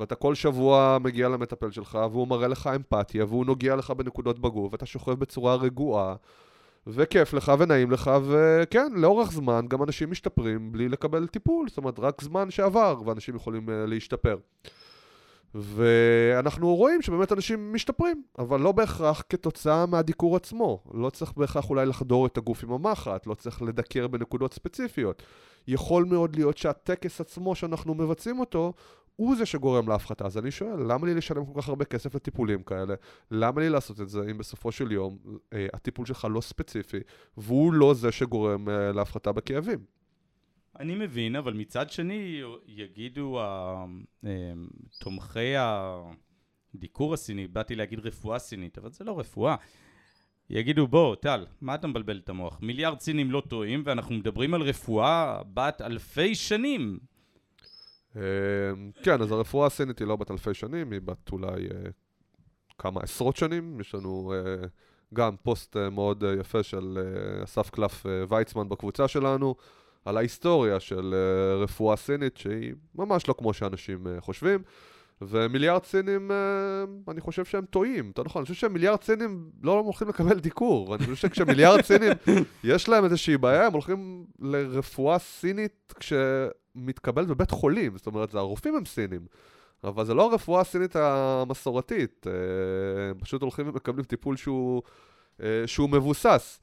ואתה 0.00 0.14
כל 0.14 0.34
שבוע 0.34 0.98
מגיע 1.00 1.28
למטפל 1.28 1.70
שלך, 1.70 1.98
והוא 2.12 2.28
מראה 2.28 2.48
לך 2.48 2.70
אמפתיה, 2.76 3.24
והוא 3.24 3.46
נוגע 3.46 3.76
לך 3.76 3.90
בנקודות 3.90 4.38
בגוף, 4.38 4.72
ואתה 4.72 4.86
שוכב 4.86 5.12
בצורה 5.12 5.54
רגועה, 5.54 6.14
וכיף 6.86 7.32
לך 7.32 7.52
ונעים 7.58 7.90
לך, 7.90 8.10
וכן, 8.26 8.92
לאורך 8.94 9.32
זמן 9.32 9.66
גם 9.68 9.82
אנשים 9.82 10.10
משתפרים 10.10 10.72
בלי 10.72 10.88
לקבל 10.88 11.26
טיפול, 11.26 11.68
זאת 11.68 11.78
אומרת, 11.78 11.98
רק 11.98 12.22
זמן 12.22 12.50
שעבר, 12.50 13.00
ואנשים 13.06 13.36
יכולים 13.36 13.68
uh, 13.68 13.72
להשתפר. 13.86 14.36
ואנחנו 15.54 16.76
רואים 16.76 17.02
שבאמת 17.02 17.32
אנשים 17.32 17.72
משתפרים, 17.72 18.22
אבל 18.38 18.60
לא 18.60 18.72
בהכרח 18.72 19.22
כתוצאה 19.28 19.86
מהדיקור 19.86 20.36
עצמו. 20.36 20.82
לא 20.94 21.10
צריך 21.10 21.32
בהכרח 21.36 21.70
אולי 21.70 21.86
לחדור 21.86 22.26
את 22.26 22.36
הגוף 22.36 22.64
עם 22.64 22.72
המחט, 22.72 23.26
לא 23.26 23.34
צריך 23.34 23.62
לדקר 23.62 24.08
בנקודות 24.08 24.54
ספציפיות. 24.54 25.22
יכול 25.68 26.04
מאוד 26.04 26.36
להיות 26.36 26.58
שהטקס 26.58 27.20
עצמו 27.20 27.54
שאנחנו 27.54 27.94
מבצעים 27.94 28.40
אותו, 28.40 28.72
הוא 29.16 29.36
זה 29.36 29.46
שגורם 29.46 29.88
להפחתה. 29.88 30.26
אז 30.26 30.38
אני 30.38 30.50
שואל, 30.50 30.92
למה 30.92 31.06
לי 31.06 31.14
לשלם 31.14 31.46
כל 31.46 31.60
כך 31.60 31.68
הרבה 31.68 31.84
כסף 31.84 32.14
לטיפולים 32.14 32.62
כאלה? 32.62 32.94
למה 33.30 33.60
לי 33.60 33.68
לעשות 33.68 34.00
את 34.00 34.08
זה 34.08 34.20
אם 34.30 34.38
בסופו 34.38 34.72
של 34.72 34.92
יום 34.92 35.18
אה, 35.52 35.66
הטיפול 35.74 36.06
שלך 36.06 36.26
לא 36.30 36.40
ספציפי, 36.40 36.98
והוא 37.36 37.72
לא 37.72 37.94
זה 37.94 38.12
שגורם 38.12 38.68
אה, 38.68 38.92
להפחתה 38.92 39.32
בכאבים? 39.32 39.78
אני 40.78 40.94
מבין, 40.94 41.36
אבל 41.36 41.52
מצד 41.52 41.90
שני 41.90 42.42
יגידו 42.66 43.40
אה, 43.40 43.84
תומכי 44.98 45.54
הדיקור 46.74 47.14
הסיני, 47.14 47.46
באתי 47.46 47.74
להגיד 47.74 47.98
רפואה 47.98 48.38
סינית, 48.38 48.78
אבל 48.78 48.90
זה 48.90 49.04
לא 49.04 49.18
רפואה. 49.18 49.56
יגידו 50.50 50.86
בוא, 50.86 51.14
טל, 51.14 51.46
מה 51.60 51.74
אתה 51.74 51.86
מבלבל 51.86 52.18
את 52.24 52.28
המוח? 52.28 52.58
מיליארד 52.62 53.00
סינים 53.00 53.30
לא 53.30 53.42
טועים, 53.48 53.82
ואנחנו 53.84 54.14
מדברים 54.14 54.54
על 54.54 54.62
רפואה 54.62 55.42
בת 55.54 55.82
אלפי 55.82 56.34
שנים. 56.34 56.98
אמ, 58.16 58.90
כן, 59.02 59.22
אז 59.22 59.32
הרפואה 59.32 59.66
הסינית 59.66 59.98
היא 59.98 60.08
לא 60.08 60.16
בת 60.16 60.30
אלפי 60.30 60.54
שנים, 60.54 60.92
היא 60.92 61.00
בת 61.00 61.32
אולי 61.32 61.48
אה, 61.48 61.90
כמה 62.78 63.00
עשרות 63.00 63.36
שנים. 63.36 63.80
יש 63.80 63.94
לנו 63.94 64.32
אה, 64.34 64.66
גם 65.14 65.36
פוסט 65.42 65.76
אה, 65.76 65.90
מאוד 65.90 66.24
יפה 66.40 66.62
של 66.62 66.98
אסף 67.44 67.70
קלף 67.70 68.06
ויצמן 68.28 68.68
בקבוצה 68.68 69.08
שלנו, 69.08 69.54
על 70.04 70.16
ההיסטוריה 70.16 70.80
של 70.80 71.14
רפואה 71.62 71.96
סינית, 71.96 72.36
שהיא 72.36 72.74
ממש 72.94 73.28
לא 73.28 73.34
כמו 73.38 73.54
שאנשים 73.54 74.06
חושבים. 74.20 74.62
ומיליארד 75.22 75.84
סינים, 75.84 76.30
אני 77.08 77.20
חושב 77.20 77.44
שהם 77.44 77.64
טועים, 77.64 78.06
יותר 78.06 78.22
נכון, 78.22 78.40
אני 78.40 78.46
חושב 78.46 78.68
שמיליארד 78.68 79.02
סינים 79.02 79.50
לא 79.62 79.78
הולכים 79.78 80.08
לקבל 80.08 80.40
דיקור, 80.40 80.94
אני 80.94 81.04
חושב 81.04 81.16
שכשמיליארד 81.16 81.82
סינים 81.90 82.12
יש 82.64 82.88
להם 82.88 83.04
איזושהי 83.04 83.36
בעיה, 83.36 83.66
הם 83.66 83.72
הולכים 83.72 84.24
לרפואה 84.38 85.18
סינית 85.18 85.94
כש... 86.00 86.12
מתקבלת 86.76 87.28
בבית 87.28 87.50
חולים, 87.50 87.96
זאת 87.96 88.06
אומרת, 88.06 88.30
זה 88.30 88.38
הרופאים 88.38 88.76
הם 88.76 88.84
סינים. 88.84 89.26
אבל 89.84 90.04
זה 90.04 90.14
לא 90.14 90.30
הרפואה 90.30 90.60
הסינית 90.60 90.96
המסורתית, 90.96 92.26
אה, 92.26 93.10
הם 93.10 93.18
פשוט 93.18 93.42
הולכים 93.42 93.68
ומקבלים 93.68 94.04
טיפול 94.04 94.36
שהוא, 94.36 94.82
אה, 95.42 95.62
שהוא 95.66 95.90
מבוסס. 95.90 96.60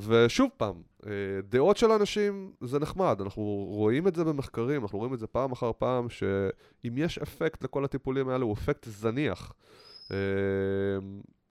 ושוב 0.00 0.50
פעם, 0.56 0.82
אה, 1.06 1.10
דעות 1.48 1.76
של 1.76 1.90
אנשים 1.90 2.52
זה 2.60 2.78
נחמד, 2.78 3.20
אנחנו 3.20 3.42
רואים 3.68 4.08
את 4.08 4.14
זה 4.14 4.24
במחקרים, 4.24 4.82
אנחנו 4.82 4.98
רואים 4.98 5.14
את 5.14 5.18
זה 5.18 5.26
פעם 5.26 5.52
אחר 5.52 5.70
פעם, 5.78 6.08
שאם 6.08 6.94
יש 6.96 7.18
אפקט 7.18 7.64
לכל 7.64 7.84
הטיפולים 7.84 8.28
האלה, 8.28 8.44
הוא 8.44 8.52
אפקט 8.52 8.84
זניח. 8.88 9.52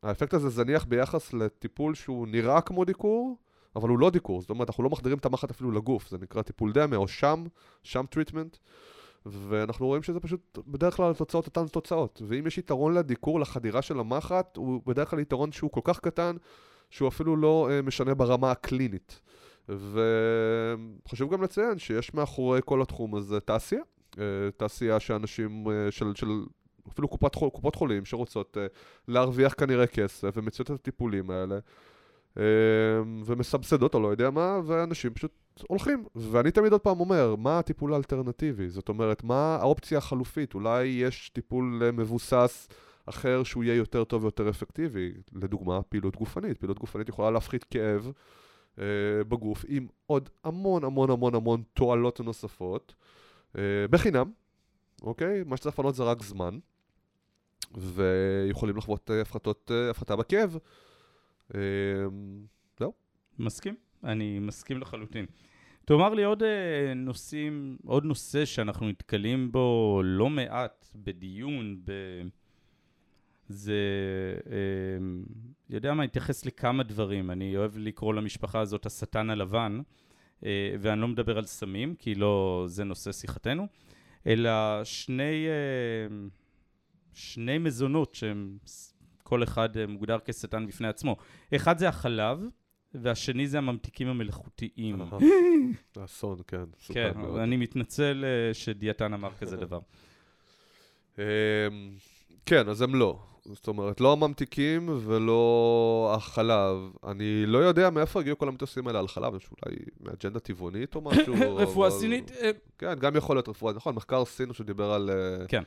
האפקט 0.04 0.34
הזה 0.34 0.50
זניח 0.50 0.86
ביחס 0.86 1.34
לטיפול 1.34 1.96
שהוא 1.96 2.28
נראה 2.28 2.62
כמו 2.62 2.86
דיקור, 2.86 3.38
אבל 3.76 3.89
הוא 3.89 4.00
לא 4.00 4.10
דיקור, 4.10 4.41
זאת 4.41 4.50
אומרת, 4.50 4.70
אנחנו 4.70 4.84
לא 4.84 4.89
מחדירים 4.89 5.18
את 5.18 5.26
המחט 5.26 5.52
אפילו 5.52 5.72
לגוף, 5.72 6.10
זה 6.10 6.18
נקרא 6.22 6.41
טיפול 6.41 6.72
דמה 6.72 6.96
או 6.96 7.08
sham, 7.08 7.43
sham 7.84 8.06
treatment, 8.10 8.58
ואנחנו 9.26 9.86
רואים 9.86 10.04
שזה 10.04 10.20
פשוט, 10.20 10.60
בדרך 10.68 10.96
כלל 10.96 11.12
התוצאות 11.12 11.46
אותן 11.46 11.68
תוצאות, 11.68 12.22
ואם 12.28 12.48
יש 12.48 12.58
יתרון 12.58 12.93
לדיקור, 12.93 13.39
לחדירה 13.39 13.82
של 13.82 14.00
המחט, 14.00 14.58
הוא 14.58 14.82
בדרך 14.86 15.10
כלל 15.10 15.20
יתרון 15.20 15.52
שהוא 15.52 15.72
כל 15.72 15.82
כך 15.84 16.00
קטן, 16.00 16.36
שהוא 16.90 17.08
אפילו 17.08 17.36
לא 17.36 17.70
uh, 17.70 17.86
משנה 17.86 18.14
ברמה 18.14 18.52
הקלינית. 18.52 19.22
וחשוב 19.70 21.34
גם 21.34 21.44
לציין 21.44 21.80
שיש 21.80 22.14
מאחורי 22.14 22.60
כל 22.66 22.82
התחום 22.82 23.16
הזה 23.16 23.40
תעשייה, 23.40 23.82
uh, 24.12 24.18
תעשייה 24.58 25.00
שאנשים, 25.00 25.68
uh, 25.68 25.92
של, 25.92 26.16
של 26.16 26.28
אפילו 26.92 27.08
קופת, 27.08 27.36
קופות 27.36 27.76
חולים 27.76 28.06
שרוצות 28.06 28.58
להרוויח 29.08 29.54
כנראה 29.54 29.88
כסף 29.88 30.34
ומציעות 30.38 30.72
את 30.72 30.76
הטיפולים 30.76 31.32
האלה. 31.32 31.60
ומסבסדות 33.26 33.94
או 33.94 34.00
לא 34.00 34.08
יודע 34.08 34.30
מה, 34.30 34.60
ואנשים 34.66 35.14
פשוט 35.14 35.32
הולכים. 35.68 36.06
ואני 36.16 36.52
תמיד 36.52 36.72
עוד 36.72 36.82
פעם 36.82 37.00
אומר, 37.00 37.36
מה 37.36 37.60
הטיפול 37.60 37.94
האלטרנטיבי? 37.94 38.70
זאת 38.70 38.90
אומרת, 38.90 39.24
מה 39.24 39.58
האופציה 39.62 39.98
החלופית? 39.98 40.54
אולי 40.54 40.86
יש 40.86 41.30
טיפול 41.30 41.82
אה, 41.86 41.92
מבוסס 41.92 42.68
אחר 43.06 43.43
שהוא 43.43 43.64
יהיה 43.64 43.76
יותר 43.76 44.03
טוב 44.03 44.24
ויותר 44.24 44.49
אפקטיבי. 44.49 45.14
לדוגמה, 45.34 45.82
פעילות 45.82 46.16
גופנית. 46.16 46.58
פעילות 46.58 46.80
גופנית 46.80 47.10
יכולה 47.10 47.32
להפחית 47.32 47.64
כאב 47.64 48.12
אה, 48.80 49.24
בגוף 49.28 49.66
עם 49.68 49.88
עוד 50.06 50.30
המון 50.43 50.84
המון 50.84 51.10
המון 51.10 51.36
המון 51.36 51.64
תועלות 51.74 52.20
נוספות, 52.20 52.95
אה, 53.58 53.62
בחינם, 53.89 54.32
אוקיי? 55.01 55.43
מה 55.45 55.58
שצריך 55.58 55.76
לפנות 55.76 55.95
זה 55.95 56.03
רק 56.03 56.24
זמן, 56.24 56.60
ויכולים 57.78 58.78
לחוות 58.78 59.12
אה, 59.12 59.22
הפחתות, 59.22 59.72
אה, 59.74 59.89
הפחתה 59.89 60.16
בכאב. 60.16 60.58
אמ, 61.56 61.60
זהו. 62.80 62.93
מסכים, 63.39 63.76
אני 64.03 64.39
מסכים 64.39 64.82
לחלוטין. 64.82 65.26
תאמר 65.86 66.14
לי 66.14 66.24
עוד 66.24 66.43
אה, 66.43 66.93
נושאים, 66.95 67.78
עוד 67.86 68.06
נושא 68.06 68.45
שאנחנו 68.45 68.89
נתקלים 68.89 69.51
בו 69.51 70.01
לא 70.03 70.30
מעט 70.30 70.88
בדיון, 70.95 71.82
ב... 71.86 71.91
זה, 73.50 73.74
אה, 74.52 74.98
יודע 75.70 75.93
מה, 75.93 76.04
אתייחס 76.04 76.46
לכמה 76.46 76.84
דברים. 76.84 77.32
אני 77.32 77.58
אוהב 77.58 77.78
לקרוא 77.78 78.14
למשפחה 78.14 78.60
הזאת 78.60 78.86
השטן 78.86 79.30
הלבן, 79.30 79.82
אה, 80.46 80.76
ואני 80.80 81.02
לא 81.02 81.08
מדבר 81.08 81.38
על 81.38 81.46
סמים, 81.46 81.96
כי 81.96 82.16
לא 82.16 82.64
זה 82.68 82.84
נושא 82.84 83.12
שיחתנו, 83.12 83.68
אלא 84.28 84.52
שני, 84.84 85.48
אה, 85.48 86.28
שני 87.14 87.58
מזונות 87.58 88.16
שהם 88.16 88.58
כל 89.24 89.43
אחד 89.43 89.78
אה, 89.78 89.88
מוגדר 89.88 90.18
כשטן 90.26 90.68
בפני 90.68 90.88
עצמו. 90.88 91.16
אחד 91.56 91.78
זה 91.78 91.89
החלב, 91.89 92.39
והשני 92.93 93.48
זה 93.48 93.58
הממתיקים 93.58 94.08
המלאכותיים. 94.08 95.02
זה 95.96 96.04
אסון, 96.04 96.39
כן. 96.48 96.64
כן, 96.88 97.12
אני 97.39 97.58
מתנצל 97.58 98.26
שדיאטן 98.54 99.14
אמר 99.14 99.34
כזה 99.39 99.58
דבר. 99.66 99.80
אמ, 101.18 101.24
כן, 102.46 102.70
אז 102.70 102.82
הם 102.82 102.96
לא. 102.96 103.20
זאת 103.46 103.68
אומרת, 103.68 104.02
לא 104.02 104.12
הממתיקים 104.12 104.89
ולא 105.06 106.12
החלב. 106.16 106.78
אני 107.08 107.46
לא 107.46 107.58
יודע 107.58 107.89
מאיפה 107.89 108.20
הגיעו 108.20 108.38
כל 108.38 108.48
המטוסים 108.48 108.88
האלה 108.88 109.00
על 109.00 109.08
חלב, 109.08 109.36
יש 109.36 109.50
אולי 109.66 109.78
מאג'נדה 110.02 110.39
טבעונית 110.39 110.96
או 110.96 111.02
משהו. 111.02 111.34
רפואה 111.58 111.91
סינית? 111.91 112.32
אה, 112.32 112.52
כן, 112.78 112.93
גם 113.00 113.16
יכול 113.16 113.36
להיות 113.36 113.50
רפואה, 113.50 113.74
נכון, 113.74 113.96
מחקר 113.96 114.26
סינו 114.26 114.54
שדיבר 114.54 114.91
על... 114.91 115.10
כן. 115.48 115.64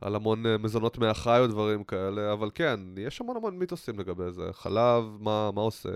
על 0.00 0.14
המון 0.14 0.46
אה, 0.46 0.58
מזונות 0.58 0.98
מהחי 0.98 1.38
או 1.40 1.46
דברים 1.46 1.84
כאלה, 1.84 2.32
אבל 2.32 2.50
כן, 2.54 2.80
יש 2.96 3.20
המון 3.20 3.36
המון 3.36 3.58
מיתוסים 3.58 3.98
לגבי 3.98 4.32
זה. 4.32 4.42
חלב, 4.52 5.04
מה, 5.20 5.50
מה 5.54 5.60
עושה? 5.60 5.88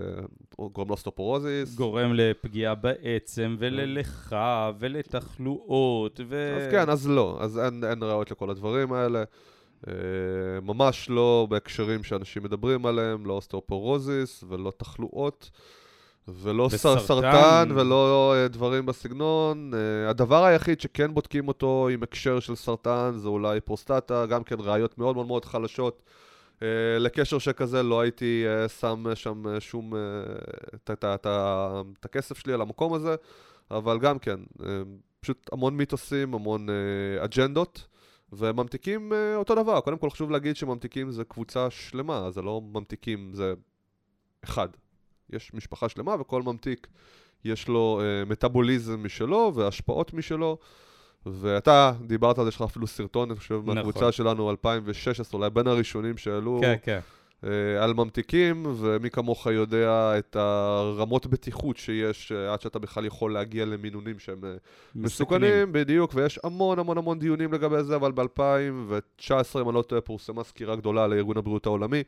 גורם 0.59 0.87
לאוסטופורוזיס? 0.87 1.75
גורם 1.75 2.13
לפגיעה 2.13 2.75
בעצם, 2.75 3.55
וללכה, 3.59 4.71
ולתחלואות, 4.79 6.19
ו... 6.27 6.57
אז 6.57 6.71
כן, 6.71 6.89
אז 6.89 7.07
לא. 7.07 7.37
אז 7.41 7.59
אין, 7.59 7.83
אין 7.83 8.03
ראיות 8.03 8.31
לכל 8.31 8.49
הדברים 8.49 8.93
האלה. 8.93 9.23
אה, 9.87 9.93
ממש 10.61 11.09
לא 11.09 11.47
בהקשרים 11.49 12.03
שאנשים 12.03 12.43
מדברים 12.43 12.85
עליהם, 12.85 13.25
לא 13.25 13.33
אוסטופורוזיס 13.33 14.43
ולא 14.49 14.71
תחלואות. 14.77 15.49
ולא 16.27 16.69
וסרטן. 16.71 16.99
סרטן 17.05 17.69
ולא 17.75 18.33
אה, 18.35 18.47
דברים 18.47 18.85
בסגנון. 18.85 19.71
אה, 19.73 20.09
הדבר 20.09 20.43
היחיד 20.43 20.81
שכן 20.81 21.13
בודקים 21.13 21.47
אותו 21.47 21.87
עם 21.91 22.03
הקשר 22.03 22.39
של 22.39 22.55
סרטן 22.55 23.11
זה 23.15 23.27
אולי 23.27 23.61
פרוסטטה, 23.61 24.25
גם 24.25 24.43
כן 24.43 24.55
ראיות 24.59 24.97
מאוד 24.97 25.15
מאוד 25.15 25.27
מאוד 25.27 25.45
חלשות. 25.45 26.03
לקשר 26.99 27.37
שכזה 27.39 27.83
לא 27.83 28.01
הייתי 28.01 28.45
שם 28.79 29.05
שם 29.15 29.43
שום, 29.59 29.93
את- 30.75 32.05
הכסף 32.05 32.37
שלי 32.37 32.53
על 32.53 32.61
המקום 32.61 32.93
הזה, 32.93 33.15
אבל 33.71 33.99
גם 33.99 34.19
כן, 34.19 34.39
פשוט 35.21 35.49
המון 35.51 35.77
מיתוסים, 35.77 36.33
המון 36.33 36.67
אג'נדות. 37.19 37.87
וממתיקים 38.37 39.13
אה, 39.13 39.35
אותו 39.35 39.55
דבר, 39.55 39.81
קודם 39.81 39.97
כל 39.97 40.09
חשוב 40.09 40.31
להגיד 40.31 40.55
שממתיקים 40.55 41.11
זה 41.11 41.23
קבוצה 41.23 41.69
שלמה, 41.69 42.31
זה 42.31 42.41
לא 42.41 42.61
ממתיקים, 42.73 43.31
זה 43.33 43.53
אחד. 44.43 44.67
יש 45.29 45.53
משפחה 45.53 45.89
שלמה 45.89 46.15
וכל 46.19 46.41
ממתיק 46.41 46.87
יש 47.45 47.67
לו 47.67 48.01
אה, 48.01 48.25
מטאבוליזם 48.25 49.03
משלו 49.03 49.51
והשפעות 49.55 50.13
משלו. 50.13 50.57
ואתה 51.25 51.91
דיברת 52.07 52.37
על 52.37 52.43
זה, 52.45 52.49
יש 52.49 52.55
לך 52.55 52.61
אפילו 52.61 52.87
סרטון, 52.87 53.29
אני 53.29 53.39
חושב, 53.39 53.59
נכון. 53.63 53.75
מהקבוצה 53.75 54.11
שלנו, 54.11 54.49
2016, 54.49 55.39
אולי 55.39 55.49
בין 55.49 55.67
הראשונים 55.67 56.17
שעלו 56.17 56.59
כן, 56.61 56.75
כן. 56.83 56.99
אה, 57.43 57.83
על 57.83 57.93
ממתיקים, 57.93 58.63
ומי 58.77 59.09
כמוך 59.09 59.47
יודע 59.47 60.13
את 60.17 60.35
הרמות 60.35 61.27
בטיחות 61.27 61.77
שיש 61.77 62.31
אה, 62.31 62.53
עד 62.53 62.61
שאתה 62.61 62.79
בכלל 62.79 63.05
יכול 63.05 63.33
להגיע 63.33 63.65
למינונים 63.65 64.19
שהם 64.19 64.45
אה, 64.45 64.55
מסוכנים, 64.95 65.71
בדיוק, 65.71 66.11
ויש 66.15 66.39
המון 66.43 66.79
המון 66.79 66.97
המון 66.97 67.19
דיונים 67.19 67.53
לגבי 67.53 67.83
זה, 67.83 67.95
אבל 67.95 68.11
ב-2019, 68.11 69.61
אם 69.61 69.69
אני 69.69 69.75
לא 69.75 69.81
טועה, 69.81 70.01
פורסמה 70.01 70.43
סקירה 70.43 70.75
גדולה 70.75 71.07
לארגון 71.07 71.37
הבריאות 71.37 71.65
העולמי, 71.65 72.03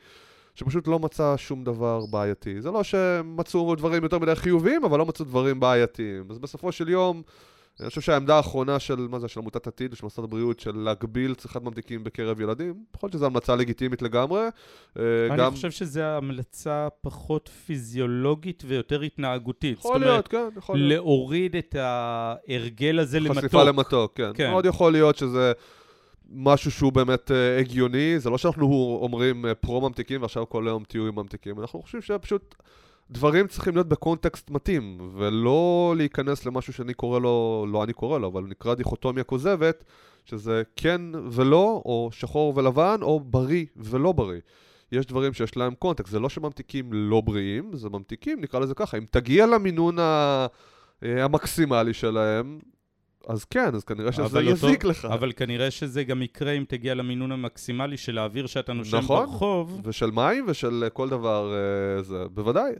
שפשוט 0.55 0.87
לא 0.87 0.99
מצא 0.99 1.37
שום 1.37 1.63
דבר 1.63 2.05
בעייתי. 2.05 2.61
זה 2.61 2.71
לא 2.71 2.83
שמצאו 2.83 3.75
דברים 3.75 4.03
יותר 4.03 4.19
מדי 4.19 4.35
חיוביים, 4.35 4.85
אבל 4.85 4.99
לא 4.99 5.05
מצאו 5.05 5.25
דברים 5.25 5.59
בעייתיים. 5.59 6.23
אז 6.29 6.39
בסופו 6.39 6.71
של 6.71 6.89
יום, 6.89 7.21
אני 7.79 7.89
חושב 7.89 8.01
שהעמדה 8.01 8.35
האחרונה 8.35 8.79
של, 8.79 9.07
מה 9.09 9.19
זה, 9.19 9.27
של 9.27 9.39
עמותת 9.39 9.67
עתיד, 9.67 9.95
של 9.95 10.05
משרד 10.05 10.25
הבריאות, 10.25 10.59
של 10.59 10.77
להגביל 10.77 11.35
צריכת 11.35 11.61
ממתיקים 11.61 12.03
בקרב 12.03 12.41
ילדים, 12.41 12.83
יכול 12.95 13.07
להיות 13.07 13.13
שזו 13.13 13.25
המלצה 13.25 13.55
לגיטימית 13.55 14.01
לגמרי. 14.01 14.41
אה, 14.99 15.03
אני 15.29 15.37
גם... 15.37 15.51
חושב 15.51 15.71
שזו 15.71 16.01
המלצה 16.01 16.87
פחות 17.01 17.49
פיזיולוגית 17.65 18.63
ויותר 18.67 19.01
התנהגותית. 19.01 19.79
יכול 19.79 19.99
להיות, 19.99 20.27
כן, 20.27 20.47
יכול 20.57 20.77
להיות. 20.77 21.03
להוריד 21.03 21.55
את 21.55 21.75
ההרגל 21.75 22.99
הזה 22.99 23.19
למתוק. 23.19 23.37
חשיפה 23.37 23.63
למתוק, 23.63 24.11
כן. 24.15 24.31
כן. 24.33 24.51
מאוד 24.51 24.65
יכול 24.65 24.91
להיות 24.91 25.17
שזה 25.17 25.51
משהו 26.29 26.71
שהוא 26.71 26.93
באמת 26.93 27.31
אה, 27.31 27.59
הגיוני, 27.59 28.19
זה 28.19 28.29
לא 28.29 28.37
שאנחנו 28.37 28.99
אומרים 29.01 29.45
אה, 29.45 29.55
פרו-ממתיקים 29.55 30.21
ועכשיו 30.21 30.49
כל 30.49 30.67
היום 30.67 30.83
תהיו 30.83 31.07
עם 31.07 31.15
ממתיקים, 31.15 31.59
אנחנו 31.59 31.81
חושבים 31.81 32.01
שפשוט 32.01 32.55
דברים 33.11 33.47
צריכים 33.47 33.73
להיות 33.73 33.87
בקונטקסט 33.87 34.49
מתאים, 34.49 34.97
ולא 35.13 35.93
להיכנס 35.97 36.45
למשהו 36.45 36.73
שאני 36.73 36.93
קורא 36.93 37.19
לו, 37.19 37.65
לא 37.71 37.83
אני 37.83 37.93
קורא 37.93 38.19
לו, 38.19 38.27
אבל 38.27 38.43
נקרא 38.43 38.73
דיכוטומיה 38.73 39.23
כוזבת, 39.23 39.83
שזה 40.25 40.63
כן 40.75 41.01
ולא, 41.31 41.81
או 41.85 42.09
שחור 42.11 42.53
ולבן, 42.55 42.99
או 43.01 43.19
בריא 43.19 43.65
ולא 43.77 44.11
בריא. 44.11 44.39
יש 44.91 45.05
דברים 45.05 45.33
שיש 45.33 45.57
להם 45.57 45.73
קונטקסט, 45.75 46.11
זה 46.11 46.19
לא 46.19 46.29
שממתיקים 46.29 46.93
לא 46.93 47.21
בריאים, 47.21 47.71
זה 47.73 47.89
ממתיקים, 47.89 48.41
נקרא 48.41 48.59
לזה 48.59 48.73
ככה. 48.75 48.97
אם 48.97 49.05
תגיע 49.11 49.45
למינון 49.45 49.99
ה... 49.99 50.45
אה, 51.03 51.23
המקסימלי 51.23 51.93
שלהם, 51.93 52.59
אז 53.27 53.45
כן, 53.45 53.75
אז 53.75 53.83
כנראה 53.83 54.11
שזה 54.11 54.23
אבל 54.25 54.51
אותו- 54.51 54.67
יזיק 54.67 54.83
לך. 54.83 55.05
אבל 55.05 55.31
כנראה 55.35 55.71
שזה 55.71 56.03
גם 56.03 56.21
יקרה 56.21 56.51
אם 56.51 56.63
תגיע 56.67 56.93
למינון 56.93 57.31
המקסימלי 57.31 57.97
של 57.97 58.17
האוויר 58.17 58.47
שאתה 58.47 58.73
נושם 58.73 58.97
נכון. 58.97 59.25
ברחוב. 59.25 59.81
ושל 59.83 60.11
מים 60.11 60.45
ושל 60.47 60.81
אה, 60.83 60.89
כל 60.89 61.09
דבר, 61.09 61.53
אה, 61.53 62.03
זה, 62.03 62.23
בוודאי. 62.33 62.71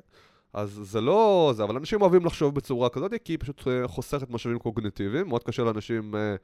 אז 0.54 0.80
זה 0.84 1.02
לא 1.02 1.52
זה, 1.56 1.64
אבל 1.64 1.76
אנשים 1.76 2.02
אוהבים 2.02 2.26
לחשוב 2.26 2.56
בצורה 2.56 2.90
כזאת, 2.90 3.14
כי 3.24 3.34
היא 3.34 3.38
פשוט 3.40 3.68
אה, 3.68 3.88
חוסכת 3.88 4.30
משאבים 4.30 4.60
קוגניטיביים. 4.60 5.28
מאוד 5.28 5.44
קשה 5.44 5.64
לאנשים 5.64 6.16
אה, 6.16 6.36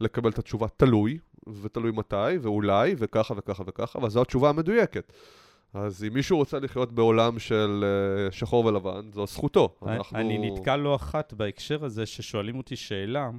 לקבל 0.00 0.30
את 0.30 0.38
התשובה 0.38 0.66
תלוי, 0.76 1.18
ותלוי 1.62 1.90
מתי, 1.94 2.38
ואולי, 2.42 2.94
וככה 2.98 3.34
וככה 3.36 3.62
וככה, 3.66 3.98
אבל 3.98 4.10
זו 4.10 4.22
התשובה 4.22 4.48
המדויקת. 4.48 5.12
אז 5.74 6.04
אם 6.04 6.14
מישהו 6.14 6.36
רוצה 6.38 6.58
לחיות 6.58 6.92
בעולם 6.92 7.38
של 7.38 7.84
אה, 7.84 8.32
שחור 8.32 8.64
ולבן, 8.64 9.10
זו 9.12 9.26
זכותו. 9.26 9.76
אנחנו- 9.86 10.18
אני 10.18 10.50
נתקל 10.50 10.76
לא 10.76 10.96
אחת 10.96 11.32
בהקשר 11.32 11.84
הזה 11.84 12.06
ששואלים 12.06 12.58
אותי 12.58 12.76
שאלה, 12.76 13.30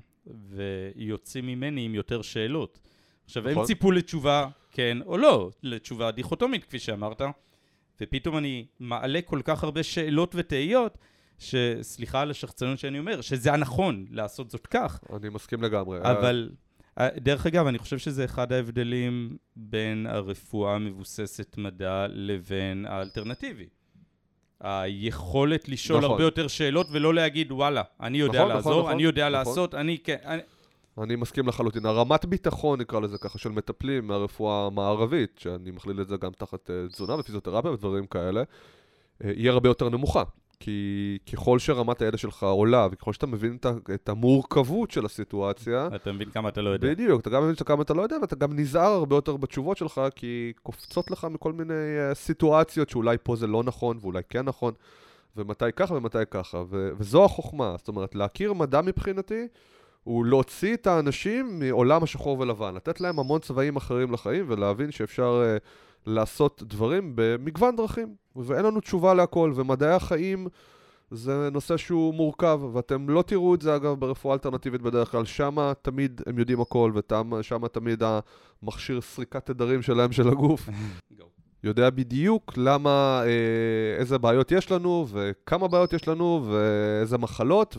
ויוצאים 0.49 1.47
ממני 1.47 1.85
עם 1.85 1.95
יותר 1.95 2.21
שאלות. 2.21 2.79
עכשיו, 3.25 3.45
הם 3.45 3.51
נכון. 3.51 3.65
ציפו 3.65 3.91
לתשובה 3.91 4.47
כן 4.71 4.97
או 5.05 5.17
לא, 5.17 5.49
לתשובה 5.63 6.11
דיכוטומית, 6.11 6.63
כפי 6.63 6.79
שאמרת, 6.79 7.21
ופתאום 8.01 8.37
אני 8.37 8.65
מעלה 8.79 9.19
כל 9.21 9.41
כך 9.43 9.63
הרבה 9.63 9.83
שאלות 9.83 10.31
ותהיות, 10.35 10.97
שסליחה 11.39 12.21
על 12.21 12.31
השחצנות 12.31 12.79
שאני 12.79 12.99
אומר, 12.99 13.21
שזה 13.21 13.53
הנכון 13.53 14.05
לעשות 14.11 14.51
זאת 14.51 14.67
כך, 14.67 14.99
אני 15.15 15.29
מסכים 15.29 15.61
לגמרי. 15.63 15.99
אבל... 16.01 16.49
אה, 16.99 17.09
דרך 17.17 17.45
אגב, 17.45 17.67
אני 17.67 17.77
חושב 17.77 17.97
שזה 17.97 18.25
אחד 18.25 18.51
ההבדלים 18.51 19.37
בין 19.55 20.07
הרפואה 20.09 20.75
המבוססת 20.75 21.55
מדע 21.57 22.05
לבין 22.09 22.85
האלטרנטיבי. 22.85 23.67
היכולת 24.59 25.69
לשאול 25.69 25.99
נכון. 25.99 26.11
הרבה 26.11 26.23
יותר 26.23 26.47
שאלות 26.47 26.87
ולא 26.91 27.13
להגיד, 27.13 27.51
וואלה, 27.51 27.81
אני 28.01 28.17
יודע 28.17 28.39
נכון, 28.39 28.55
לעזור, 28.55 28.79
נכון, 28.79 28.91
אני 28.91 29.03
יודע 29.03 29.29
נכון. 29.29 29.33
לעשות, 29.33 29.75
אני 29.75 29.97
כן... 29.97 30.17
אני... 30.25 30.41
אני 31.03 31.15
מסכים 31.15 31.47
לחלוטין. 31.47 31.85
הרמת 31.85 32.25
ביטחון, 32.25 32.81
נקרא 32.81 32.99
לזה 32.99 33.17
ככה, 33.17 33.37
של 33.39 33.49
מטפלים 33.49 34.07
מהרפואה 34.07 34.65
המערבית, 34.65 35.39
שאני 35.39 35.71
מכליל 35.71 36.01
את 36.01 36.07
זה 36.07 36.17
גם 36.17 36.31
תחת 36.31 36.69
אה, 36.69 36.87
תזונה 36.87 37.15
ופיזיותרפיה 37.15 37.71
ודברים 37.71 38.07
כאלה, 38.07 38.43
אה, 39.23 39.29
היא 39.29 39.49
הרבה 39.49 39.69
יותר 39.69 39.89
נמוכה. 39.89 40.23
כי 40.59 41.17
ככל 41.31 41.59
שרמת 41.59 42.01
הידע 42.01 42.17
שלך 42.17 42.43
עולה, 42.43 42.87
וככל 42.91 43.13
שאתה 43.13 43.27
מבין 43.27 43.57
את 43.93 44.09
המורכבות 44.09 44.91
של 44.91 45.05
הסיטואציה, 45.05 45.89
אתה 45.95 46.11
מבין 46.11 46.29
כמה 46.29 46.49
אתה 46.49 46.61
לא 46.61 46.69
יודע. 46.69 46.89
בדיוק, 46.91 47.21
אתה 47.21 47.29
גם 47.29 47.43
מבין 47.43 47.55
כמה 47.55 47.81
אתה 47.81 47.93
לא 47.93 48.01
יודע, 48.01 48.15
ואתה 48.21 48.35
גם 48.35 48.59
נזהר 48.59 48.91
הרבה 48.91 49.15
יותר 49.15 49.37
בתשובות 49.37 49.77
שלך, 49.77 50.01
כי 50.15 50.53
קופצות 50.63 51.11
לך 51.11 51.27
מכל 51.31 51.53
מיני 51.53 51.73
uh, 51.73 52.13
סיטואציות 52.13 52.89
שאולי 52.89 53.17
פה 53.23 53.35
זה 53.35 53.47
לא 53.47 53.63
נכון, 53.63 53.97
ואולי 54.01 54.21
כן 54.29 54.45
נכון, 54.45 54.73
ומתי 55.35 55.65
ככה 55.75 55.93
ומתי 55.93 56.17
ככה. 56.31 56.63
ו- 56.69 56.89
וזו 56.97 57.25
החוכמה, 57.25 57.75
זאת 57.77 57.87
אומרת, 57.87 58.15
להכיר 58.15 58.53
מדע 58.53 58.81
מבחינתי, 58.81 59.47
הוא 60.03 60.25
להוציא 60.25 60.73
את 60.73 60.87
האנשים 60.87 61.59
מעולם 61.59 62.03
השחור 62.03 62.39
ולבן, 62.39 62.75
לתת 62.75 63.01
להם 63.01 63.19
המון 63.19 63.39
צבעים 63.41 63.75
אחרים 63.75 64.11
לחיים, 64.11 64.45
ולהבין 64.47 64.91
שאפשר 64.91 65.43
uh, 65.43 65.63
לעשות 66.05 66.63
דברים 66.65 67.11
במגוון 67.15 67.75
דרכים. 67.75 68.26
ואין 68.45 68.65
לנו 68.65 68.79
תשובה 68.79 69.13
להכל, 69.13 69.51
ומדעי 69.55 69.93
החיים... 69.93 70.47
זה 71.11 71.49
נושא 71.51 71.77
שהוא 71.77 72.13
מורכב, 72.13 72.61
ואתם 72.73 73.09
לא 73.09 73.21
תראו 73.21 73.55
את 73.55 73.61
זה 73.61 73.75
אגב 73.75 73.99
ברפואה 73.99 74.33
אלטרנטיבית 74.33 74.81
בדרך 74.81 75.11
כלל, 75.11 75.25
שמה 75.25 75.73
תמיד 75.81 76.21
הם 76.25 76.39
יודעים 76.39 76.61
הכל, 76.61 76.91
ושמה 77.39 77.67
תמיד 77.67 78.03
המכשיר 78.63 79.01
סריקת 79.01 79.45
תדרים 79.45 79.81
שלהם 79.81 80.11
של 80.11 80.27
הגוף. 80.27 80.69
יודע 81.63 81.89
בדיוק 81.89 82.53
למה, 82.57 83.21
אה, 83.25 83.99
איזה 83.99 84.17
בעיות 84.17 84.51
יש 84.51 84.71
לנו, 84.71 85.07
וכמה 85.09 85.67
בעיות 85.67 85.93
יש 85.93 86.07
לנו, 86.07 86.45
ואיזה 86.49 87.17
מחלות, 87.17 87.77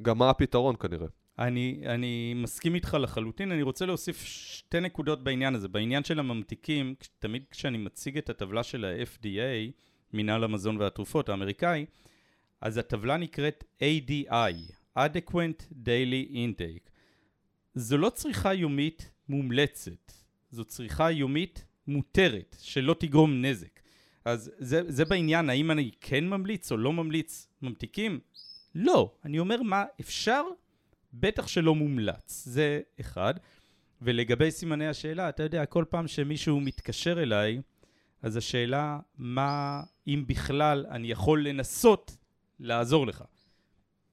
וגם 0.00 0.18
מה 0.18 0.30
הפתרון 0.30 0.74
כנראה. 0.80 1.06
אני, 1.40 1.82
אני 1.86 2.34
מסכים 2.34 2.74
איתך 2.74 2.96
לחלוטין, 3.00 3.52
אני 3.52 3.62
רוצה 3.62 3.86
להוסיף 3.86 4.22
שתי 4.24 4.80
נקודות 4.80 5.24
בעניין 5.24 5.54
הזה. 5.54 5.68
בעניין 5.68 6.04
של 6.04 6.18
הממתיקים, 6.18 6.94
תמיד 7.18 7.44
כשאני 7.50 7.78
מציג 7.78 8.18
את 8.18 8.30
הטבלה 8.30 8.62
של 8.62 8.84
ה-FDA, 8.84 9.72
מינהל 10.12 10.44
המזון 10.44 10.76
והתרופות 10.76 11.28
האמריקאי, 11.28 11.86
אז 12.60 12.76
הטבלה 12.76 13.16
נקראת 13.16 13.64
ADI, 13.82 14.72
Adequate 14.98 15.72
Daily 15.84 16.32
Intake. 16.32 16.90
זו 17.74 17.96
לא 17.98 18.10
צריכה 18.10 18.54
יומית 18.54 19.10
מומלצת, 19.28 20.12
זו 20.50 20.64
צריכה 20.64 21.10
יומית 21.10 21.64
מותרת, 21.86 22.56
שלא 22.60 22.96
תגרום 22.98 23.42
נזק. 23.42 23.80
אז 24.24 24.52
זה, 24.58 24.82
זה 24.88 25.04
בעניין, 25.04 25.50
האם 25.50 25.70
אני 25.70 25.90
כן 26.00 26.28
ממליץ 26.28 26.72
או 26.72 26.76
לא 26.76 26.92
ממליץ 26.92 27.48
ממתיקים? 27.62 28.20
לא. 28.74 29.12
אני 29.24 29.38
אומר 29.38 29.62
מה 29.62 29.84
אפשר, 30.00 30.42
בטח 31.12 31.46
שלא 31.46 31.74
מומלץ. 31.74 32.44
זה 32.46 32.80
אחד. 33.00 33.34
ולגבי 34.02 34.50
סימני 34.50 34.88
השאלה, 34.88 35.28
אתה 35.28 35.42
יודע, 35.42 35.66
כל 35.66 35.84
פעם 35.90 36.08
שמישהו 36.08 36.60
מתקשר 36.60 37.22
אליי, 37.22 37.60
אז 38.22 38.36
השאלה, 38.36 38.98
מה, 39.18 39.82
אם 40.06 40.24
בכלל, 40.26 40.86
אני 40.90 41.10
יכול 41.10 41.48
לנסות 41.48 42.16
לעזור 42.60 43.06
לך. 43.06 43.24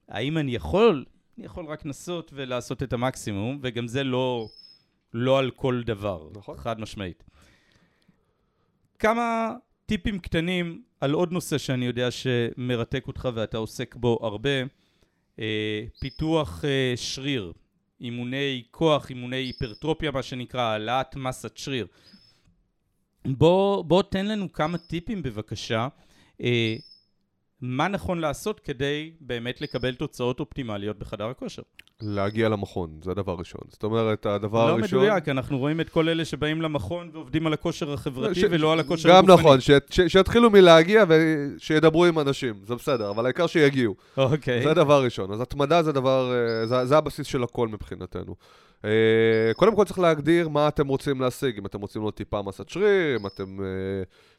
האם 0.08 0.38
אני 0.38 0.56
יכול? 0.56 1.06
אני 1.38 1.46
יכול 1.46 1.66
רק 1.66 1.86
לנסות 1.86 2.32
ולעשות 2.36 2.84
את 2.84 2.94
המקסימום, 2.94 3.60
וגם 3.62 3.88
זה 3.88 4.04
לא, 4.04 4.48
לא 5.14 5.40
על 5.40 5.52
כל 5.52 5.82
דבר, 5.86 6.30
נכון. 6.36 6.58
חד 6.58 6.80
משמעית. 6.80 7.24
כמה 9.00 9.54
טיפים 9.86 10.20
קטנים 10.20 10.84
על 11.02 11.14
עוד 11.14 11.32
נושא 11.32 11.58
שאני 11.58 11.86
יודע 11.86 12.12
שמרתק 12.12 13.08
אותך 13.08 13.30
ואתה 13.34 13.58
עוסק 13.58 13.96
בו 13.96 14.20
הרבה, 14.22 14.50
פיתוח 16.00 16.66
אה, 16.66 16.94
שריר, 16.96 17.54
אימוני 18.02 18.64
כוח, 18.72 19.10
אימוני 19.10 19.36
היפרטרופיה, 19.36 20.12
מה 20.12 20.24
שנקרא, 20.24 20.62
העלאת 20.62 21.16
מסת 21.16 21.58
שריר. 21.58 21.88
בוא, 23.26 23.84
בוא 23.84 24.04
תן 24.04 24.26
לנו 24.26 24.54
כמה 24.54 24.78
טיפים 24.78 25.24
בבקשה. 25.24 25.88
מה 27.62 27.88
נכון 27.88 28.20
לעשות 28.20 28.60
כדי 28.60 29.12
באמת 29.22 29.62
לקבל 29.62 29.96
תוצאות 29.96 30.40
אופטימליות 30.40 31.00
בחדר 31.00 31.26
הכושר? 31.30 31.62
להגיע 32.02 32.50
למכון, 32.50 33.00
זה 33.04 33.12
הדבר 33.12 33.32
הראשון. 33.32 33.62
זאת 33.70 33.84
אומרת, 33.84 34.26
הדבר 34.26 34.66
לא 34.68 34.72
הראשון... 34.72 35.00
מדויק, 35.00 35.30
אנחנו 35.30 35.58
רואים 35.58 35.82
את 35.82 35.90
כל 35.90 36.10
אלה 36.10 36.26
שבאים 36.26 36.62
למכון 36.62 37.10
ועובדים 37.14 37.48
על 37.48 37.54
הכושר 37.54 37.94
החברתי 37.94 38.40
ש- 38.40 38.44
ולא 38.50 38.74
על 38.74 38.80
הכושר 38.80 39.10
גם 39.10 39.16
הגופני. 39.18 39.36
נכון, 39.36 39.62
ש- 39.62 39.72
ש- 39.90 40.02
שיתחילו 40.08 40.50
מלהגיע 40.50 41.04
ושידברו 41.08 42.06
עם 42.06 42.20
אנשים, 42.20 42.56
זה 42.64 42.76
בסדר, 42.76 43.10
אבל 43.10 43.26
העיקר 43.26 43.48
שיגיעו. 43.48 43.96
אוקיי. 44.18 44.64
זה 44.64 44.74
דבר 44.74 45.04
ראשון. 45.04 45.32
אז 45.32 45.42
התמדה 45.42 45.84
זה 45.84 45.92
דבר, 45.92 46.34
אה, 46.34 46.68
זה, 46.68 46.86
זה 46.86 46.98
הבסיס 46.98 47.28
של 47.28 47.44
הכל 47.44 47.68
מבחינתנו. 47.68 48.36
אה, 48.86 48.90
קודם 49.56 49.76
כל 49.76 49.86
צריך 49.86 50.00
להגדיר 50.00 50.50
מה 50.50 50.68
אתם 50.68 50.88
רוצים 50.88 51.22
להשיג, 51.22 51.58
אם 51.58 51.66
אתם 51.66 51.82
רוצים 51.82 52.02
עוד 52.02 52.14
טיפה 52.14 52.42
מסת 52.42 52.70
שריר, 52.70 53.18
אם 53.22 53.28
אתם... 53.28 53.60
אה, 53.62 53.66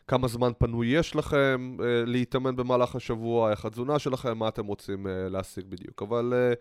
כמה 0.09 0.29
זמן 0.29 0.53
פנוי 0.59 0.87
יש 0.87 1.17
לכם 1.17 1.77
אה, 1.81 1.87
להתאמן 2.07 2.57
במהלך 2.57 2.97
השבוע, 2.97 3.51
איך 3.51 3.65
התזונה 3.65 3.99
שלכם, 3.99 4.39
מה 4.39 4.49
אתם 4.49 4.67
רוצים 4.67 5.07
אה, 5.07 5.29
להשיג 5.29 5.65
בדיוק. 5.69 6.03
אבל 6.03 6.33
אה, 6.37 6.55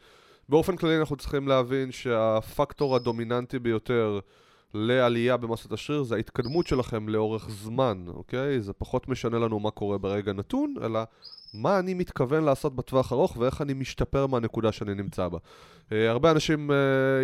באופן 0.50 0.76
כללי 0.76 1.00
אנחנו 1.00 1.16
צריכים 1.16 1.48
להבין 1.48 1.92
שהפקטור 1.92 2.96
הדומיננטי 2.96 3.60
ביותר 3.60 4.20
לעלייה 4.74 5.38
במסת 5.38 5.72
השריר 5.72 6.04
זה 6.04 6.16
ההתקדמות 6.16 6.68
שלכם 6.68 7.10
לאורך 7.10 7.50
זמן, 7.50 8.06
אוקיי? 8.08 8.62
זה 8.62 8.74
פחות 8.74 9.08
משנה 9.08 9.40
לנו 9.40 9.60
מה 9.60 9.72
קורה 9.72 9.98
ברגע 9.98 10.34
נתון, 10.34 10.74
אלא 10.84 11.00
מה 11.54 11.80
אני 11.80 11.94
מתכוון 11.94 12.44
לעשות 12.44 12.76
בטווח 12.76 13.14
ארוך 13.14 13.38
ואיך 13.38 13.62
אני 13.62 13.74
משתפר 13.74 14.28
מהנקודה 14.28 14.72
שאני 14.72 14.94
נמצא 14.94 15.28
בה. 15.28 15.38
Uh, 15.38 15.94
הרבה 16.08 16.32
אנשים 16.32 16.72
uh, 16.72 16.74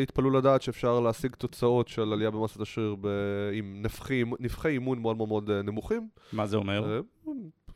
התפלאו 0.04 0.30
לדעת 0.30 0.62
שאפשר 0.62 1.00
להשיג 1.00 1.36
תוצאות 1.36 1.88
של 1.88 2.14
עלייה 2.14 2.32
במסת 2.32 2.62
השריר 2.62 2.96
ב- 3.02 3.08
עם 3.54 3.82
נפחי, 3.82 4.24
נפחי 4.40 4.70
אימון 4.70 5.00
מאוד 5.00 5.18
מאוד 5.18 5.30
מאוד 5.30 5.50
uh, 5.50 5.52
נמוכים. 5.64 6.08
מה 6.34 6.48
זה 6.48 6.58
אומר? 6.58 7.02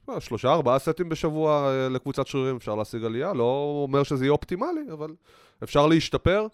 Uh, 0.10 0.20
שלושה, 0.20 0.54
ארבעה 0.54 0.80
סטים 0.80 1.10
בשבוע 1.10 1.72
uh, 1.72 1.94
לקבוצת 1.94 2.28
שרירים 2.28 2.56
אפשר 2.56 2.76
להשיג 2.76 3.04
עלייה, 3.04 3.34
לא 3.34 3.84
אומר 3.84 4.04
שזה 4.04 4.26
יהיה 4.26 4.32
אופטימלי, 4.32 4.82
אבל 4.94 5.14
אפשר 5.64 5.88
להשתפר. 5.88 6.48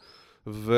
ו... 0.47 0.75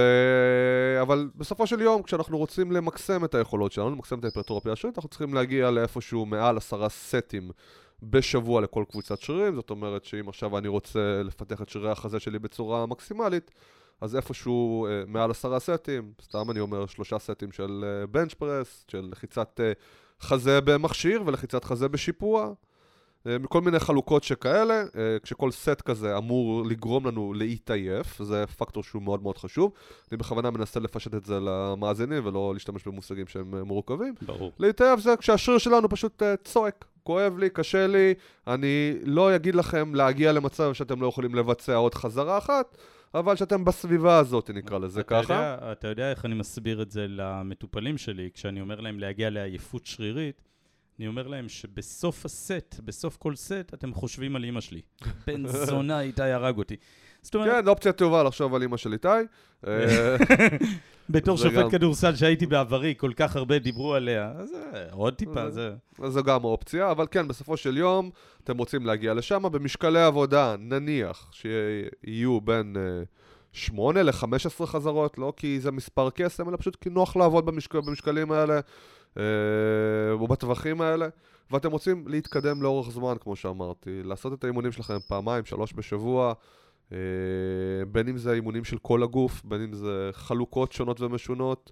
אבל 1.01 1.29
בסופו 1.35 1.67
של 1.67 1.81
יום, 1.81 2.03
כשאנחנו 2.03 2.37
רוצים 2.37 2.71
למקסם 2.71 3.25
את 3.25 3.35
היכולות 3.35 3.71
שלנו, 3.71 3.89
למקסם 3.89 4.19
את 4.19 4.23
ההיפרטרופיה 4.23 4.73
השרית, 4.73 4.97
אנחנו 4.97 5.09
צריכים 5.09 5.33
להגיע 5.33 5.71
לאיפשהו 5.71 6.25
מעל 6.25 6.57
עשרה 6.57 6.89
סטים 6.89 7.51
בשבוע 8.03 8.61
לכל 8.61 8.83
קבוצת 8.89 9.21
שרירים, 9.21 9.55
זאת 9.55 9.69
אומרת 9.69 10.05
שאם 10.05 10.29
עכשיו 10.29 10.57
אני 10.57 10.67
רוצה 10.67 11.21
לפתח 11.23 11.61
את 11.61 11.69
שרירי 11.69 11.91
החזה 11.91 12.19
שלי 12.19 12.39
בצורה 12.39 12.85
מקסימלית, 12.85 13.51
אז 14.01 14.15
איפשהו 14.15 14.87
אה, 14.87 15.03
מעל 15.07 15.31
עשרה 15.31 15.59
סטים, 15.59 16.13
סתם 16.21 16.51
אני 16.51 16.59
אומר 16.59 16.85
שלושה 16.85 17.19
סטים 17.19 17.51
של 17.51 17.85
אה, 17.87 18.07
בנץ' 18.07 18.33
פרס, 18.33 18.85
של 18.91 19.09
לחיצת 19.11 19.59
אה, 19.63 19.71
חזה 20.21 20.61
במכשיר 20.61 21.23
ולחיצת 21.25 21.63
חזה 21.63 21.87
בשיפוע, 21.87 22.53
אה, 23.27 23.39
מכל 23.39 23.61
מיני 23.61 23.79
חלוקות 23.79 24.23
שכאלה, 24.23 24.83
אה, 24.97 25.17
כשכל 25.23 25.51
סט 25.51 25.81
כזה 25.81 26.17
אמור 26.17 26.65
לגרום 26.65 27.07
לנו 27.07 27.33
להתעייף, 27.33 28.21
זה 28.21 28.47
פקטור 28.47 28.83
שהוא 28.83 29.01
מאוד 29.01 29.23
מאוד 29.23 29.37
חשוב. 29.37 29.71
אני 30.11 30.17
בכוונה 30.17 30.51
מנסה 30.51 30.79
לפשט 30.79 31.13
את 31.13 31.25
זה 31.25 31.39
למאזינים 31.39 32.25
ולא 32.25 32.53
להשתמש 32.53 32.87
במושגים 32.87 33.27
שהם 33.27 33.55
אה, 33.55 33.63
מורכבים. 33.63 34.13
ברור. 34.21 34.51
להתעייף 34.59 34.99
זה 34.99 35.17
כשהשריר 35.17 35.57
שלנו 35.57 35.89
פשוט 35.89 36.21
uh, 36.21 36.25
צועק, 36.43 36.85
כואב 37.03 37.37
לי, 37.37 37.49
קשה 37.49 37.87
לי, 37.87 38.13
אני 38.47 38.93
לא 39.03 39.35
אגיד 39.35 39.55
לכם 39.55 39.95
להגיע 39.95 40.31
למצב 40.31 40.73
שאתם 40.73 41.01
לא 41.01 41.07
יכולים 41.07 41.35
לבצע 41.35 41.75
עוד 41.75 41.95
חזרה 41.95 42.37
אחת, 42.37 42.77
אבל 43.13 43.35
שאתם 43.35 43.65
בסביבה 43.65 44.17
הזאת, 44.17 44.49
נקרא 44.49 44.77
לזה 44.77 45.01
אתה 45.01 45.21
ככה. 45.21 45.33
יודע, 45.33 45.71
אתה 45.71 45.87
יודע 45.87 46.11
איך 46.11 46.25
אני 46.25 46.35
מסביר 46.35 46.81
את 46.81 46.91
זה 46.91 47.05
למטופלים 47.09 47.97
שלי, 47.97 48.29
כשאני 48.33 48.61
אומר 48.61 48.79
להם 48.79 48.99
להגיע 48.99 49.29
לעייפות 49.29 49.85
שרירית, 49.85 50.41
אני 50.99 51.07
אומר 51.07 51.27
להם 51.27 51.49
שבסוף 51.49 52.25
הסט, 52.25 52.75
בסוף 52.85 53.17
כל 53.17 53.35
סט, 53.35 53.73
אתם 53.73 53.93
חושבים 53.93 54.35
על 54.35 54.43
אימא 54.43 54.61
שלי. 54.61 54.81
בן 55.27 55.47
זונה, 55.47 56.01
איתי 56.01 56.23
הרג 56.23 56.57
אותי. 56.57 56.75
זאת 57.21 57.35
אומרת, 57.35 57.63
כן, 57.63 57.67
אופציה 57.67 57.91
טובה 57.91 58.23
לחשוב 58.23 58.55
על 58.55 58.61
אימא 58.61 58.77
של 58.77 58.93
איתי. 58.93 59.07
אה, 59.67 60.15
בתור 61.09 61.37
שופט 61.37 61.53
גם- 61.53 61.69
כדורסל 61.69 62.15
שהייתי 62.15 62.45
בעברי, 62.45 62.93
כל 62.97 63.11
כך 63.15 63.35
הרבה 63.35 63.59
דיברו 63.59 63.93
עליה, 63.93 64.31
אז 64.37 64.49
אה, 64.73 64.85
עוד 64.91 65.13
טיפה, 65.13 65.41
אה. 65.41 65.51
זה... 65.51 65.73
זו 66.07 66.23
גם 66.23 66.43
אופציה, 66.43 66.91
אבל 66.91 67.07
כן, 67.11 67.27
בסופו 67.27 67.57
של 67.57 67.77
יום, 67.77 68.09
אתם 68.43 68.57
רוצים 68.57 68.85
להגיע 68.85 69.13
לשם, 69.13 69.43
במשקלי 69.51 70.01
עבודה, 70.01 70.55
נניח, 70.59 71.31
שיהיו 71.31 72.41
בין 72.41 72.75
uh, 72.75 73.05
8 73.55 74.03
ל-15 74.03 74.65
חזרות, 74.65 75.17
לא 75.17 75.33
כי 75.37 75.59
זה 75.59 75.71
מספר 75.71 76.09
קסם, 76.09 76.49
אלא 76.49 76.57
פשוט 76.57 76.75
כי 76.75 76.89
נוח 76.89 77.15
לעבוד 77.15 77.45
במשק... 77.45 77.75
במשקלים 77.75 78.31
האלה, 78.31 78.59
או 80.11 80.27
בטווחים 80.27 80.81
האלה, 80.81 81.07
ואתם 81.51 81.71
רוצים 81.71 82.07
להתקדם 82.07 82.61
לאורך 82.61 82.91
זמן, 82.91 83.15
כמו 83.19 83.35
שאמרתי, 83.35 84.03
לעשות 84.03 84.33
את 84.33 84.43
האימונים 84.43 84.71
שלכם 84.71 84.97
פעמיים, 85.07 85.45
שלוש 85.45 85.73
בשבוע, 85.75 86.33
uh, 86.89 86.93
בין 87.87 88.07
אם 88.07 88.17
זה 88.17 88.33
אימונים 88.33 88.63
של 88.63 88.77
כל 88.77 89.03
הגוף, 89.03 89.41
בין 89.43 89.61
אם 89.61 89.73
זה 89.73 90.09
חלוקות 90.13 90.71
שונות 90.71 91.01
ומשונות. 91.01 91.71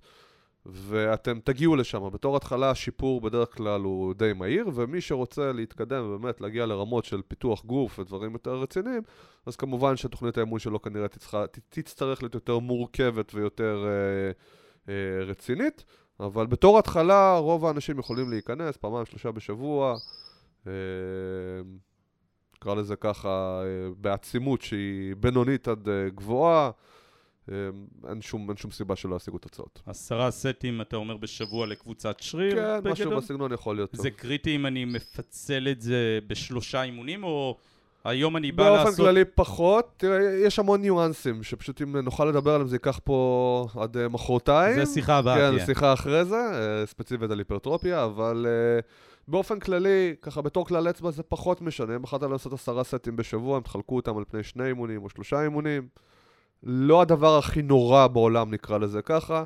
ואתם 0.66 1.39
תגיעו 1.39 1.76
לשם. 1.76 2.09
בתור 2.09 2.36
התחלה 2.36 2.70
השיפור 2.70 3.22
בדרך 3.22 3.57
כלל 3.57 3.82
הוא 3.82 4.14
די 4.14 4.34
מהיר, 4.34 4.70
ומי 4.74 5.01
שרוצה 5.01 5.51
להתקדם 5.51 6.03
ובאמת 6.05 6.41
להגיע 6.41 6.66
לרמות 6.66 7.05
של 7.05 7.22
פיתוח 7.28 7.66
גוף 7.66 7.99
ודברים 7.99 8.34
יותר 8.34 8.55
רציניים, 8.55 9.01
אז 9.45 9.55
כמובן 9.55 9.97
שתוכנית 9.97 10.38
האימון 10.38 10.59
שלו 10.59 10.82
כנראה 10.82 11.07
תצטרך, 11.07 11.49
תצטרך 11.70 12.24
להיות 12.24 12.36
יותר 12.36 12.59
מורכבת 12.59 13.36
ויותר 13.36 13.86
אה, 13.86 14.32
אה, 14.93 15.26
רצינית, 15.26 15.84
אבל 16.20 16.47
בתור 16.47 16.80
התחלה 16.80 17.38
רוב 17.38 17.66
האנשים 17.66 17.99
יכולים 17.99 18.30
להיכנס 18.30 18.78
פעמיים 18.78 19.05
שלושה 19.05 19.32
בשבוע, 19.32 19.95
אה, 20.68 20.72
נקרא 22.55 22.76
לזה 22.76 22.95
ככה, 22.95 23.61
אה, 23.64 23.89
בעצימות 23.97 24.61
שהיא 24.61 25.16
בינונית 25.20 25.68
עד 25.68 25.89
אה, 25.89 26.09
גבוהה. 26.09 26.72
אה, 27.51 27.55
אין 28.09 28.21
שום, 28.21 28.49
אין 28.49 28.57
שום 28.57 28.71
סיבה 28.71 28.95
שלא 28.95 29.15
ישיגו 29.15 29.37
תוצאות. 29.37 29.81
עשרה 29.85 30.31
סטים, 30.31 30.81
אתה 30.81 30.95
אומר, 30.95 31.17
בשבוע 31.17 31.67
לקבוצת 31.67 32.19
שריר, 32.19 32.55
כן, 32.55 32.89
משהו 32.89 33.05
בגדול? 33.05 33.21
בסגנון 33.21 33.53
יכול 33.53 33.75
להיות 33.75 33.91
טוב. 33.91 34.01
זה 34.01 34.11
קריטי 34.11 34.55
אם 34.55 34.65
אני 34.65 34.85
מפצל 34.85 35.67
את 35.71 35.81
זה 35.81 36.19
בשלושה 36.27 36.83
אימונים, 36.83 37.23
או 37.23 37.57
היום 38.03 38.37
אני 38.37 38.51
בא 38.51 38.63
באופן 38.63 38.83
לעשות... 38.83 39.05
כללי 39.05 39.25
פחות, 39.25 39.93
תראה, 39.97 40.19
יש 40.45 40.59
המון 40.59 40.81
ניואנסים, 40.81 41.43
שפשוט 41.43 41.81
אם 41.81 41.97
נוכל 41.97 42.25
לדבר 42.25 42.51
עליהם 42.51 42.67
זה 42.67 42.75
ייקח 42.75 42.99
פה 43.03 43.67
עד 43.79 43.97
אה, 43.97 44.09
מחרתיים. 44.09 44.85
זה 44.85 44.93
שיחה 44.93 45.17
הבאה 45.17 45.37
כן, 45.37 45.55
תהיה. 45.55 45.65
שיחה 45.65 45.93
אחרי 45.93 46.25
זה, 46.25 46.35
אה, 46.35 46.85
ספציפית 46.85 47.31
על 47.31 47.39
היפרטרופיה, 47.39 48.05
אבל 48.05 48.45
אה, 48.49 48.79
באופן 49.27 49.59
כללי, 49.59 50.15
ככה 50.21 50.41
בתור 50.41 50.65
כלל 50.65 50.89
אצבע 50.89 51.11
זה 51.11 51.23
פחות 51.23 51.61
משנה. 51.61 51.95
אם 51.95 52.01
בחרת 52.01 52.23
לעשות 52.23 52.53
עשרה 52.53 52.83
סטים 52.83 53.15
בשבוע, 53.15 53.57
הם 53.57 53.63
תחלקו 53.63 53.95
אותם 53.95 54.17
על 54.17 54.23
פני 54.29 54.43
שני 54.43 54.67
אימונים 54.67 55.03
או 55.03 55.09
שלושה 55.09 55.43
אימונים. 55.43 55.87
לא 56.64 57.01
הדבר 57.01 57.38
הכי 57.38 57.61
נורא 57.61 58.07
בעולם, 58.07 58.51
נקרא 58.51 58.78
לזה 58.78 59.01
ככה. 59.01 59.43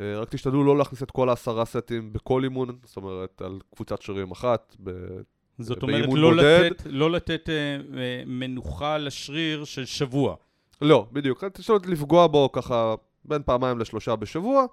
אה, 0.00 0.18
רק 0.20 0.28
תשתדלו 0.30 0.64
לא 0.64 0.78
להכניס 0.78 1.02
את 1.02 1.10
כל 1.10 1.28
העשרה 1.28 1.64
סטים 1.64 2.12
בכל 2.12 2.44
אימון, 2.44 2.76
זאת 2.84 2.96
אומרת, 2.96 3.42
על 3.42 3.58
קבוצת 3.74 4.02
שרירים 4.02 4.30
אחת. 4.30 4.76
ב... 4.84 4.90
זאת 5.58 5.82
אומרת, 5.82 6.08
לא 6.12 6.30
בודד. 6.30 6.70
לתת, 6.70 6.82
לא 6.86 7.10
לתת 7.10 7.48
אה, 7.48 7.54
אה, 7.98 8.22
מנוחה 8.26 8.98
לשריר 8.98 9.64
של 9.64 9.84
שבוע. 9.84 10.34
לא, 10.82 11.06
בדיוק. 11.12 11.44
תשתדלו 11.44 11.78
לפגוע 11.86 12.26
בו 12.26 12.52
ככה 12.52 12.94
בין 13.24 13.42
פעמיים 13.42 13.78
לשלושה 13.78 14.16
בשבוע, 14.16 14.60
אה, 14.60 14.66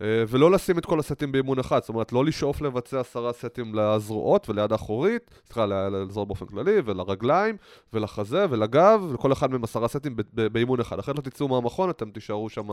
ולא 0.00 0.50
לשים 0.50 0.78
את 0.78 0.86
כל 0.86 0.98
הסטים 0.98 1.32
באימון 1.32 1.58
אחד. 1.58 1.80
זאת 1.80 1.88
אומרת, 1.88 2.12
לא 2.12 2.24
לשאוף 2.24 2.60
לבצע 2.60 3.00
עשרה 3.00 3.32
סטים 3.32 3.74
לזרועות 3.74 4.48
וליד 4.48 4.72
האחורית, 4.72 5.30
סליחה, 5.46 5.66
לזרוע 5.66 6.24
באופן 6.24 6.46
כללי, 6.46 6.76
ולרגליים, 6.84 7.56
ולחזה, 7.92 8.46
ולגב, 8.50 9.06
ולכל 9.10 9.32
אחד 9.32 9.50
מהם 9.50 9.64
עשרה 9.64 9.88
סטים 9.88 10.16
באימון 10.32 10.80
אחד. 10.80 10.98
אחרת 10.98 11.16
לא 11.16 11.22
תצאו 11.22 11.48
מהמכון, 11.48 11.90
אתם 11.90 12.10
תישארו 12.10 12.48
שם 12.48 12.70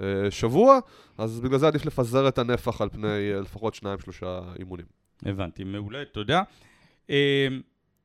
אה, 0.00 0.30
שבוע, 0.30 0.78
אז 1.18 1.40
בגלל 1.40 1.58
זה 1.58 1.66
עדיף 1.66 1.86
לפזר 1.86 2.28
את 2.28 2.38
הנפח 2.38 2.80
על 2.80 2.88
פני 2.88 3.32
אה, 3.34 3.40
לפחות 3.40 3.74
שניים-שלושה 3.74 4.40
אימונים. 4.58 4.86
הבנתי, 5.26 5.64
מעולה, 5.64 6.04
תודה. 6.04 6.42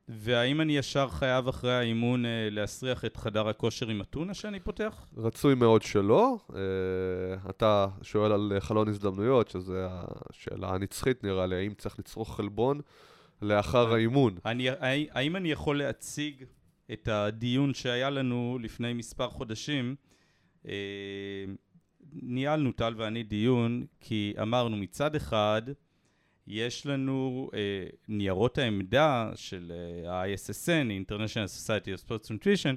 והאם 0.10 0.62
אני 0.62 0.78
ישר 0.78 1.08
חייב 1.10 1.48
אחרי 1.48 1.74
האימון 1.74 2.26
אה, 2.26 2.48
להסריח 2.52 3.06
את 3.06 3.18
חדר 3.18 3.48
הכושר 3.48 3.88
עם 3.88 4.02
אתונה 4.02 4.34
שאני 4.34 4.60
פותח? 4.60 5.08
רצוי 5.18 5.56
מאוד 5.56 5.82
שלא. 5.82 6.38
אה, 6.56 7.50
אתה 7.50 7.88
שואל 8.02 8.32
על 8.32 8.52
אה, 8.56 8.62
חלון 8.62 8.88
הזדמנויות, 8.88 9.50
שזו 9.50 9.74
השאלה 10.30 10.70
הנצחית 10.70 11.24
נראה 11.24 11.48
לי, 11.48 11.56
האם 11.56 11.74
צריך 11.74 12.00
לצרוך 12.00 12.36
חלבון 12.36 12.82
לאחר 13.42 13.94
האימון. 13.94 14.38
אני, 14.46 14.68
האם 15.12 15.36
אני 15.36 15.52
יכול 15.52 15.78
להציג 15.78 16.44
את 16.94 17.08
הדיון 17.08 17.74
שהיה 17.74 18.10
לנו 18.10 18.58
לפני 18.62 18.94
מספר 18.94 19.30
חודשים? 19.30 19.96
אה, 20.68 20.74
ניהלנו, 22.14 22.72
טל 22.72 22.94
ואני, 22.98 23.24
דיון, 23.24 23.86
כי 24.00 24.34
אמרנו 24.42 24.78
מצד 24.78 25.16
אחד, 25.16 25.62
יש 26.48 26.86
לנו 26.86 27.50
אה, 27.54 27.60
ניירות 28.08 28.58
העמדה 28.58 29.32
של 29.36 29.72
אה, 30.06 30.12
ה-ISSN, 30.14 31.06
International 31.06 31.68
Society 31.68 32.00
of 32.00 32.08
Sports 32.08 32.28
Nutrition, 32.28 32.76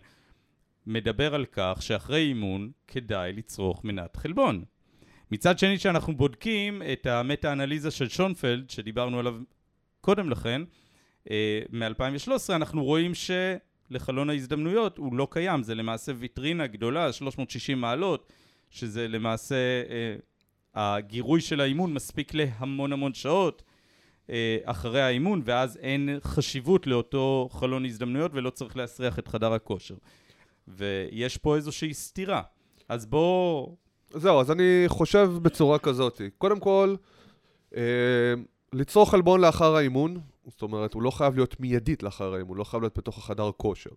מדבר 0.87 1.35
על 1.35 1.47
כך 1.53 1.79
שאחרי 1.81 2.21
אימון 2.21 2.71
כדאי 2.87 3.33
לצרוך 3.33 3.85
מנת 3.85 4.17
חלבון. 4.17 4.65
מצד 5.31 5.59
שני, 5.59 5.79
כשאנחנו 5.79 6.17
בודקים 6.17 6.83
את 6.93 7.07
המטה-אנליזה 7.07 7.91
של 7.91 8.09
שונפלד, 8.09 8.71
שדיברנו 8.71 9.19
עליו 9.19 9.37
קודם 10.01 10.31
לכן, 10.31 10.63
אה, 11.31 11.63
מ-2013, 11.73 12.31
אנחנו 12.55 12.85
רואים 12.85 13.13
שלחלון 13.15 14.31
ההזדמנויות 14.31 14.99
הוא 14.99 15.15
לא 15.15 15.29
קיים, 15.31 15.63
זה 15.63 15.75
למעשה 15.75 16.13
ויטרינה 16.19 16.67
גדולה, 16.67 17.13
360 17.13 17.81
מעלות, 17.81 18.33
שזה 18.71 19.09
למעשה, 19.09 19.55
אה, 19.91 20.17
הגירוי 20.75 21.41
של 21.41 21.61
האימון 21.61 21.95
מספיק 21.95 22.35
להמון 22.35 22.93
המון 22.93 23.15
שעות 23.15 23.63
אה, 24.31 24.59
אחרי 24.65 25.03
האימון, 25.03 25.43
ואז 25.45 25.77
אין 25.77 26.19
חשיבות 26.23 26.87
לאותו 26.87 27.49
חלון 27.53 27.85
הזדמנויות 27.85 28.35
ולא 28.35 28.51
צריך 28.51 28.77
להסריח 28.77 29.19
את 29.19 29.29
חדר 29.29 29.53
הכושר. 29.53 29.95
ויש 30.69 31.37
פה 31.37 31.57
איזושהי 31.57 31.95
סתירה. 31.95 32.43
אז 32.89 33.07
בואו... 33.07 33.77
זהו, 34.11 34.41
אז 34.41 34.51
אני 34.51 34.85
חושב 34.87 35.31
בצורה 35.43 35.79
כזאת. 35.79 36.21
קודם 36.39 36.61
כל, 36.61 36.95
אה, 37.77 37.83
ליצור 38.73 39.11
חלבון 39.11 39.41
לאחר 39.41 39.77
האימון, 39.77 40.21
זאת 40.47 40.63
אומרת, 40.63 40.95
הוא 40.95 41.03
לא 41.03 41.11
חייב 41.11 41.35
להיות 41.35 41.61
מיידית 41.61 42.03
לאחר 42.03 42.35
האימון, 42.35 42.49
הוא 42.49 42.57
לא 42.57 42.65
חייב 42.65 42.83
להיות 42.83 42.99
בתוך 42.99 43.19
החדר 43.19 43.51
כושר. 43.57 43.91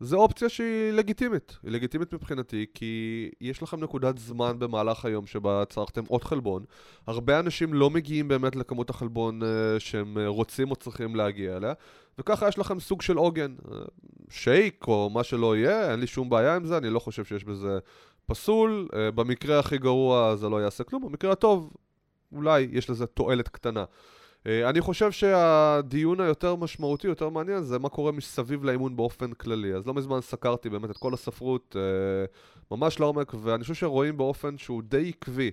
זו 0.00 0.16
אופציה 0.16 0.48
שהיא 0.48 0.92
לגיטימית. 0.92 1.58
היא 1.62 1.72
לגיטימית 1.72 2.14
מבחינתי, 2.14 2.66
כי 2.74 3.30
יש 3.40 3.62
לכם 3.62 3.80
נקודת 3.80 4.18
זמן 4.18 4.58
במהלך 4.58 5.04
היום 5.04 5.26
שבה 5.26 5.64
צרכתם 5.68 6.02
עוד 6.08 6.24
חלבון. 6.24 6.64
הרבה 7.06 7.38
אנשים 7.38 7.74
לא 7.74 7.90
מגיעים 7.90 8.28
באמת 8.28 8.56
לכמות 8.56 8.90
החלבון 8.90 9.42
uh, 9.42 9.46
שהם 9.78 10.16
uh, 10.16 10.20
רוצים 10.28 10.70
או 10.70 10.76
צריכים 10.76 11.16
להגיע 11.16 11.56
אליה, 11.56 11.72
וככה 12.18 12.48
יש 12.48 12.58
לכם 12.58 12.80
סוג 12.80 13.02
של 13.02 13.16
עוגן. 13.16 13.54
Uh, 13.64 13.70
שייק 14.30 14.84
או 14.88 15.10
מה 15.10 15.24
שלא 15.24 15.56
יהיה, 15.56 15.90
אין 15.90 16.00
לי 16.00 16.06
שום 16.06 16.30
בעיה 16.30 16.56
עם 16.56 16.64
זה, 16.64 16.76
אני 16.76 16.90
לא 16.90 16.98
חושב 16.98 17.24
שיש 17.24 17.44
בזה 17.44 17.78
פסול. 18.26 18.88
במקרה 19.14 19.58
הכי 19.58 19.78
גרוע 19.78 20.36
זה 20.36 20.48
לא 20.48 20.62
יעשה 20.62 20.84
כלום, 20.84 21.02
במקרה 21.02 21.32
הטוב, 21.32 21.72
אולי 22.32 22.68
יש 22.72 22.90
לזה 22.90 23.06
תועלת 23.06 23.48
קטנה. 23.48 23.80
אה, 23.80 23.84
אני 24.46 24.80
חושב 24.80 25.12
שהדיון 25.12 26.20
היותר 26.20 26.56
משמעותי, 26.56 27.06
יותר 27.06 27.28
מעניין, 27.28 27.62
זה 27.62 27.78
מה 27.78 27.88
קורה 27.88 28.12
מסביב 28.12 28.64
לאימון 28.64 28.96
באופן 28.96 29.32
כללי. 29.32 29.74
אז 29.74 29.86
לא 29.86 29.94
מזמן 29.94 30.20
סקרתי 30.20 30.70
באמת 30.70 30.90
את 30.90 30.96
כל 30.96 31.14
הספרות 31.14 31.76
אה, 31.78 32.24
ממש 32.76 33.00
לעומק, 33.00 33.34
ואני 33.42 33.62
חושב 33.62 33.74
שרואים 33.74 34.16
באופן 34.16 34.58
שהוא 34.58 34.82
די 34.82 35.08
עקבי, 35.08 35.50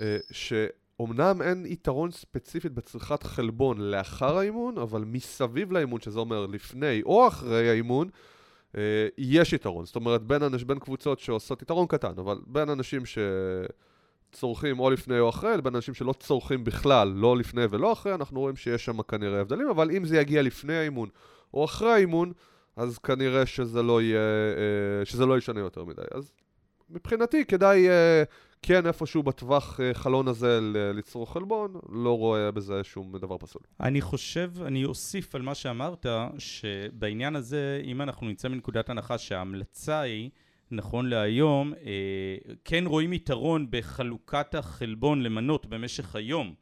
אה, 0.00 0.16
שאומנם 0.30 1.42
אין 1.42 1.66
יתרון 1.66 2.10
ספציפית 2.10 2.72
בצריכת 2.72 3.22
חלבון 3.22 3.80
לאחר 3.80 4.38
האימון, 4.38 4.78
אבל 4.78 5.04
מסביב 5.04 5.72
לאימון, 5.72 6.00
שזה 6.00 6.18
אומר 6.18 6.46
לפני 6.46 7.02
או 7.02 7.28
אחרי 7.28 7.70
האימון, 7.70 8.08
יש 9.18 9.52
יתרון. 9.52 9.84
זאת 9.84 9.96
אומרת, 9.96 10.22
בין, 10.22 10.42
אנש, 10.42 10.64
בין 10.64 10.78
קבוצות 10.78 11.18
שעושות 11.18 11.62
יתרון 11.62 11.86
קטן, 11.86 12.12
אבל 12.18 12.38
בין 12.46 12.70
אנשים 12.70 13.06
ש... 13.06 13.18
צורכים 14.36 14.78
או 14.78 14.90
לפני 14.90 15.18
או 15.18 15.28
אחרי, 15.28 15.56
לבין 15.56 15.74
אנשים 15.74 15.94
שלא 15.94 16.12
צורכים 16.12 16.64
בכלל, 16.64 17.08
לא 17.08 17.36
לפני 17.36 17.62
ולא 17.70 17.92
אחרי, 17.92 18.14
אנחנו 18.14 18.40
רואים 18.40 18.56
שיש 18.56 18.84
שם 18.84 19.02
כנראה 19.02 19.40
הבדלים, 19.40 19.68
אבל 19.68 19.90
אם 19.90 20.04
זה 20.04 20.16
יגיע 20.16 20.42
לפני 20.42 20.76
האימון 20.76 21.08
או 21.54 21.64
אחרי 21.64 21.92
האימון, 21.92 22.32
אז 22.76 22.98
כנראה 22.98 23.46
שזה 23.46 23.82
לא 23.82 24.02
יהיה, 24.02 24.20
אה, 24.20 25.04
שזה 25.04 25.26
לא 25.26 25.38
ישנה 25.38 25.60
יותר 25.60 25.84
מדי. 25.84 26.02
אז 26.14 26.32
מבחינתי 26.90 27.44
כדאי 27.44 27.88
אה, 27.88 28.22
כן 28.62 28.86
איפשהו 28.86 29.22
בטווח 29.22 29.80
אה, 29.80 29.94
חלון 29.94 30.28
הזה 30.28 30.58
לצרוך 30.94 31.32
חלבון, 31.32 31.74
לא 31.88 32.18
רואה 32.18 32.50
בזה 32.50 32.84
שום 32.84 33.18
דבר 33.18 33.38
פסול. 33.38 33.62
אני 33.80 34.00
חושב, 34.00 34.52
אני 34.66 34.84
אוסיף 34.84 35.34
על 35.34 35.42
מה 35.42 35.54
שאמרת, 35.54 36.06
שבעניין 36.38 37.36
הזה, 37.36 37.80
אם 37.84 38.02
אנחנו 38.02 38.28
נצא 38.28 38.48
מנקודת 38.48 38.90
הנחה 38.90 39.18
שההמלצה 39.18 40.00
היא 40.00 40.30
נכון 40.70 41.08
להיום, 41.08 41.72
אה, 41.74 42.52
כן 42.64 42.84
רואים 42.86 43.12
יתרון 43.12 43.66
בחלוקת 43.70 44.54
החלבון 44.54 45.22
למנות 45.22 45.66
במשך 45.66 46.16
היום. 46.16 46.54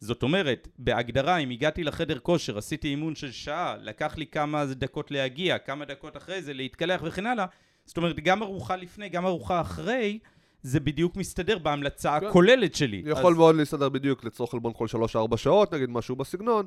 זאת 0.00 0.22
אומרת, 0.22 0.68
בהגדרה, 0.78 1.36
אם 1.36 1.50
הגעתי 1.50 1.84
לחדר 1.84 2.18
כושר, 2.18 2.58
עשיתי 2.58 2.88
אימון 2.88 3.14
של 3.14 3.32
שעה, 3.32 3.76
לקח 3.82 4.18
לי 4.18 4.26
כמה 4.26 4.64
דקות 4.66 5.10
להגיע, 5.10 5.58
כמה 5.58 5.84
דקות 5.84 6.16
אחרי 6.16 6.42
זה 6.42 6.54
להתקלח 6.54 7.00
וכן 7.04 7.26
הלאה, 7.26 7.46
זאת 7.84 7.96
אומרת, 7.96 8.20
גם 8.20 8.42
ארוחה 8.42 8.76
לפני, 8.76 9.08
גם 9.08 9.26
ארוחה 9.26 9.60
אחרי, 9.60 10.18
זה 10.62 10.80
בדיוק 10.80 11.16
מסתדר 11.16 11.58
בהמלצה 11.58 12.20
כן. 12.20 12.26
הכוללת 12.26 12.74
שלי. 12.74 13.02
יכול 13.06 13.32
אז... 13.32 13.38
מאוד 13.38 13.56
להסתדר 13.56 13.88
בדיוק 13.88 14.24
לצורך 14.24 14.50
חלבון 14.50 14.72
כל 14.76 14.86
3-4 15.32 15.36
שעות, 15.36 15.74
נגיד 15.74 15.90
משהו 15.90 16.16
בסגנון, 16.16 16.66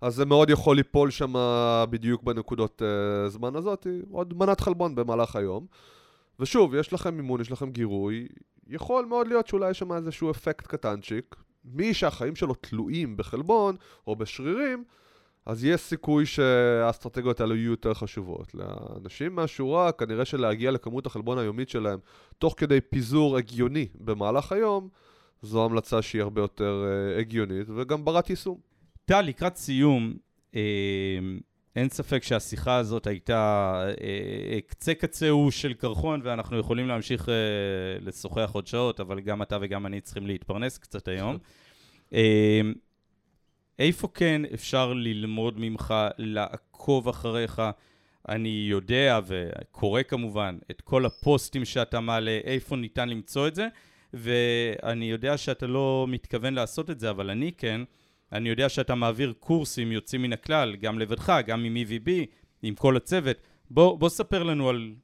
אז 0.00 0.14
זה 0.14 0.24
מאוד 0.24 0.50
יכול 0.50 0.76
ליפול 0.76 1.10
שם 1.10 1.32
בדיוק 1.90 2.22
בנקודות 2.22 2.82
uh, 2.82 3.28
זמן 3.28 3.56
הזאת, 3.56 3.86
עוד 4.10 4.34
מנת 4.36 4.60
חלבון 4.60 4.94
במהלך 4.94 5.36
היום. 5.36 5.66
ושוב, 6.40 6.74
יש 6.74 6.92
לכם 6.92 7.14
מימון, 7.16 7.40
יש 7.40 7.50
לכם 7.50 7.70
גירוי, 7.70 8.28
יכול 8.68 9.04
מאוד 9.04 9.28
להיות 9.28 9.46
שאולי 9.46 9.70
יש 9.70 9.78
שם 9.78 9.92
איזשהו 9.92 10.30
אפקט 10.30 10.66
קטנצ'יק. 10.66 11.36
מי 11.64 11.94
שהחיים 11.94 12.36
שלו 12.36 12.54
תלויים 12.54 13.16
בחלבון 13.16 13.76
או 14.06 14.16
בשרירים, 14.16 14.84
אז 15.46 15.64
יש 15.64 15.80
סיכוי 15.80 16.26
שהאסטרטגיות 16.26 17.40
האלו 17.40 17.56
יהיו 17.56 17.70
יותר 17.70 17.94
חשובות. 17.94 18.54
לאנשים 18.54 19.34
מהשורה, 19.34 19.92
כנראה 19.92 20.24
שלהגיע 20.24 20.70
לכמות 20.70 21.06
החלבון 21.06 21.38
היומית 21.38 21.68
שלהם 21.68 21.98
תוך 22.38 22.54
כדי 22.56 22.80
פיזור 22.80 23.36
הגיוני 23.36 23.88
במהלך 23.94 24.52
היום, 24.52 24.88
זו 25.42 25.64
המלצה 25.64 26.02
שהיא 26.02 26.22
הרבה 26.22 26.40
יותר 26.40 26.84
uh, 26.84 27.20
הגיונית 27.20 27.66
וגם 27.76 28.04
ברת 28.04 28.30
יישום. 28.30 28.58
טל, 29.04 29.20
לקראת 29.20 29.56
סיום, 29.56 30.14
אה, 30.54 30.60
אין 31.76 31.88
ספק 31.88 32.22
שהשיחה 32.22 32.76
הזאת 32.76 33.06
הייתה 33.06 33.72
אה, 33.84 33.92
אה, 34.52 34.60
קצה 34.66 34.94
קצהו 34.94 35.50
של 35.50 35.72
קרחון 35.72 36.20
ואנחנו 36.24 36.58
יכולים 36.58 36.88
להמשיך 36.88 37.28
אה, 37.28 37.34
לשוחח 38.00 38.50
עוד 38.52 38.66
שעות, 38.66 39.00
אבל 39.00 39.20
גם 39.20 39.42
אתה 39.42 39.58
וגם 39.60 39.86
אני 39.86 40.00
צריכים 40.00 40.26
להתפרנס 40.26 40.78
קצת 40.78 41.08
היום. 41.08 41.38
איפה 43.78 44.08
כן 44.14 44.42
אפשר 44.54 44.92
ללמוד 44.92 45.54
ממך, 45.60 45.94
לעקוב 46.18 47.08
אחריך? 47.08 47.62
אני 48.28 48.66
יודע 48.70 49.20
וקורא 49.26 50.02
כמובן 50.02 50.58
את 50.70 50.80
כל 50.80 51.06
הפוסטים 51.06 51.64
שאתה 51.64 52.00
מעלה, 52.00 52.38
איפה 52.44 52.76
ניתן 52.76 53.08
למצוא 53.08 53.48
את 53.48 53.54
זה, 53.54 53.68
ואני 54.14 55.10
יודע 55.10 55.36
שאתה 55.36 55.66
לא 55.66 56.06
מתכוון 56.08 56.54
לעשות 56.54 56.90
את 56.90 57.00
זה, 57.00 57.10
אבל 57.10 57.30
אני 57.30 57.52
כן. 57.52 57.80
אני 58.32 58.48
יודע 58.48 58.68
שאתה 58.68 58.94
מעביר 58.94 59.32
קורסים 59.38 59.92
יוצאים 59.92 60.22
מן 60.22 60.32
הכלל, 60.32 60.76
גם 60.76 60.98
לבדך, 60.98 61.32
גם 61.46 61.64
עם 61.64 61.76
EVB, 61.76 62.10
עם 62.62 62.74
כל 62.74 62.96
הצוות. 62.96 63.36
בוא, 63.70 63.98
בוא 63.98 64.08
ספר 64.08 64.42
לנו 64.42 64.68
על 64.68 64.94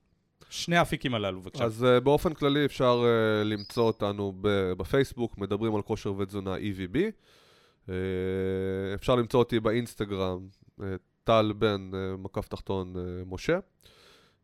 שני 0.51 0.77
האפיקים 0.77 1.15
הללו, 1.15 1.41
בבקשה. 1.41 1.65
אז 1.65 1.87
uh, 1.99 2.01
באופן 2.01 2.35
כללי 2.35 2.65
אפשר 2.65 3.03
uh, 3.05 3.45
למצוא 3.45 3.85
אותנו 3.85 4.33
בפייסבוק, 4.77 5.39
מדברים 5.39 5.75
על 5.75 5.83
כושר 5.83 6.15
ותזונה 6.19 6.57
EVB. 6.57 6.97
Uh, 6.97 7.89
אה, 7.89 8.95
אפשר 8.95 9.15
למצוא 9.15 9.39
אותי 9.39 9.61
באינסטגרם, 9.61 10.49
uh, 10.81 10.83
טל 11.25 11.53
בן, 11.59 11.91
uh, 11.93 11.97
מקף 12.19 12.49
תחתון 12.49 12.95
uh, 12.97 12.99
משה. 13.27 13.59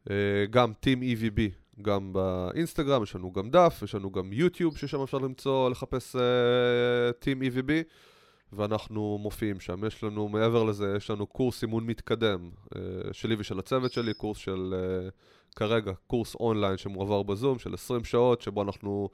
Uh, 0.04 0.10
גם 0.50 0.72
Team 0.72 0.98
EVB, 1.02 1.40
גם 1.82 2.12
באינסטגרם, 2.12 3.02
יש 3.02 3.16
לנו 3.16 3.32
גם 3.32 3.50
דף, 3.50 3.80
יש 3.84 3.94
לנו 3.94 4.12
גם 4.12 4.32
יוטיוב, 4.32 4.76
ששם 4.76 5.02
אפשר 5.02 5.18
למצוא, 5.18 5.70
לחפש 5.70 6.16
uh, 6.16 6.18
Team 7.24 7.42
EVB. 7.42 7.70
ואנחנו 8.52 9.18
מופיעים 9.22 9.60
שם. 9.60 9.84
יש 9.84 10.04
לנו, 10.04 10.28
מעבר 10.28 10.64
לזה, 10.64 10.94
יש 10.96 11.10
לנו 11.10 11.26
קורס 11.26 11.62
אימון 11.62 11.86
מתקדם 11.86 12.50
uh, 12.64 12.78
שלי 13.12 13.36
ושל 13.38 13.58
הצוות 13.58 13.92
שלי, 13.92 14.14
קורס 14.14 14.38
של, 14.38 14.74
uh, 14.74 15.10
כרגע, 15.56 15.92
קורס 16.06 16.34
אונליין 16.34 16.76
שמועבר 16.76 17.22
בזום 17.22 17.58
של 17.58 17.74
20 17.74 18.04
שעות, 18.04 18.40
שבו 18.40 18.62
אנחנו 18.62 19.08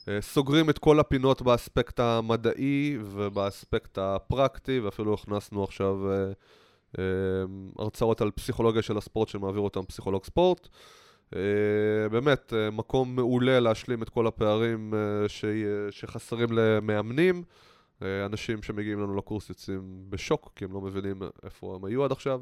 uh, 0.00 0.06
סוגרים 0.20 0.70
את 0.70 0.78
כל 0.78 1.00
הפינות 1.00 1.42
באספקט 1.42 2.00
המדעי 2.00 2.98
ובאספקט 3.00 3.98
הפרקטי, 3.98 4.80
ואפילו 4.80 5.14
הכנסנו 5.14 5.64
עכשיו 5.64 5.96
הרצאות 7.78 8.20
על 8.20 8.30
פסיכולוגיה 8.30 8.82
של 8.82 8.98
הספורט 8.98 9.28
שמעביר 9.28 9.60
אותם 9.60 9.84
פסיכולוג 9.84 10.24
ספורט. 10.24 10.68
באמת, 12.10 12.52
מקום 12.72 13.16
מעולה 13.16 13.60
להשלים 13.60 14.02
את 14.02 14.08
כל 14.08 14.26
הפערים. 14.26 14.94
שחסרים 15.90 16.48
למאמנים. 16.52 17.42
אה, 18.02 18.26
אנשים 18.26 18.62
שמגיעים 18.62 19.00
לנו 19.00 19.16
לקורס 19.16 19.48
יוצאים 19.48 20.04
בשוק, 20.08 20.52
כי 20.56 20.64
הם 20.64 20.72
לא 20.72 20.80
מבינים 20.80 21.22
איפה 21.44 21.74
הם 21.74 21.84
היו 21.84 22.04
עד 22.04 22.12
עכשיו. 22.12 22.40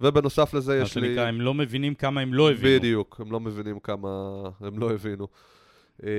ובנוסף 0.00 0.54
לזה 0.54 0.78
יש 0.78 0.96
לי... 0.96 1.02
מה 1.02 1.08
שנקרא, 1.08 1.26
הם 1.26 1.40
לא 1.40 1.54
מבינים 1.54 1.94
כמה 1.94 2.20
הם 2.20 2.34
לא 2.34 2.50
הבינו. 2.50 2.78
בדיוק, 2.78 3.20
הם 3.20 3.32
לא 3.32 3.40
מבינים 3.40 3.80
כמה 3.80 4.08
הם 4.60 4.78
לא 4.78 4.90
הבינו. 4.90 5.28
אה, 6.04 6.10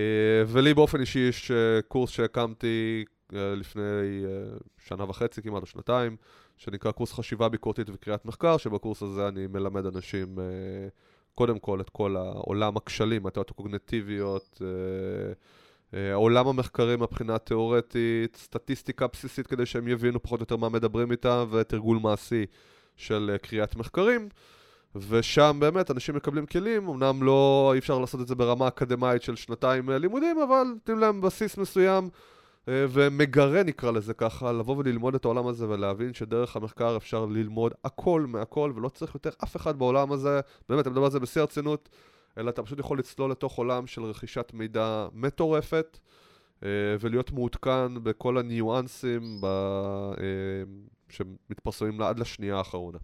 ולי 0.47 0.73
באופן 0.73 0.99
אישי 0.99 1.19
יש 1.19 1.51
אה, 1.51 1.81
קורס 1.87 2.09
שהקמתי 2.09 3.05
לפני 3.33 4.25
שנה 4.77 5.09
וחצי 5.09 5.41
כמעט, 5.41 5.61
או 5.61 5.67
שנתיים, 5.67 6.15
שנקרא 6.57 6.91
קורס 6.91 7.13
חשיבה 7.13 7.49
ביקורתית 7.49 7.89
וקריאת 7.89 8.25
מחקר, 8.25 8.57
שבקורס 8.57 9.03
הזה 9.03 9.27
אני 9.27 9.47
מלמד 9.47 9.85
אנשים 9.85 10.35
קודם 11.35 11.59
כל 11.59 11.81
את 11.81 11.89
כל 11.89 12.15
העולם 12.15 12.77
הכשלים, 12.77 13.25
התיאוריות 13.25 13.49
הקוגנטיביות, 13.49 14.61
עולם 16.13 16.47
המחקרים 16.47 16.99
מבחינה 16.99 17.37
תיאורטית, 17.37 18.35
סטטיסטיקה 18.35 19.07
בסיסית 19.07 19.47
כדי 19.47 19.65
שהם 19.65 19.87
יבינו 19.87 20.23
פחות 20.23 20.39
או 20.39 20.43
יותר 20.43 20.57
מה 20.57 20.69
מדברים 20.69 21.11
איתם, 21.11 21.47
ותרגול 21.51 21.99
מעשי 22.01 22.45
של 22.95 23.29
אה, 23.33 23.37
קריאת 23.37 23.75
מחקרים. 23.75 24.29
ושם 24.95 25.57
באמת 25.59 25.91
אנשים 25.91 26.15
מקבלים 26.15 26.45
כלים, 26.45 26.87
אמנם 26.87 27.23
לא, 27.23 27.71
אי 27.73 27.79
אפשר 27.79 27.99
לעשות 27.99 28.21
את 28.21 28.27
זה 28.27 28.35
ברמה 28.35 28.67
אקדמאית 28.67 29.21
של 29.21 29.35
שנתיים 29.35 29.89
אה, 29.89 29.97
לימודים, 29.97 30.39
אבל 30.39 30.63
נותנים 30.63 30.99
להם 30.99 31.21
בסיס 31.21 31.57
מסוים 31.57 32.09
אה, 32.67 32.85
ומגרה 32.89 33.63
נקרא 33.63 33.91
לזה 33.91 34.13
ככה, 34.13 34.51
לבוא 34.51 34.77
וללמוד 34.77 35.15
את 35.15 35.25
העולם 35.25 35.47
הזה 35.47 35.69
ולהבין 35.69 36.13
שדרך 36.13 36.55
המחקר 36.55 36.97
אפשר 36.97 37.25
ללמוד 37.25 37.73
הכל 37.83 38.25
מהכל 38.27 38.73
ולא 38.75 38.89
צריך 38.89 39.15
יותר 39.15 39.29
אף 39.43 39.55
אחד 39.55 39.79
בעולם 39.79 40.11
הזה, 40.11 40.39
באמת, 40.69 40.87
אני 40.87 40.91
מדבר 40.91 41.05
על 41.05 41.11
זה 41.11 41.19
בשיא 41.19 41.41
הרצינות, 41.41 41.89
אלא 42.37 42.49
אתה 42.49 42.63
פשוט 42.63 42.79
יכול 42.79 42.99
לצלול 42.99 43.31
לתוך 43.31 43.57
עולם 43.57 43.87
של 43.87 44.03
רכישת 44.03 44.51
מידע 44.53 45.07
מטורפת 45.13 45.99
אה, 46.63 46.69
ולהיות 46.99 47.31
מעודכן 47.31 48.03
בכל 48.03 48.37
הניואנסים 48.37 49.41
ב... 49.41 49.47
שמתפרסמים 51.09 52.01
עד 52.01 52.19
לשנייה 52.19 52.57
האחרונה. 52.57 52.97